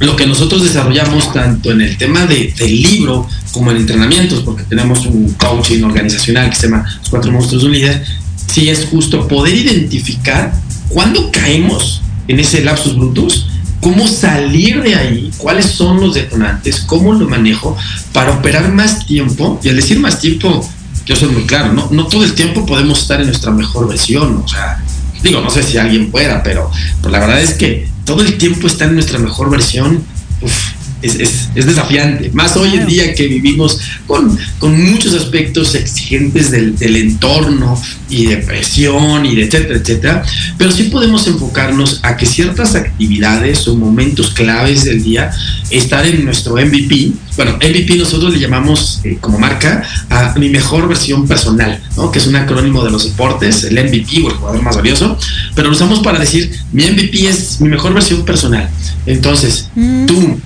lo 0.01 0.15
que 0.17 0.27
nosotros 0.27 0.63
desarrollamos 0.63 1.31
tanto 1.31 1.71
en 1.71 1.79
el 1.81 1.97
tema 1.97 2.25
de, 2.25 2.53
del 2.57 2.81
libro 2.81 3.27
como 3.51 3.71
en 3.71 3.77
entrenamientos, 3.77 4.41
porque 4.41 4.63
tenemos 4.63 5.05
un 5.05 5.31
coaching 5.33 5.83
organizacional 5.83 6.49
que 6.49 6.55
se 6.57 6.67
llama 6.67 6.85
Los 6.99 7.09
Cuatro 7.09 7.31
Monstruos 7.31 7.63
de 7.63 7.67
un 7.69 7.73
Líder, 7.73 8.05
sí 8.51 8.69
es 8.69 8.85
justo 8.85 9.27
poder 9.27 9.55
identificar 9.55 10.53
cuándo 10.89 11.31
caemos 11.31 12.01
en 12.27 12.39
ese 12.39 12.63
lapsus 12.63 12.95
brutus, 12.95 13.47
cómo 13.81 14.07
salir 14.07 14.81
de 14.81 14.95
ahí, 14.95 15.31
cuáles 15.37 15.65
son 15.65 15.99
los 15.99 16.15
detonantes, 16.15 16.81
cómo 16.81 17.13
lo 17.13 17.27
manejo 17.27 17.77
para 18.13 18.31
operar 18.31 18.71
más 18.71 19.05
tiempo. 19.05 19.59
Y 19.63 19.69
al 19.69 19.75
decir 19.75 19.99
más 19.99 20.19
tiempo, 20.19 20.67
yo 21.05 21.15
soy 21.15 21.29
muy 21.29 21.45
claro, 21.45 21.73
no, 21.73 21.87
no 21.91 22.07
todo 22.07 22.23
el 22.23 22.33
tiempo 22.33 22.65
podemos 22.65 22.99
estar 22.99 23.19
en 23.19 23.27
nuestra 23.27 23.51
mejor 23.51 23.87
versión. 23.87 24.43
O 24.43 24.47
sea, 24.47 24.83
digo, 25.23 25.41
no 25.41 25.49
sé 25.49 25.63
si 25.63 25.77
alguien 25.77 26.11
pueda, 26.11 26.43
pero, 26.43 26.69
la 27.09 27.19
verdad 27.19 27.41
es 27.41 27.53
que 27.53 27.87
todo 28.05 28.21
el 28.21 28.37
tiempo 28.37 28.67
estar 28.67 28.89
en 28.89 28.95
nuestra 28.95 29.19
mejor 29.19 29.49
versión, 29.49 30.03
uf, 30.41 30.53
es, 31.01 31.15
es, 31.15 31.49
es, 31.55 31.65
desafiante, 31.65 32.29
más 32.33 32.55
hoy 32.57 32.75
en 32.75 32.85
día 32.85 33.13
que 33.13 33.27
vivimos 33.27 33.79
con, 34.05 34.37
con 34.59 34.91
muchos 34.91 35.13
aspectos 35.13 35.75
exigentes 35.75 36.51
del, 36.51 36.77
del, 36.77 36.95
entorno 36.95 37.81
y 38.09 38.25
de 38.25 38.37
presión 38.37 39.25
y 39.25 39.35
de 39.35 39.43
etcétera, 39.43 39.79
etcétera, 39.79 40.23
pero 40.57 40.71
sí 40.71 40.83
podemos 40.83 41.27
enfocarnos 41.27 41.99
a 42.03 42.17
que 42.17 42.25
ciertas 42.25 42.75
actividades 42.75 43.67
o 43.67 43.75
momentos 43.75 44.31
claves 44.31 44.85
del 44.85 45.03
día 45.03 45.31
estar 45.69 46.05
en 46.05 46.25
nuestro 46.25 46.55
MVP. 46.55 47.11
Bueno, 47.35 47.55
MVP 47.57 47.95
nosotros 47.95 48.33
le 48.33 48.39
llamamos 48.39 48.99
eh, 49.03 49.17
como 49.21 49.39
marca 49.39 49.83
a 50.09 50.33
mi 50.37 50.49
mejor 50.49 50.87
versión 50.87 51.27
personal, 51.27 51.81
¿no? 51.95 52.11
que 52.11 52.19
es 52.19 52.27
un 52.27 52.35
acrónimo 52.35 52.83
de 52.83 52.91
los 52.91 53.05
deportes, 53.05 53.63
el 53.63 53.75
MVP 53.75 54.21
o 54.23 54.29
el 54.29 54.35
jugador 54.35 54.61
más 54.61 54.75
valioso, 54.75 55.17
pero 55.55 55.69
lo 55.69 55.75
usamos 55.75 55.99
para 55.99 56.19
decir 56.19 56.51
mi 56.73 56.83
MVP 56.83 57.27
es 57.27 57.61
mi 57.61 57.69
mejor 57.69 57.93
versión 57.93 58.25
personal. 58.25 58.69
Entonces, 59.05 59.69
Mm. 59.75 60.05
tú, 60.05 60.39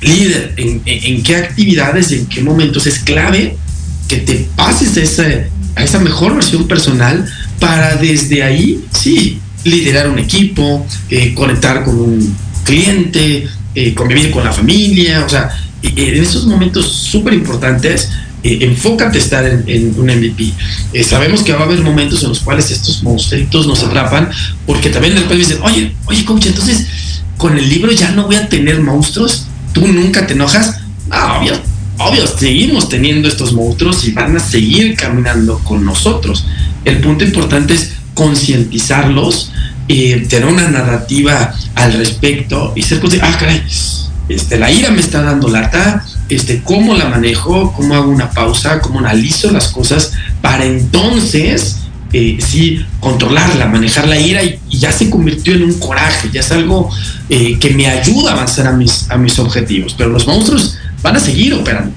líder, 0.00 0.54
¿en, 0.56 1.22
qué 1.22 1.36
actividades 1.36 2.12
y 2.12 2.16
en 2.16 2.26
qué 2.26 2.42
momentos 2.42 2.86
es 2.86 2.98
clave 2.98 3.56
que 4.08 4.18
te 4.18 4.46
pases 4.54 4.96
a 5.76 5.82
esa, 5.82 5.98
mejor 5.98 6.34
versión 6.34 6.68
personal 6.68 7.26
para 7.58 7.96
desde 7.96 8.42
ahí, 8.42 8.84
sí, 8.92 9.40
liderar 9.64 10.08
un 10.08 10.18
equipo, 10.18 10.86
eh, 11.10 11.34
conectar 11.34 11.84
con 11.84 11.98
un 11.98 12.36
cliente, 12.64 13.48
eh, 13.74 13.94
convivir 13.94 14.30
con 14.30 14.44
la 14.44 14.52
familia, 14.52 15.24
o 15.24 15.28
sea, 15.28 15.50
en 15.82 16.22
esos 16.22 16.46
momentos 16.46 16.90
súper 16.92 17.34
importantes, 17.34 18.10
eh, 18.42 18.58
enfócate 18.60 19.18
estar 19.18 19.44
en, 19.44 19.94
un 19.98 20.06
MVP. 20.06 20.52
Sabemos 21.02 21.42
que 21.42 21.52
va 21.52 21.60
a 21.60 21.64
haber 21.64 21.80
momentos 21.80 22.22
en 22.22 22.28
los 22.28 22.40
cuales 22.40 22.70
estos 22.70 23.02
monstruitos 23.02 23.66
nos 23.66 23.82
atrapan, 23.82 24.30
porque 24.66 24.90
también 24.90 25.14
después 25.14 25.38
dicen, 25.38 25.58
oye, 25.62 25.92
oye, 26.06 26.24
coach, 26.24 26.46
entonces 26.46 26.86
con 27.36 27.58
el 27.58 27.68
libro 27.68 27.92
ya 27.92 28.10
no 28.12 28.26
voy 28.26 28.36
a 28.36 28.48
tener 28.48 28.80
monstruos, 28.80 29.46
tú 29.76 29.86
nunca 29.86 30.26
te 30.26 30.32
enojas. 30.32 30.80
No, 31.08 31.38
obvio, 31.38 31.52
obvio, 31.98 32.26
seguimos 32.26 32.88
teniendo 32.88 33.28
estos 33.28 33.52
monstruos 33.52 34.08
y 34.08 34.12
van 34.12 34.34
a 34.34 34.40
seguir 34.40 34.96
caminando 34.96 35.58
con 35.64 35.84
nosotros. 35.84 36.46
El 36.86 37.00
punto 37.00 37.24
importante 37.24 37.74
es 37.74 37.92
concientizarlos, 38.14 39.52
eh, 39.88 40.26
tener 40.30 40.48
una 40.48 40.70
narrativa 40.70 41.54
al 41.74 41.92
respecto 41.92 42.72
y 42.74 42.82
ser 42.82 43.00
consciente, 43.00 43.28
ah, 43.28 43.36
caray, 43.38 43.62
este, 44.30 44.58
la 44.58 44.70
ira 44.70 44.90
me 44.90 45.00
está 45.00 45.20
dando 45.20 45.48
lata, 45.48 46.06
este, 46.30 46.62
cómo 46.62 46.94
la 46.94 47.10
manejo, 47.10 47.74
cómo 47.74 47.94
hago 47.94 48.10
una 48.10 48.30
pausa, 48.30 48.80
cómo 48.80 49.00
analizo 49.00 49.52
las 49.52 49.68
cosas 49.68 50.12
para 50.40 50.64
entonces 50.64 51.76
eh, 52.12 52.38
sí 52.40 52.84
controlarla, 53.00 53.66
manejar 53.66 54.06
la 54.06 54.18
ira 54.18 54.42
y, 54.42 54.58
y 54.70 54.78
ya 54.78 54.92
se 54.92 55.10
convirtió 55.10 55.54
en 55.54 55.64
un 55.64 55.74
coraje, 55.78 56.30
ya 56.32 56.40
es 56.40 56.52
algo 56.52 56.90
eh, 57.28 57.58
que 57.58 57.70
me 57.70 57.86
ayuda 57.86 58.30
a 58.30 58.34
avanzar 58.34 58.66
a 58.68 58.72
mis, 58.72 59.10
a 59.10 59.16
mis 59.16 59.38
objetivos. 59.38 59.94
Pero 59.96 60.10
los 60.10 60.26
monstruos 60.26 60.78
van 61.02 61.16
a 61.16 61.20
seguir 61.20 61.54
operando. 61.54 61.92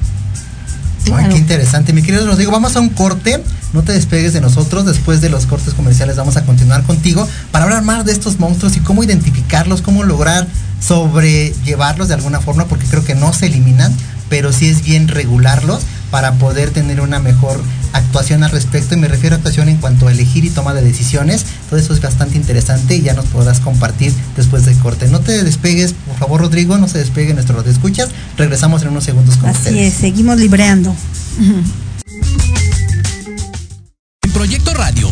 Ay, 1.13 1.29
qué 1.29 1.37
interesante. 1.37 1.93
Mi 1.93 2.01
querido 2.01 2.25
Rodrigo, 2.27 2.51
vamos 2.51 2.75
a 2.75 2.79
un 2.79 2.89
corte. 2.89 3.43
No 3.73 3.83
te 3.83 3.93
despegues 3.93 4.33
de 4.33 4.41
nosotros. 4.41 4.85
Después 4.85 5.21
de 5.21 5.29
los 5.29 5.45
cortes 5.45 5.73
comerciales 5.73 6.17
vamos 6.17 6.37
a 6.37 6.45
continuar 6.45 6.83
contigo 6.83 7.27
para 7.51 7.65
hablar 7.65 7.83
más 7.83 8.05
de 8.05 8.11
estos 8.11 8.39
monstruos 8.39 8.75
y 8.77 8.79
cómo 8.79 9.03
identificarlos, 9.03 9.81
cómo 9.81 10.03
lograr 10.03 10.47
sobrellevarlos 10.79 12.07
de 12.07 12.13
alguna 12.15 12.39
forma, 12.39 12.65
porque 12.65 12.85
creo 12.85 13.03
que 13.03 13.15
no 13.15 13.33
se 13.33 13.47
eliminan, 13.47 13.95
pero 14.29 14.53
sí 14.53 14.69
es 14.69 14.83
bien 14.83 15.07
regularlos 15.07 15.81
para 16.11 16.33
poder 16.33 16.71
tener 16.71 17.01
una 17.01 17.19
mejor 17.19 17.61
actuación 17.93 18.43
al 18.43 18.51
respecto. 18.51 18.95
Y 18.95 18.97
me 18.97 19.07
refiero 19.07 19.35
a 19.35 19.37
actuación 19.37 19.69
en 19.69 19.77
cuanto 19.77 20.07
a 20.07 20.11
elegir 20.11 20.45
y 20.45 20.49
toma 20.49 20.73
de 20.73 20.81
decisiones. 20.81 21.45
Todo 21.69 21.79
eso 21.79 21.93
es 21.93 22.01
bastante 22.01 22.37
interesante 22.37 22.95
y 22.95 23.01
ya 23.01 23.13
nos 23.13 23.25
podrás 23.25 23.59
compartir 23.59 24.13
después 24.35 24.65
del 24.65 24.77
corte. 24.77 25.07
No 25.07 25.19
te 25.19 25.43
despegues, 25.43 25.93
por 26.07 26.17
favor, 26.17 26.41
Rodrigo, 26.41 26.77
no 26.77 26.87
se 26.87 26.97
despegue 26.99 27.33
nuestro 27.33 27.57
radio 27.57 27.71
escuchas. 27.71 28.09
Regresamos 28.37 28.81
en 28.83 28.89
unos 28.89 29.03
segundos 29.03 29.37
con 29.37 29.49
Así 29.49 29.59
ustedes. 29.69 29.93
es, 29.93 29.99
seguimos 29.99 30.37
libreando. 30.37 30.95
En 34.21 34.31
Proyecto 34.31 34.73
Radio 34.73 35.11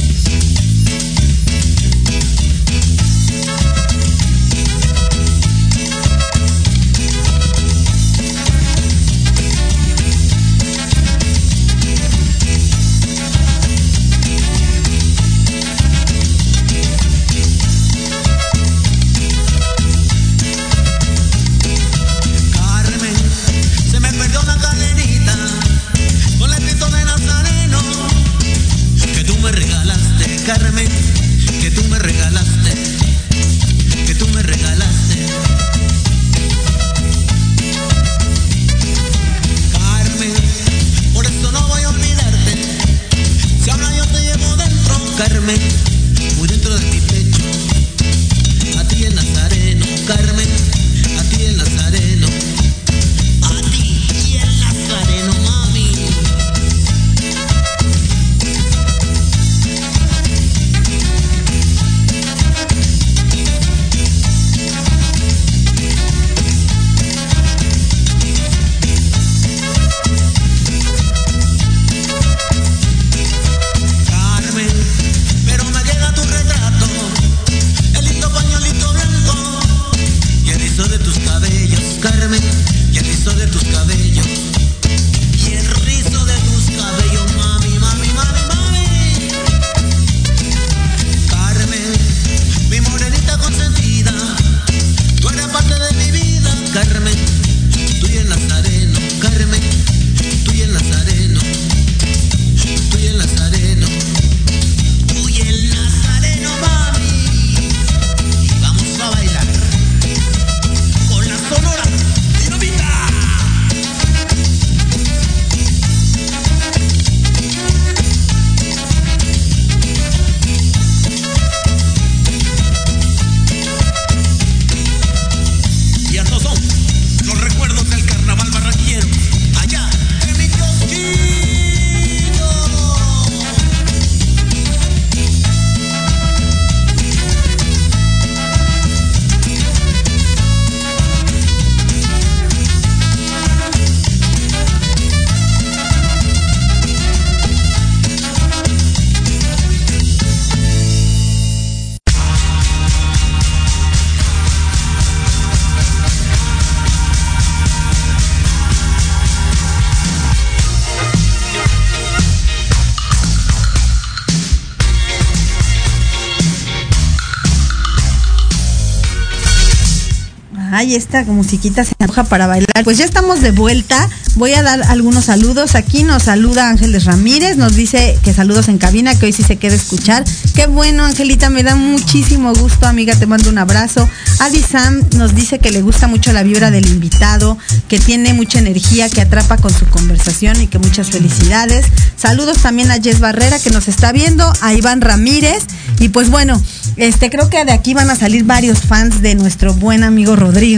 Ay, 170.81 170.95
esta 170.95 171.23
musiquita 171.25 171.85
se 171.85 171.93
antoja 171.99 172.23
para 172.23 172.47
bailar. 172.47 172.83
Pues 172.83 172.97
ya 172.97 173.05
estamos 173.05 173.41
de 173.41 173.51
vuelta. 173.51 174.09
Voy 174.33 174.53
a 174.53 174.63
dar 174.63 174.81
algunos 174.87 175.25
saludos. 175.25 175.75
Aquí 175.75 176.01
nos 176.01 176.23
saluda 176.23 176.69
Ángeles 176.69 177.05
Ramírez. 177.05 177.55
Nos 177.55 177.75
dice 177.75 178.17
que 178.23 178.33
saludos 178.33 178.67
en 178.67 178.79
cabina, 178.79 179.13
que 179.13 179.27
hoy 179.27 179.31
sí 179.31 179.43
se 179.43 179.57
queda 179.57 179.75
escuchar. 179.75 180.23
Qué 180.55 180.65
bueno, 180.65 181.03
Angelita. 181.03 181.51
Me 181.51 181.61
da 181.61 181.75
muchísimo 181.75 182.51
gusto, 182.55 182.87
amiga. 182.87 183.13
Te 183.13 183.27
mando 183.27 183.51
un 183.51 183.59
abrazo. 183.59 184.09
Adi 184.39 184.59
Sam 184.59 185.03
nos 185.17 185.35
dice 185.35 185.59
que 185.59 185.69
le 185.69 185.83
gusta 185.83 186.07
mucho 186.07 186.33
la 186.33 186.41
vibra 186.41 186.71
del 186.71 186.87
invitado, 186.87 187.59
que 187.87 187.99
tiene 187.99 188.33
mucha 188.33 188.57
energía, 188.57 189.07
que 189.07 189.21
atrapa 189.21 189.57
con 189.57 189.71
su 189.71 189.85
conversación 189.85 190.63
y 190.63 190.65
que 190.65 190.79
muchas 190.79 191.11
felicidades. 191.11 191.85
Saludos 192.17 192.57
también 192.63 192.89
a 192.89 192.99
Jess 192.99 193.19
Barrera 193.19 193.59
que 193.59 193.69
nos 193.69 193.87
está 193.87 194.11
viendo, 194.13 194.51
a 194.61 194.73
Iván 194.73 195.01
Ramírez. 195.01 195.61
Y 195.99 196.09
pues 196.09 196.31
bueno, 196.31 196.59
este 196.95 197.29
creo 197.29 197.51
que 197.51 197.63
de 197.65 197.71
aquí 197.71 197.93
van 197.93 198.09
a 198.09 198.15
salir 198.15 198.45
varios 198.45 198.79
fans 198.79 199.21
de 199.21 199.35
nuestro 199.35 199.75
buen 199.75 200.03
amigo 200.03 200.35
Rodrigo 200.35 200.70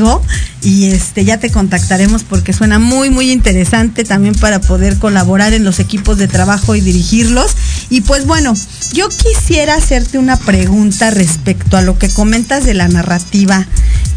y 0.62 0.86
este 0.86 1.26
ya 1.26 1.38
te 1.40 1.52
contactaremos 1.52 2.24
porque 2.24 2.54
suena 2.54 2.80
muy 2.80 3.10
muy 3.10 3.32
interesante 3.32 4.04
también 4.04 4.34
para 4.36 4.60
poder 4.62 4.98
colaborar 4.98 5.54
en 5.54 5.64
los 5.64 5.80
equipos 5.80 6.18
de 6.18 6.28
trabajo 6.28 6.76
y 6.76 6.82
dirigirlos. 6.82 7.52
Y 7.90 8.02
pues 8.02 8.26
bueno, 8.26 8.56
yo 8.94 9.10
quisiera 9.10 9.76
hacerte 9.76 10.18
una 10.18 10.38
pregunta 10.38 11.12
respecto 11.12 11.78
a 11.78 11.82
lo 11.82 11.98
que 12.00 12.10
comentas 12.10 12.64
de 12.66 12.74
la 12.74 12.88
narrativa 12.88 13.68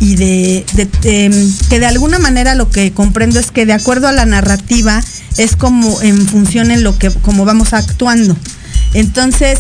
y 0.01 0.14
de, 0.16 0.64
de- 0.74 1.24
em, 1.24 1.53
que 1.68 1.81
de 1.81 1.87
alguna 1.87 2.18
manera 2.18 2.55
lo 2.55 2.70
que 2.70 2.93
comprendo 2.93 3.39
es 3.41 3.51
que 3.51 3.66
de 3.66 3.72
acuerdo 3.72 4.09
a 4.09 4.12
la 4.12 4.24
narrativa 4.27 5.03
es 5.37 5.57
como 5.57 6.01
en 6.03 6.27
función 6.27 6.70
en 6.70 6.83
lo 6.83 6.99
que 6.99 7.11
como 7.11 7.45
vamos 7.45 7.72
actuando. 7.74 8.37
Entonces, 8.95 9.59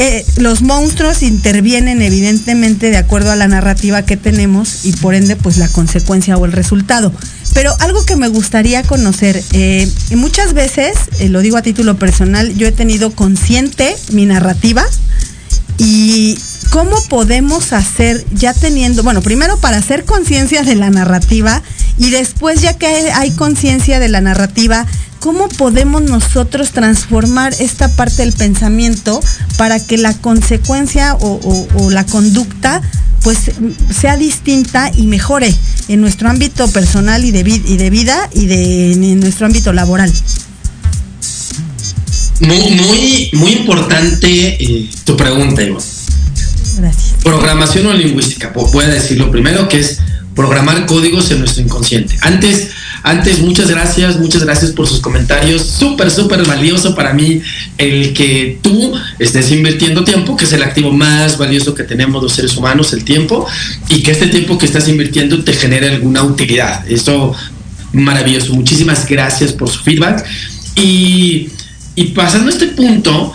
eh, 0.00 0.24
los 0.36 0.62
monstruos 0.62 1.24
intervienen 1.24 2.02
evidentemente 2.02 2.90
de 2.90 2.96
acuerdo 2.96 3.32
a 3.32 3.36
la 3.36 3.48
narrativa 3.48 4.02
que 4.02 4.16
tenemos 4.16 4.84
y 4.84 4.92
por 4.92 5.16
ende 5.16 5.34
pues 5.34 5.58
la 5.58 5.66
consecuencia 5.66 6.36
o 6.36 6.46
el 6.46 6.52
resultado. 6.52 7.12
Pero 7.52 7.74
algo 7.80 8.04
que 8.04 8.14
me 8.14 8.28
gustaría 8.28 8.84
conocer, 8.84 9.42
eh, 9.52 9.90
muchas 10.14 10.54
veces, 10.54 10.96
eh, 11.18 11.28
lo 11.28 11.40
digo 11.40 11.56
a 11.56 11.62
título 11.62 11.98
personal, 11.98 12.54
yo 12.54 12.68
he 12.68 12.72
tenido 12.72 13.10
consciente 13.10 13.96
mi 14.12 14.24
narrativa 14.24 14.84
y 15.78 16.38
cómo 16.70 17.02
podemos 17.08 17.72
hacer 17.72 18.24
ya 18.32 18.54
teniendo, 18.54 19.02
bueno, 19.02 19.20
primero 19.20 19.58
para 19.58 19.78
hacer 19.78 20.04
conciencia 20.04 20.62
de 20.62 20.76
la 20.76 20.90
narrativa 20.90 21.60
y 21.98 22.10
después 22.10 22.60
ya 22.60 22.74
que 22.74 22.86
hay 22.86 23.32
conciencia 23.32 23.98
de 23.98 24.08
la 24.08 24.20
narrativa, 24.20 24.86
¿cómo 25.20 25.48
podemos 25.48 26.02
nosotros 26.02 26.70
transformar 26.70 27.54
esta 27.58 27.88
parte 27.88 28.22
del 28.22 28.32
pensamiento 28.32 29.20
para 29.56 29.78
que 29.84 29.98
la 29.98 30.14
consecuencia 30.14 31.14
o, 31.14 31.40
o- 31.42 31.68
o 31.84 31.90
la 31.90 32.04
conducta 32.06 32.80
pues 33.22 33.38
sea 34.00 34.16
distinta 34.16 34.90
y 34.94 35.06
mejore 35.06 35.52
en 35.88 36.00
nuestro 36.00 36.30
ámbito 36.30 36.68
personal 36.70 37.24
y 37.24 37.30
de, 37.32 37.42
vi- 37.42 37.62
y 37.66 37.76
de 37.76 37.90
vida 37.90 38.30
y 38.32 38.46
de, 38.46 38.92
en 38.92 39.20
nuestro 39.20 39.46
ámbito 39.46 39.72
laboral? 39.72 40.12
Muy, 42.40 42.70
muy, 42.70 43.30
muy 43.32 43.52
importante 43.52 44.28
eh, 44.62 44.88
tu 45.04 45.16
pregunta, 45.16 45.62
Ivonne. 45.62 45.84
Gracias. 46.78 47.14
Programación 47.24 47.86
o 47.86 47.92
lingüística. 47.92 48.52
Vo- 48.54 48.70
Voy 48.70 48.84
a 48.84 48.88
decirlo 48.88 49.30
primero, 49.30 49.68
que 49.68 49.80
es 49.80 49.98
programar 50.36 50.86
códigos 50.86 51.30
en 51.32 51.40
nuestro 51.40 51.62
inconsciente. 51.64 52.16
Antes, 52.20 52.68
antes, 53.08 53.38
muchas 53.40 53.70
gracias, 53.70 54.18
muchas 54.18 54.44
gracias 54.44 54.72
por 54.72 54.86
sus 54.86 55.00
comentarios. 55.00 55.62
Súper, 55.62 56.10
súper 56.10 56.44
valioso 56.46 56.94
para 56.94 57.14
mí 57.14 57.40
el 57.78 58.12
que 58.12 58.58
tú 58.60 58.92
estés 59.18 59.50
invirtiendo 59.50 60.04
tiempo, 60.04 60.36
que 60.36 60.44
es 60.44 60.52
el 60.52 60.62
activo 60.62 60.92
más 60.92 61.38
valioso 61.38 61.74
que 61.74 61.84
tenemos 61.84 62.22
los 62.22 62.34
seres 62.34 62.54
humanos, 62.56 62.92
el 62.92 63.04
tiempo, 63.04 63.46
y 63.88 64.02
que 64.02 64.10
este 64.10 64.26
tiempo 64.26 64.58
que 64.58 64.66
estás 64.66 64.88
invirtiendo 64.88 65.42
te 65.42 65.54
genere 65.54 65.88
alguna 65.88 66.22
utilidad. 66.22 66.86
Eso 66.86 67.34
maravilloso. 67.92 68.52
Muchísimas 68.52 69.08
gracias 69.08 69.52
por 69.52 69.70
su 69.70 69.80
feedback. 69.80 70.26
Y, 70.76 71.48
pasando 72.14 72.48
a 72.48 72.52
este 72.52 72.66
punto, 72.66 73.32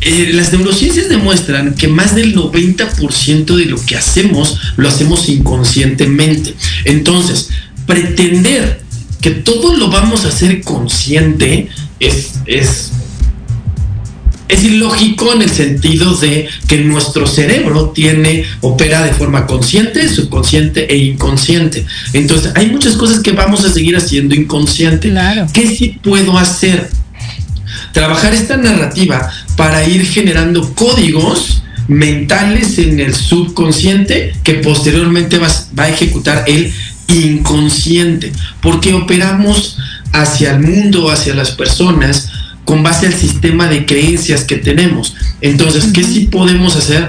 eh, 0.00 0.30
las 0.34 0.52
neurociencias 0.52 1.08
demuestran 1.08 1.74
que 1.74 1.86
más 1.86 2.16
del 2.16 2.34
90% 2.34 3.56
de 3.56 3.66
lo 3.66 3.80
que 3.86 3.96
hacemos 3.96 4.58
lo 4.76 4.88
hacemos 4.88 5.28
inconscientemente. 5.28 6.54
Entonces, 6.84 7.50
pretender 7.86 8.85
que 9.26 9.32
todo 9.32 9.76
lo 9.76 9.90
vamos 9.90 10.24
a 10.24 10.28
hacer 10.28 10.62
consciente 10.62 11.68
es, 11.98 12.34
es, 12.46 12.92
es 14.46 14.62
ilógico 14.62 15.32
en 15.32 15.42
el 15.42 15.50
sentido 15.50 16.14
de 16.14 16.48
que 16.68 16.78
nuestro 16.78 17.26
cerebro 17.26 17.90
tiene, 17.90 18.44
opera 18.60 19.02
de 19.02 19.12
forma 19.12 19.48
consciente, 19.48 20.08
subconsciente 20.08 20.94
e 20.94 20.98
inconsciente. 20.98 21.84
Entonces, 22.12 22.52
hay 22.54 22.70
muchas 22.70 22.94
cosas 22.94 23.18
que 23.18 23.32
vamos 23.32 23.64
a 23.64 23.72
seguir 23.72 23.96
haciendo 23.96 24.32
inconsciente. 24.36 25.10
Claro. 25.10 25.48
¿Qué 25.52 25.66
sí 25.66 25.98
puedo 26.00 26.38
hacer? 26.38 26.88
trabajar 27.92 28.32
esta 28.32 28.56
narrativa 28.56 29.28
para 29.56 29.88
ir 29.88 30.06
generando 30.06 30.72
códigos 30.74 31.62
mentales 31.88 32.78
en 32.78 33.00
el 33.00 33.14
subconsciente 33.14 34.34
que 34.44 34.54
posteriormente 34.54 35.38
va, 35.38 35.48
va 35.76 35.84
a 35.84 35.88
ejecutar 35.88 36.44
el 36.46 36.72
inconsciente, 37.08 38.32
porque 38.60 38.94
operamos 38.94 39.78
hacia 40.12 40.52
el 40.52 40.60
mundo, 40.60 41.10
hacia 41.10 41.34
las 41.34 41.50
personas, 41.50 42.30
con 42.64 42.82
base 42.82 43.06
al 43.06 43.14
sistema 43.14 43.68
de 43.68 43.86
creencias 43.86 44.44
que 44.44 44.56
tenemos. 44.56 45.14
Entonces, 45.40 45.86
¿qué 45.92 46.02
sí 46.02 46.28
podemos 46.30 46.76
hacer? 46.76 47.08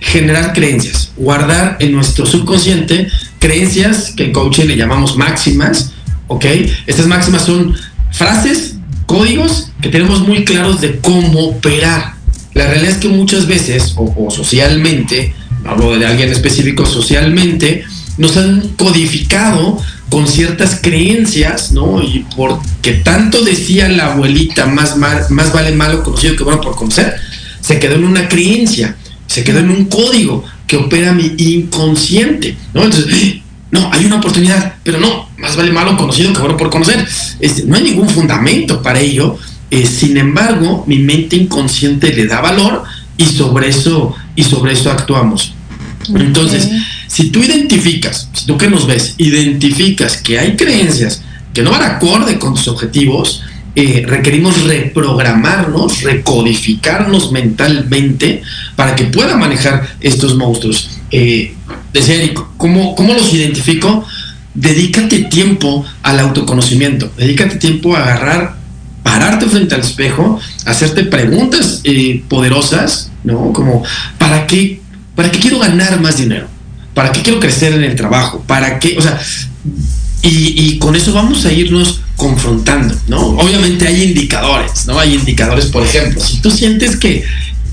Generar 0.00 0.52
creencias, 0.52 1.10
guardar 1.16 1.76
en 1.80 1.92
nuestro 1.92 2.26
subconsciente 2.26 3.08
creencias 3.38 4.12
que 4.16 4.24
en 4.24 4.32
coaching 4.32 4.66
le 4.66 4.76
llamamos 4.76 5.16
máximas, 5.16 5.92
¿ok? 6.28 6.44
Estas 6.86 7.06
máximas 7.06 7.44
son 7.44 7.74
frases, 8.10 8.76
códigos 9.06 9.70
que 9.80 9.88
tenemos 9.88 10.26
muy 10.26 10.44
claros 10.44 10.80
de 10.80 10.98
cómo 10.98 11.40
operar. 11.48 12.14
La 12.54 12.66
realidad 12.66 12.92
es 12.92 12.98
que 12.98 13.08
muchas 13.08 13.46
veces, 13.46 13.94
o, 13.96 14.26
o 14.26 14.30
socialmente, 14.30 15.34
hablo 15.64 15.98
de 15.98 16.06
alguien 16.06 16.30
específico, 16.30 16.86
socialmente, 16.86 17.84
nos 18.18 18.36
han 18.36 18.68
codificado 18.76 19.78
con 20.08 20.26
ciertas 20.26 20.78
creencias, 20.82 21.72
¿no? 21.72 22.02
Y 22.02 22.24
porque 22.36 22.92
tanto 22.92 23.42
decía 23.44 23.88
la 23.88 24.12
abuelita, 24.12 24.66
más, 24.66 24.96
mal- 24.96 25.26
más 25.30 25.52
vale 25.52 25.72
malo 25.72 26.02
conocido 26.02 26.36
que 26.36 26.44
bueno 26.44 26.60
por 26.60 26.76
conocer, 26.76 27.16
se 27.60 27.78
quedó 27.78 27.96
en 27.96 28.04
una 28.04 28.28
creencia, 28.28 28.96
se 29.26 29.42
quedó 29.44 29.58
en 29.58 29.70
un 29.70 29.86
código 29.86 30.44
que 30.66 30.76
opera 30.76 31.12
mi 31.12 31.34
inconsciente, 31.36 32.56
¿no? 32.74 32.84
Entonces, 32.84 33.36
no, 33.70 33.90
hay 33.92 34.04
una 34.04 34.16
oportunidad, 34.16 34.76
pero 34.84 34.98
no, 35.00 35.28
más 35.38 35.56
vale 35.56 35.72
malo 35.72 35.96
conocido 35.96 36.32
que 36.32 36.38
bueno 36.40 36.56
por 36.56 36.70
conocer. 36.70 37.06
Este, 37.40 37.64
no 37.64 37.76
hay 37.76 37.82
ningún 37.82 38.08
fundamento 38.08 38.80
para 38.82 39.00
ello. 39.00 39.36
eh, 39.70 39.84
sin 39.84 40.16
embargo, 40.16 40.84
mi 40.86 40.98
mente 40.98 41.34
inconsciente 41.36 42.12
le 42.12 42.26
da 42.26 42.40
valor 42.40 42.84
y 43.18 43.26
sobre 43.26 43.68
eso, 43.68 44.14
y 44.36 44.44
sobre 44.44 44.72
eso 44.74 44.90
actuamos. 44.92 45.52
Entonces, 46.14 46.68
si 47.16 47.30
tú 47.30 47.42
identificas, 47.42 48.28
si 48.34 48.44
tú 48.44 48.58
que 48.58 48.68
nos 48.68 48.86
ves, 48.86 49.14
identificas 49.16 50.18
que 50.18 50.38
hay 50.38 50.54
creencias 50.54 51.22
que 51.54 51.62
no 51.62 51.70
van 51.70 51.82
acorde 51.82 52.38
con 52.38 52.52
tus 52.52 52.68
objetivos, 52.68 53.42
eh, 53.74 54.04
requerimos 54.06 54.64
reprogramarnos, 54.64 56.02
recodificarnos 56.02 57.32
mentalmente 57.32 58.42
para 58.74 58.94
que 58.94 59.04
pueda 59.04 59.34
manejar 59.38 59.96
estos 60.00 60.36
monstruos. 60.36 60.90
Eh, 61.10 61.54
decía 61.90 62.16
Eric, 62.16 62.38
¿cómo, 62.58 62.94
¿cómo 62.94 63.14
los 63.14 63.32
identifico? 63.32 64.04
Dedícate 64.52 65.20
tiempo 65.20 65.86
al 66.02 66.20
autoconocimiento, 66.20 67.10
dedícate 67.16 67.56
tiempo 67.56 67.96
a 67.96 68.02
agarrar, 68.02 68.56
pararte 69.02 69.46
frente 69.46 69.74
al 69.74 69.80
espejo, 69.80 70.38
hacerte 70.66 71.04
preguntas 71.04 71.80
eh, 71.84 72.22
poderosas, 72.28 73.10
¿no? 73.24 73.54
Como, 73.54 73.82
¿para 74.18 74.46
qué, 74.46 74.82
¿para 75.14 75.30
qué 75.30 75.38
quiero 75.38 75.58
ganar 75.58 75.98
más 75.98 76.18
dinero? 76.18 76.54
¿Para 76.96 77.12
qué 77.12 77.20
quiero 77.20 77.38
crecer 77.40 77.74
en 77.74 77.84
el 77.84 77.94
trabajo? 77.94 78.42
¿Para 78.46 78.78
qué? 78.78 78.96
O 78.96 79.02
sea, 79.02 79.20
y, 80.22 80.78
con 80.78 80.96
eso 80.96 81.12
vamos 81.12 81.44
a 81.44 81.52
irnos 81.52 82.00
confrontando, 82.16 82.96
¿no? 83.06 83.18
Obviamente 83.18 83.86
hay 83.86 84.02
indicadores, 84.02 84.86
¿no? 84.86 84.98
Hay 84.98 85.12
indicadores, 85.12 85.66
por 85.66 85.82
ejemplo, 85.82 86.18
si 86.24 86.40
tú 86.40 86.50
sientes 86.50 86.96
que, 86.96 87.22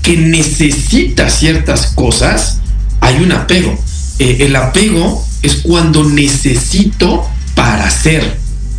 que 0.02 0.18
necesitas 0.18 1.38
ciertas 1.38 1.86
cosas, 1.94 2.58
hay 3.00 3.22
un 3.22 3.32
apego. 3.32 3.74
Eh, 4.18 4.36
el 4.40 4.54
apego 4.56 5.26
es 5.40 5.54
cuando 5.62 6.04
necesito 6.04 7.26
para 7.54 7.86
hacer, 7.86 8.36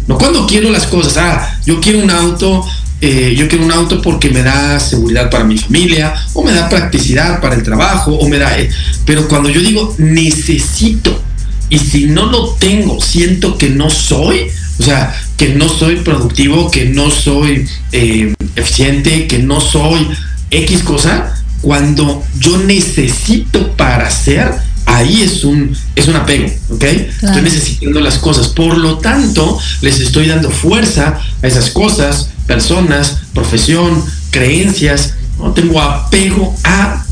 no 0.08 0.20
cuando 0.20 0.46
quiero 0.46 0.70
las 0.70 0.86
cosas. 0.86 1.18
Ah, 1.18 1.60
yo 1.66 1.82
quiero 1.82 2.04
un 2.04 2.12
auto, 2.12 2.64
eh, 3.02 3.36
yo 3.38 3.48
quiero 3.48 3.66
un 3.66 3.72
auto 3.72 4.02
porque 4.02 4.30
me 4.30 4.42
da 4.42 4.80
seguridad 4.80 5.30
para 5.30 5.44
mi 5.44 5.58
familia, 5.58 6.14
o 6.34 6.44
me 6.44 6.54
da 6.54 6.70
practicidad 6.70 7.42
para 7.42 7.56
el 7.56 7.64
trabajo, 7.64 8.14
o 8.14 8.28
me 8.28 8.38
da. 8.38 8.60
eh, 8.60 8.70
pero 9.06 9.28
cuando 9.28 9.50
yo 9.50 9.62
digo 9.62 9.94
necesito, 9.98 11.22
y 11.70 11.80
si 11.80 12.06
no 12.06 12.28
lo 12.28 12.50
tengo, 12.54 13.02
siento 13.02 13.58
que 13.58 13.70
no 13.70 13.90
soy, 13.90 14.48
o 14.80 14.84
sea, 14.84 15.16
que 15.38 15.50
no 15.50 15.68
soy 15.68 15.98
productivo, 15.98 16.72
que 16.72 16.86
no 16.86 17.12
soy 17.12 17.68
eh, 17.92 18.34
eficiente, 18.56 19.28
que 19.28 19.40
no 19.40 19.60
soy 19.60 20.08
X 20.52 20.84
cosa, 20.84 21.34
cuando 21.62 22.24
yo 22.40 22.58
necesito 22.60 23.72
para 23.76 24.08
hacer, 24.08 24.52
ahí 24.86 25.22
es 25.22 25.44
un, 25.44 25.76
es 25.96 26.08
un 26.08 26.16
apego, 26.16 26.48
¿ok? 26.70 26.84
Estoy 26.84 27.42
necesitando 27.42 28.00
las 28.00 28.18
cosas. 28.18 28.50
Por 28.50 28.78
lo 28.78 28.98
tanto, 29.00 29.60
les 29.82 30.00
estoy 30.00 30.28
dando 30.28 30.50
fuerza 30.50 31.20
a 31.42 31.48
esas 31.48 31.70
cosas, 31.72 32.30
personas, 32.48 33.18
profesión, 33.34 34.04
creencias. 34.32 35.16
¿no? 35.40 35.52
Tengo 35.52 35.82
apego 35.82 36.56
a 36.64 37.06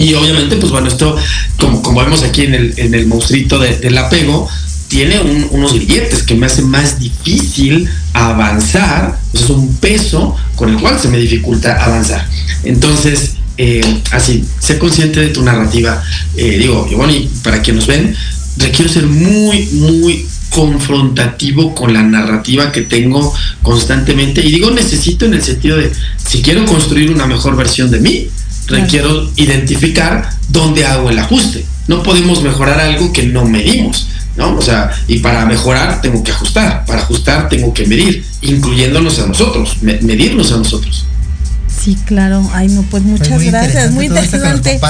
y 0.00 0.14
obviamente, 0.14 0.56
pues 0.56 0.72
bueno, 0.72 0.88
esto, 0.88 1.14
como, 1.58 1.82
como 1.82 2.00
vemos 2.00 2.22
aquí 2.22 2.42
en 2.42 2.54
el, 2.54 2.74
en 2.78 2.94
el 2.94 3.06
monstruito 3.06 3.58
del 3.58 3.98
apego, 3.98 4.48
tiene 4.88 5.20
unos 5.50 5.74
grilletes 5.74 6.22
que 6.22 6.34
me 6.34 6.46
hacen 6.46 6.68
más 6.68 6.98
difícil 6.98 7.86
avanzar. 8.14 9.18
es 9.34 9.50
un 9.50 9.76
peso 9.76 10.34
con 10.56 10.70
el 10.70 10.78
cual 10.78 10.98
se 10.98 11.08
me 11.08 11.18
dificulta 11.18 11.84
avanzar. 11.84 12.26
Entonces, 12.64 13.34
eh, 13.62 14.00
así, 14.12 14.42
sé 14.58 14.78
consciente 14.78 15.20
de 15.20 15.28
tu 15.28 15.42
narrativa. 15.42 16.02
Eh, 16.34 16.56
digo, 16.58 16.88
y 16.90 16.94
bueno, 16.94 17.12
y 17.12 17.28
para 17.44 17.60
quienes 17.60 17.86
nos 17.86 17.88
ven, 17.88 18.16
requiero 18.56 18.90
ser 18.90 19.04
muy, 19.04 19.66
muy 19.72 20.26
confrontativo 20.48 21.74
con 21.74 21.92
la 21.92 22.02
narrativa 22.02 22.72
que 22.72 22.80
tengo 22.80 23.34
constantemente. 23.60 24.40
Y 24.40 24.50
digo 24.50 24.70
necesito 24.70 25.26
en 25.26 25.34
el 25.34 25.42
sentido 25.42 25.76
de, 25.76 25.92
si 26.16 26.40
quiero 26.40 26.64
construir 26.64 27.10
una 27.10 27.26
mejor 27.26 27.54
versión 27.54 27.90
de 27.90 28.00
mí, 28.00 28.28
requiero 28.66 29.30
identificar 29.36 30.30
dónde 30.48 30.86
hago 30.86 31.10
el 31.10 31.18
ajuste. 31.18 31.62
No 31.86 32.02
podemos 32.02 32.42
mejorar 32.42 32.80
algo 32.80 33.12
que 33.12 33.24
no 33.24 33.44
medimos, 33.44 34.06
¿no? 34.38 34.56
O 34.56 34.62
sea, 34.62 34.90
y 35.06 35.18
para 35.18 35.44
mejorar 35.44 36.00
tengo 36.00 36.24
que 36.24 36.32
ajustar, 36.32 36.86
para 36.86 37.02
ajustar 37.02 37.50
tengo 37.50 37.74
que 37.74 37.84
medir, 37.84 38.24
incluyéndonos 38.40 39.18
a 39.18 39.26
nosotros, 39.26 39.76
medirnos 39.82 40.50
a 40.50 40.56
nosotros. 40.56 41.04
Sí, 41.82 41.96
claro. 42.04 42.48
Ay, 42.52 42.68
no, 42.68 42.82
pues 42.82 43.02
muchas 43.02 43.42
gracias. 43.42 43.92
Muy 43.92 44.06
interesante. 44.06 44.80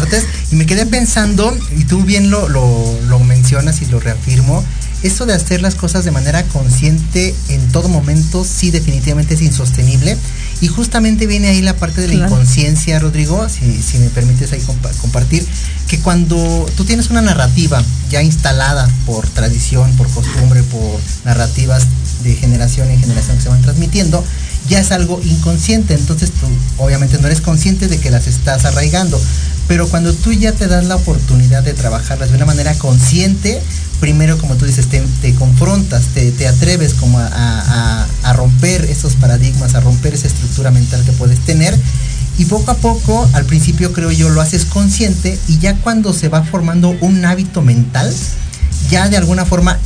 y 0.51 0.57
me 0.57 0.67
quedé 0.67 0.87
pensando, 0.87 1.57
y 1.77 1.85
tú 1.85 2.03
bien 2.03 2.31
lo, 2.31 2.49
lo, 2.49 2.99
lo 3.09 3.19
mencionas 3.21 3.81
y 3.83 3.87
lo 3.87 4.01
reafirmo, 4.01 4.65
esto 5.03 5.25
de 5.25 5.33
hacer 5.33 5.63
las 5.63 5.77
cosas 5.77 6.05
de 6.05 6.11
manera 6.11 6.43
consciente 6.45 7.35
en 7.49 7.73
todo 7.73 7.89
momento 7.89 8.45
sí 8.45 8.71
definitivamente 8.71 9.35
es 9.35 9.43
insostenible. 9.43 10.17
Y 10.61 10.69
justamente 10.69 11.27
viene 11.27 11.49
ahí 11.49 11.63
la 11.63 11.75
parte 11.75 12.03
de 12.03 12.09
la 12.09 12.27
inconsciencia, 12.27 12.99
Rodrigo, 12.99 13.49
si, 13.49 13.81
si, 13.81 13.97
me 13.97 14.11
permites 14.11 14.53
ahí 14.53 14.61
compartir, 15.01 15.47
que 15.89 15.99
cuando 16.01 16.67
tú 16.77 16.85
tienes 16.85 17.09
una 17.09 17.23
narrativa 17.23 17.83
ya 18.11 18.23
instalada 18.23 18.87
por 19.07 19.27
tradición, 19.29 19.91
por 19.97 20.11
costumbre, 20.11 20.63
por 20.65 21.01
narrativas 21.25 21.87
de 22.23 22.35
generación 22.35 22.91
en 22.91 23.01
generación 23.01 23.39
que 23.39 23.43
se 23.43 23.49
van 23.49 23.63
transmitiendo, 23.63 24.23
ya 24.71 24.79
es 24.79 24.93
algo 24.93 25.21
inconsciente. 25.23 25.95
Entonces 25.95 26.31
tú 26.31 26.47
obviamente 26.79 27.19
no 27.19 27.27
eres 27.27 27.43
consciente 27.43 27.89
de 27.89 27.99
que 27.99 28.11
las 28.11 28.27
estás 28.27 28.65
arraigando. 28.65 29.21
Pero 29.69 29.89
cuando 29.89 30.15
tú 30.15 30.33
ya 30.33 30.53
te 30.53 30.67
das 30.67 30.87
la 30.87 30.97
oportunidad 30.97 31.63
de 31.63 31.75
trabajarlas 31.75 32.31
de 32.31 32.37
una 32.37 32.47
manera 32.47 32.73
consciente, 32.75 33.61
primero, 34.01 34.39
como 34.39 34.57
tú 34.57 34.65
dices, 34.65 34.87
te, 34.87 35.35
confrontas, 35.35 36.07
te, 36.15 36.49
atreves 36.49 36.95
como 36.95 37.19
a, 37.21 38.07
romper 38.35 38.85
esos 38.87 39.15
paradigmas, 39.15 39.75
a 39.75 39.81
romper 39.81 40.15
esa 40.15 40.29
estructura 40.29 40.71
mental 40.71 41.05
que 41.05 41.13
puedes 41.13 41.39
tener. 41.41 41.77
Y 42.39 42.47
poco 42.47 42.71
a 42.71 42.77
poco, 42.77 43.29
al 43.33 43.45
principio 43.45 43.93
creo 43.93 44.11
yo, 44.11 44.29
lo 44.31 44.41
haces 44.41 44.65
consciente 44.65 45.39
y 45.47 45.59
ya 45.59 45.77
cuando 45.77 46.13
se 46.15 46.29
va 46.29 46.43
formando 46.43 46.97
un 47.01 47.25
hábito 47.25 47.61
mental, 47.61 48.13
ya 48.89 49.09
de 49.09 49.19
alguna 49.19 49.45
forma 49.45 49.79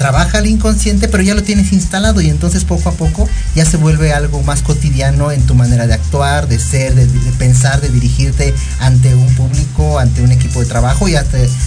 trabaja 0.00 0.38
el 0.38 0.46
inconsciente, 0.46 1.08
pero 1.08 1.22
ya 1.22 1.34
lo 1.34 1.42
tienes 1.42 1.74
instalado 1.74 2.22
y 2.22 2.30
entonces 2.30 2.64
poco 2.64 2.88
a 2.88 2.92
poco 2.92 3.28
ya 3.54 3.66
se 3.66 3.76
vuelve 3.76 4.14
algo 4.14 4.42
más 4.42 4.62
cotidiano 4.62 5.30
en 5.30 5.42
tu 5.42 5.54
manera 5.54 5.86
de 5.86 5.92
actuar, 5.92 6.48
de 6.48 6.58
ser, 6.58 6.94
de, 6.94 7.06
pensar, 7.32 7.82
de 7.82 7.90
dirigirte 7.90 8.54
ante 8.78 9.14
un 9.14 9.28
público, 9.34 9.98
ante 9.98 10.22
un 10.22 10.32
equipo 10.32 10.60
de 10.60 10.64
trabajo 10.64 11.06
y 11.06 11.16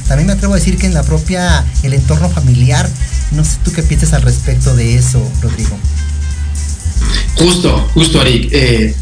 también 0.08 0.26
me 0.26 0.34
atrevo 0.34 0.54
a 0.54 0.58
decir 0.58 0.80
que 0.80 0.88
en 0.88 0.96
la 0.96 1.04
propia, 1.04 1.64
el 1.84 1.94
entorno 1.94 2.28
familiar, 2.28 2.90
no 3.34 3.46
sé 3.46 3.60
tú 3.64 3.72
qué 3.72 3.84
piensas 3.84 4.14
al 4.14 4.24
respecto 4.24 4.76
de 4.76 4.96
eso, 4.96 5.22
Rodrigo. 5.44 5.78
Justo, 7.38 7.88
justo, 7.94 8.20
Arik. 8.20 8.50
Eh, 8.52 8.96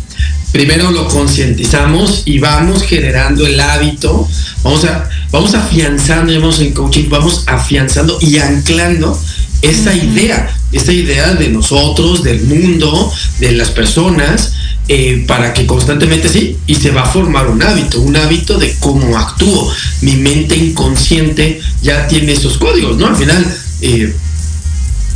primero 0.52 0.92
lo 0.92 1.08
concientizamos 1.08 2.24
y 2.26 2.40
vamos 2.40 2.84
generando 2.84 3.46
el 3.46 3.60
hábito, 3.60 4.28
vamos 4.64 4.86
a, 4.86 5.10
vamos 5.32 5.54
afianzando, 5.54 6.34
vamos 6.34 6.60
en 6.60 6.74
coaching, 6.74 7.10
vamos 7.10 7.44
afianzando 7.48 8.18
y 8.22 8.38
anclando 8.38 9.18
esa 9.62 9.94
idea, 9.94 10.54
esta 10.72 10.92
idea 10.92 11.34
de 11.36 11.50
nosotros, 11.50 12.24
del 12.24 12.42
mundo, 12.44 13.12
de 13.40 13.52
las 13.54 13.70
personas, 13.70 14.54
eh, 14.88 15.24
para 15.28 15.54
que 15.54 15.66
constantemente 15.66 16.28
sí, 16.28 16.58
y 16.68 16.76
se 16.76 16.92
va 16.92 17.04
a 17.04 17.06
formar 17.06 17.48
un 17.48 17.62
hábito, 17.62 18.02
un 18.02 18.16
hábito 18.16 18.58
de 18.58 18.76
cómo 18.80 19.18
actúo. 19.18 19.72
Mi 20.02 20.16
mente 20.16 20.58
inconsciente 20.58 21.62
ya 21.82 22.08
tiene 22.08 22.34
esos 22.34 22.58
códigos, 22.58 22.98
¿no? 22.98 23.08
Al 23.08 23.16
final, 23.16 23.46
eh, 23.82 24.14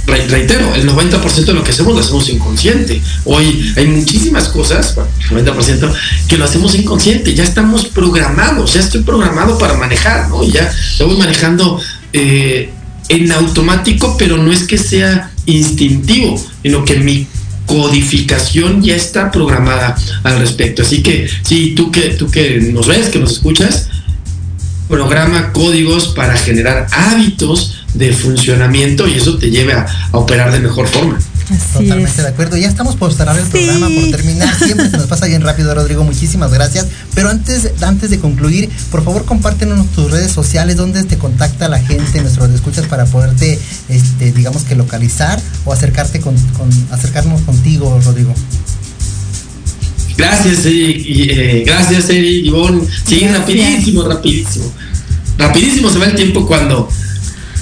reitero, 0.05 0.73
el 0.75 0.87
90% 0.87 1.45
de 1.45 1.53
lo 1.53 1.63
que 1.63 1.71
hacemos 1.71 1.93
lo 1.93 1.99
hacemos 1.99 2.29
inconsciente. 2.29 3.01
Hoy 3.23 3.73
hay 3.75 3.87
muchísimas 3.87 4.49
cosas, 4.49 4.95
el 5.31 5.45
90%, 5.45 5.93
que 6.27 6.37
lo 6.37 6.45
hacemos 6.45 6.75
inconsciente. 6.75 7.33
Ya 7.33 7.43
estamos 7.43 7.85
programados, 7.87 8.73
ya 8.73 8.81
estoy 8.81 9.01
programado 9.01 9.57
para 9.57 9.75
manejar, 9.75 10.29
¿no? 10.29 10.43
Ya, 10.43 10.71
voy 10.99 11.17
manejando 11.17 11.79
eh, 12.13 12.69
en 13.09 13.31
automático, 13.31 14.15
pero 14.17 14.37
no 14.37 14.51
es 14.51 14.63
que 14.63 14.77
sea 14.77 15.31
instintivo, 15.45 16.43
sino 16.61 16.85
que 16.85 16.97
mi 16.97 17.27
codificación 17.65 18.83
ya 18.83 18.95
está 18.95 19.31
programada 19.31 19.95
al 20.23 20.39
respecto. 20.39 20.83
Así 20.83 21.01
que, 21.01 21.27
sí, 21.43 21.73
tú 21.75 21.91
que, 21.91 22.09
tú 22.11 22.29
que 22.29 22.59
nos 22.71 22.87
ves, 22.87 23.09
que 23.09 23.19
nos 23.19 23.33
escuchas, 23.33 23.89
programa 24.87 25.51
códigos 25.51 26.09
para 26.09 26.37
generar 26.37 26.87
hábitos 26.91 27.84
de 27.95 28.13
funcionamiento 28.13 29.07
y 29.07 29.13
eso 29.13 29.37
te 29.37 29.49
lleve 29.49 29.73
a, 29.73 29.85
operar 30.11 30.51
de 30.51 30.59
mejor 30.59 30.87
forma. 30.87 31.19
Totalmente 31.73 32.21
de 32.21 32.27
acuerdo. 32.27 32.57
Ya 32.57 32.67
estamos 32.67 32.95
por 32.95 33.13
cerrar 33.13 33.37
el 33.37 33.45
programa, 33.45 33.87
por 33.87 34.09
terminar. 34.09 34.55
Siempre 34.57 34.89
se 34.89 34.97
nos 34.97 35.07
pasa 35.07 35.27
bien 35.27 35.41
rápido, 35.41 35.73
Rodrigo. 35.75 36.03
Muchísimas 36.03 36.51
gracias. 36.51 36.87
Pero 37.13 37.29
antes, 37.29 37.69
antes 37.81 38.09
de 38.09 38.19
concluir, 38.19 38.69
por 38.89 39.03
favor, 39.03 39.25
compártenos 39.25 39.85
tus 39.91 40.09
redes 40.09 40.31
sociales, 40.31 40.75
donde 40.75 41.03
te 41.03 41.17
contacta 41.17 41.69
la 41.69 41.79
gente, 41.79 42.21
nuestros 42.21 42.49
escuchas, 42.49 42.87
para 42.87 43.05
poderte, 43.05 43.59
este, 43.89 44.31
digamos 44.31 44.63
que 44.63 44.75
localizar 44.75 45.39
o 45.65 45.73
acercarte 45.73 46.19
con, 46.19 46.35
acercarnos 46.91 47.41
contigo, 47.41 47.99
Rodrigo. 48.03 48.33
Gracias, 50.17 50.65
Eric. 50.65 51.05
Y, 51.05 51.29
eh, 51.29 51.63
gracias, 51.65 52.09
Eric. 52.09 52.45
Ivonne. 52.45 52.81
Sí, 53.05 53.27
rapidísimo, 53.27 54.03
rapidísimo. 54.03 54.71
Rapidísimo 55.37 55.89
se 55.89 55.99
va 55.99 56.05
el 56.05 56.15
tiempo 56.15 56.47
cuando 56.47 56.89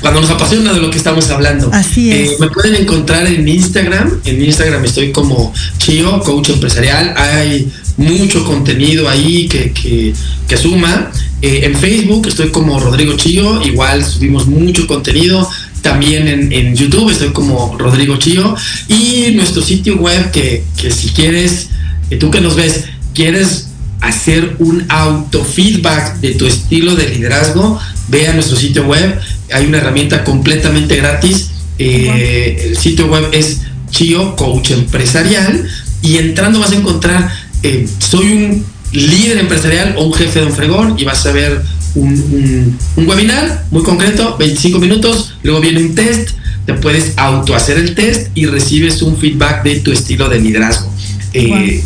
cuando 0.04 0.20
nos 0.20 0.32
apasiona 0.32 0.74
de 0.74 0.82
lo 0.82 0.90
que 0.90 0.98
estamos 0.98 1.30
hablando. 1.30 1.70
Así 1.72 2.12
es. 2.12 2.32
Eh, 2.32 2.36
me 2.38 2.50
pueden 2.50 2.76
encontrar 2.76 3.26
en 3.26 3.48
Instagram. 3.48 4.20
En 4.26 4.44
Instagram 4.44 4.84
estoy 4.84 5.14
como 5.14 5.54
Chio, 5.78 6.20
coach 6.20 6.50
empresarial. 6.50 7.14
Hay 7.16 7.72
mucho 7.96 8.44
contenido 8.44 9.08
ahí 9.08 9.48
que, 9.48 9.72
que, 9.72 10.58
suma. 10.58 11.10
Eh, 11.42 11.62
en 11.64 11.78
Facebook 11.78 12.28
estoy 12.28 12.50
como 12.50 12.82
Rodrigo 12.82 13.14
Chio. 13.16 13.66
Igual 13.66 14.04
subimos 14.04 14.46
mucho 14.46 14.88
contenido. 14.88 15.50
También 15.82 16.28
en, 16.28 16.76
YouTube 16.76 17.10
estoy 17.10 17.30
como 17.30 17.78
Rodrigo 17.78 18.18
Chio. 18.18 18.58
Y 18.90 19.32
nuestro 19.36 19.62
sitio 19.62 19.96
web 19.96 20.32
que, 20.32 20.66
que 20.76 20.92
si 20.92 21.12
quieres, 21.12 21.70
que 22.10 22.18
tú 22.18 22.30
que 22.30 22.42
nos 22.42 22.58
ves, 22.58 22.84
quieres 23.14 23.70
hacer 24.02 24.58
un 24.60 24.86
autofeedback 24.90 26.18
de 26.20 26.32
tu 26.32 26.46
estilo 26.46 26.94
de 26.94 27.08
liderazgo, 27.08 27.80
ve 28.10 28.28
a 28.28 28.34
nuestro 28.34 28.58
sitio 28.58 28.86
web 28.86 29.18
hay 29.54 29.66
una 29.66 29.78
herramienta 29.78 30.24
completamente 30.24 30.96
gratis. 30.96 31.52
Eh, 31.80 32.68
el 32.70 32.78
sitio 32.78 33.08
web 33.08 33.30
es 33.32 33.62
Chio 33.90 34.36
Coach 34.36 34.72
Empresarial 34.72 35.68
y 36.02 36.18
entrando 36.18 36.60
vas 36.60 36.72
a 36.72 36.76
encontrar, 36.76 37.30
eh, 37.64 37.88
soy 38.00 38.32
un 38.32 38.66
líder 38.92 39.38
empresarial 39.40 39.96
o 39.98 40.06
un 40.06 40.14
jefe 40.14 40.40
de 40.40 40.46
un 40.46 40.52
fregón 40.52 40.96
y 40.98 41.04
vas 41.04 41.26
a 41.26 41.32
ver 41.32 41.62
un, 41.96 42.78
webinar 42.98 43.66
muy 43.72 43.84
concreto, 43.84 44.38
25 44.38 44.80
minutos, 44.80 45.36
luego 45.44 45.62
viene 45.62 45.82
un 45.82 45.96
test, 45.96 46.32
te 46.66 46.74
puedes 46.74 47.14
auto 47.18 47.56
hacer 47.56 47.78
el 47.78 47.96
test 47.96 48.30
y 48.36 48.46
recibes 48.46 49.02
un 49.02 49.18
feedback 49.18 49.64
de 49.64 49.80
tu 49.80 49.92
estilo 49.92 50.30
de 50.30 50.40
liderazgo. 50.40 50.92
Eh, 51.34 51.84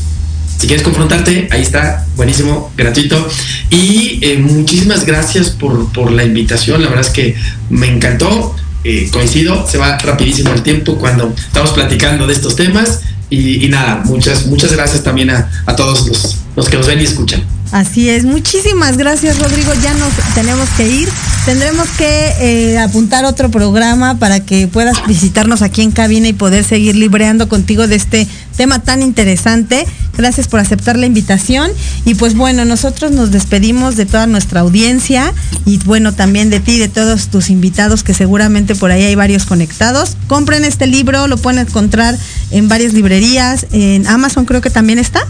si 0.57 0.67
quieres 0.67 0.83
confrontarte, 0.83 1.47
ahí 1.51 1.61
está, 1.61 2.05
buenísimo, 2.15 2.71
gratuito. 2.75 3.27
Y 3.69 4.19
eh, 4.21 4.37
muchísimas 4.37 5.05
gracias 5.05 5.51
por, 5.51 6.11
la 6.11 6.23
invitación, 6.23 6.81
la 6.81 6.89
verdad 6.89 7.05
es 7.05 7.11
que 7.11 7.35
me 7.69 7.87
encantó. 7.87 8.55
Eh, 8.83 9.09
coincido, 9.11 9.67
se 9.67 9.77
va 9.77 9.97
rapidísimo 9.97 10.53
el 10.53 10.63
tiempo 10.63 10.97
cuando 10.97 11.33
estamos 11.35 11.71
platicando 11.71 12.25
de 12.25 12.33
estos 12.33 12.55
temas. 12.55 13.01
Y, 13.29 13.67
nada, 13.67 14.01
muchas, 14.05 14.45
muchas 14.45 14.71
gracias 14.71 15.03
también 15.03 15.29
a, 15.29 15.75
todos 15.75 16.07
los, 16.07 16.37
los 16.55 16.69
que 16.69 16.77
nos 16.77 16.87
ven 16.87 17.01
y 17.01 17.03
escuchan. 17.03 17.43
Así 17.71 18.09
es, 18.09 18.23
muchísimas 18.23 18.97
gracias 18.97 19.39
Rodrigo, 19.39 19.73
ya 19.83 19.93
nos 19.93 20.13
tenemos 20.35 20.69
que 20.77 20.87
ir, 20.87 21.09
tendremos 21.45 21.87
que 21.97 22.33
eh, 22.39 22.77
apuntar 22.79 23.25
otro 23.25 23.51
programa 23.51 24.17
para 24.19 24.39
que 24.39 24.67
puedas 24.67 25.05
visitarnos 25.05 25.61
aquí 25.61 25.81
en 25.81 25.91
cabina 25.91 26.29
y 26.29 26.33
poder 26.33 26.63
seguir 26.63 26.95
libreando 26.95 27.49
contigo 27.49 27.87
de 27.87 27.95
este 27.95 28.27
tema 28.55 28.79
tan 28.79 29.01
interesante. 29.01 29.85
Gracias 30.17 30.47
por 30.47 30.59
aceptar 30.59 30.97
la 30.97 31.05
invitación. 31.05 31.71
Y 32.03 32.15
pues 32.15 32.35
bueno, 32.35 32.65
nosotros 32.65 33.11
nos 33.11 33.31
despedimos 33.31 33.95
de 33.95 34.05
toda 34.05 34.25
nuestra 34.25 34.61
audiencia 34.61 35.31
y 35.65 35.77
bueno, 35.79 36.13
también 36.13 36.49
de 36.49 36.59
ti, 36.59 36.79
de 36.79 36.89
todos 36.89 37.27
tus 37.27 37.49
invitados, 37.49 38.03
que 38.03 38.15
seguramente 38.15 38.73
por 38.73 38.91
ahí 38.91 39.03
hay 39.03 39.15
varios 39.15 39.45
conectados. 39.45 40.17
Compren 40.27 40.65
este 40.65 40.87
libro, 40.87 41.27
lo 41.27 41.37
pueden 41.37 41.67
encontrar 41.67 42.17
en 42.49 42.67
varias 42.67 42.93
librerías, 42.93 43.67
en 43.71 44.07
Amazon 44.07 44.45
creo 44.45 44.61
que 44.61 44.71
también 44.71 44.97
está. 44.97 45.21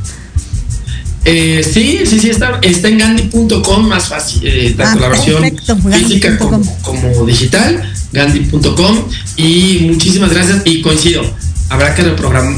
Eh, 1.29 1.61
sí, 1.61 1.99
sí, 2.05 2.21
sí, 2.21 2.29
está, 2.29 2.57
está 2.61 2.87
en 2.87 2.99
gandhi.com, 2.99 3.85
más 3.85 4.07
fácil, 4.07 4.39
eh, 4.45 4.73
tanto 4.77 4.99
Ah, 4.99 5.01
la 5.01 5.07
versión 5.09 5.41
perfecto, 5.41 5.75
física 5.91 6.37
como, 6.37 6.77
como 6.81 7.25
digital, 7.25 7.83
gandhi.com. 8.13 9.03
Y 9.35 9.87
muchísimas 9.91 10.31
gracias 10.31 10.61
y 10.63 10.81
coincido. 10.81 11.23
Habrá 11.67 11.93
que, 11.93 12.03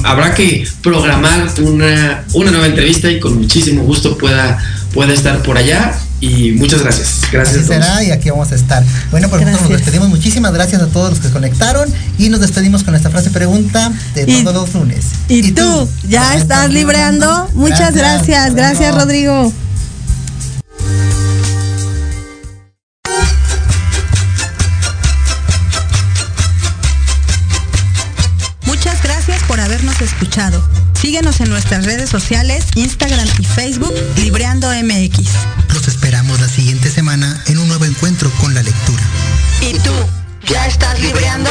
habrá 0.03 0.35
que 0.35 0.67
programar 0.83 1.51
una, 1.63 2.25
una 2.33 2.51
nueva 2.51 2.67
entrevista 2.67 3.09
y 3.09 3.19
con 3.19 3.39
muchísimo 3.39 3.81
gusto 3.81 4.15
pueda, 4.19 4.63
pueda 4.93 5.15
estar 5.15 5.41
por 5.41 5.57
allá. 5.57 5.99
Y 6.21 6.51
muchas 6.53 6.81
gracias. 6.83 7.21
Gracias 7.31 7.57
Así 7.63 7.65
a 7.73 7.77
todos. 7.77 7.85
será 7.85 8.03
y 8.03 8.11
aquí 8.11 8.29
vamos 8.29 8.51
a 8.51 8.55
estar. 8.55 8.83
Bueno, 9.11 9.29
por 9.29 9.39
nosotros 9.39 9.61
nos 9.61 9.69
Gracias. 9.69 9.79
despedimos. 9.85 10.09
Muchísimas 10.09 10.51
gracias 10.53 10.81
a 10.81 10.87
todos 10.87 11.11
los 11.11 11.19
que 11.19 11.27
se 11.27 11.33
conectaron 11.33 11.89
y 12.17 12.29
nos 12.29 12.41
despedimos 12.41 12.83
con 12.83 12.91
nuestra 12.91 13.09
frase 13.11 13.29
pregunta 13.29 13.91
de 14.15 14.23
Y- 14.29 14.43
todos 14.43 14.53
los 14.67 14.73
lunes. 14.73 15.05
Y, 15.29 15.51
tú, 15.53 15.87
¿ya 16.07 16.35
estás 16.35 16.69
libreando? 16.69 17.49
Muchas 17.53 17.93
gracias, 17.95 18.53
gracias 18.53 18.93
Rodrigo. 18.95 19.43
Rodrigo. 19.43 19.53
Muchas 28.65 29.01
gracias 29.03 29.41
por 29.43 29.59
habernos 29.59 29.99
escuchado. 30.01 30.63
Síguenos 30.99 31.39
en 31.39 31.49
nuestras 31.49 31.85
redes 31.85 32.09
sociales, 32.09 32.65
Instagram 32.75 33.27
y 33.39 33.45
Facebook, 33.45 33.93
Libreando 34.17 34.69
MX. 34.69 35.29
Esperamos 35.87 36.39
la 36.39 36.47
siguiente 36.47 36.89
semana 36.89 37.41
en 37.47 37.57
un 37.57 37.67
nuevo 37.67 37.85
encuentro 37.85 38.29
con 38.39 38.53
la 38.53 38.61
lectura. 38.61 39.03
¿Y 39.61 39.73
tú, 39.79 39.91
ya 40.45 40.67
estás 40.67 40.99
libreando? 40.99 41.49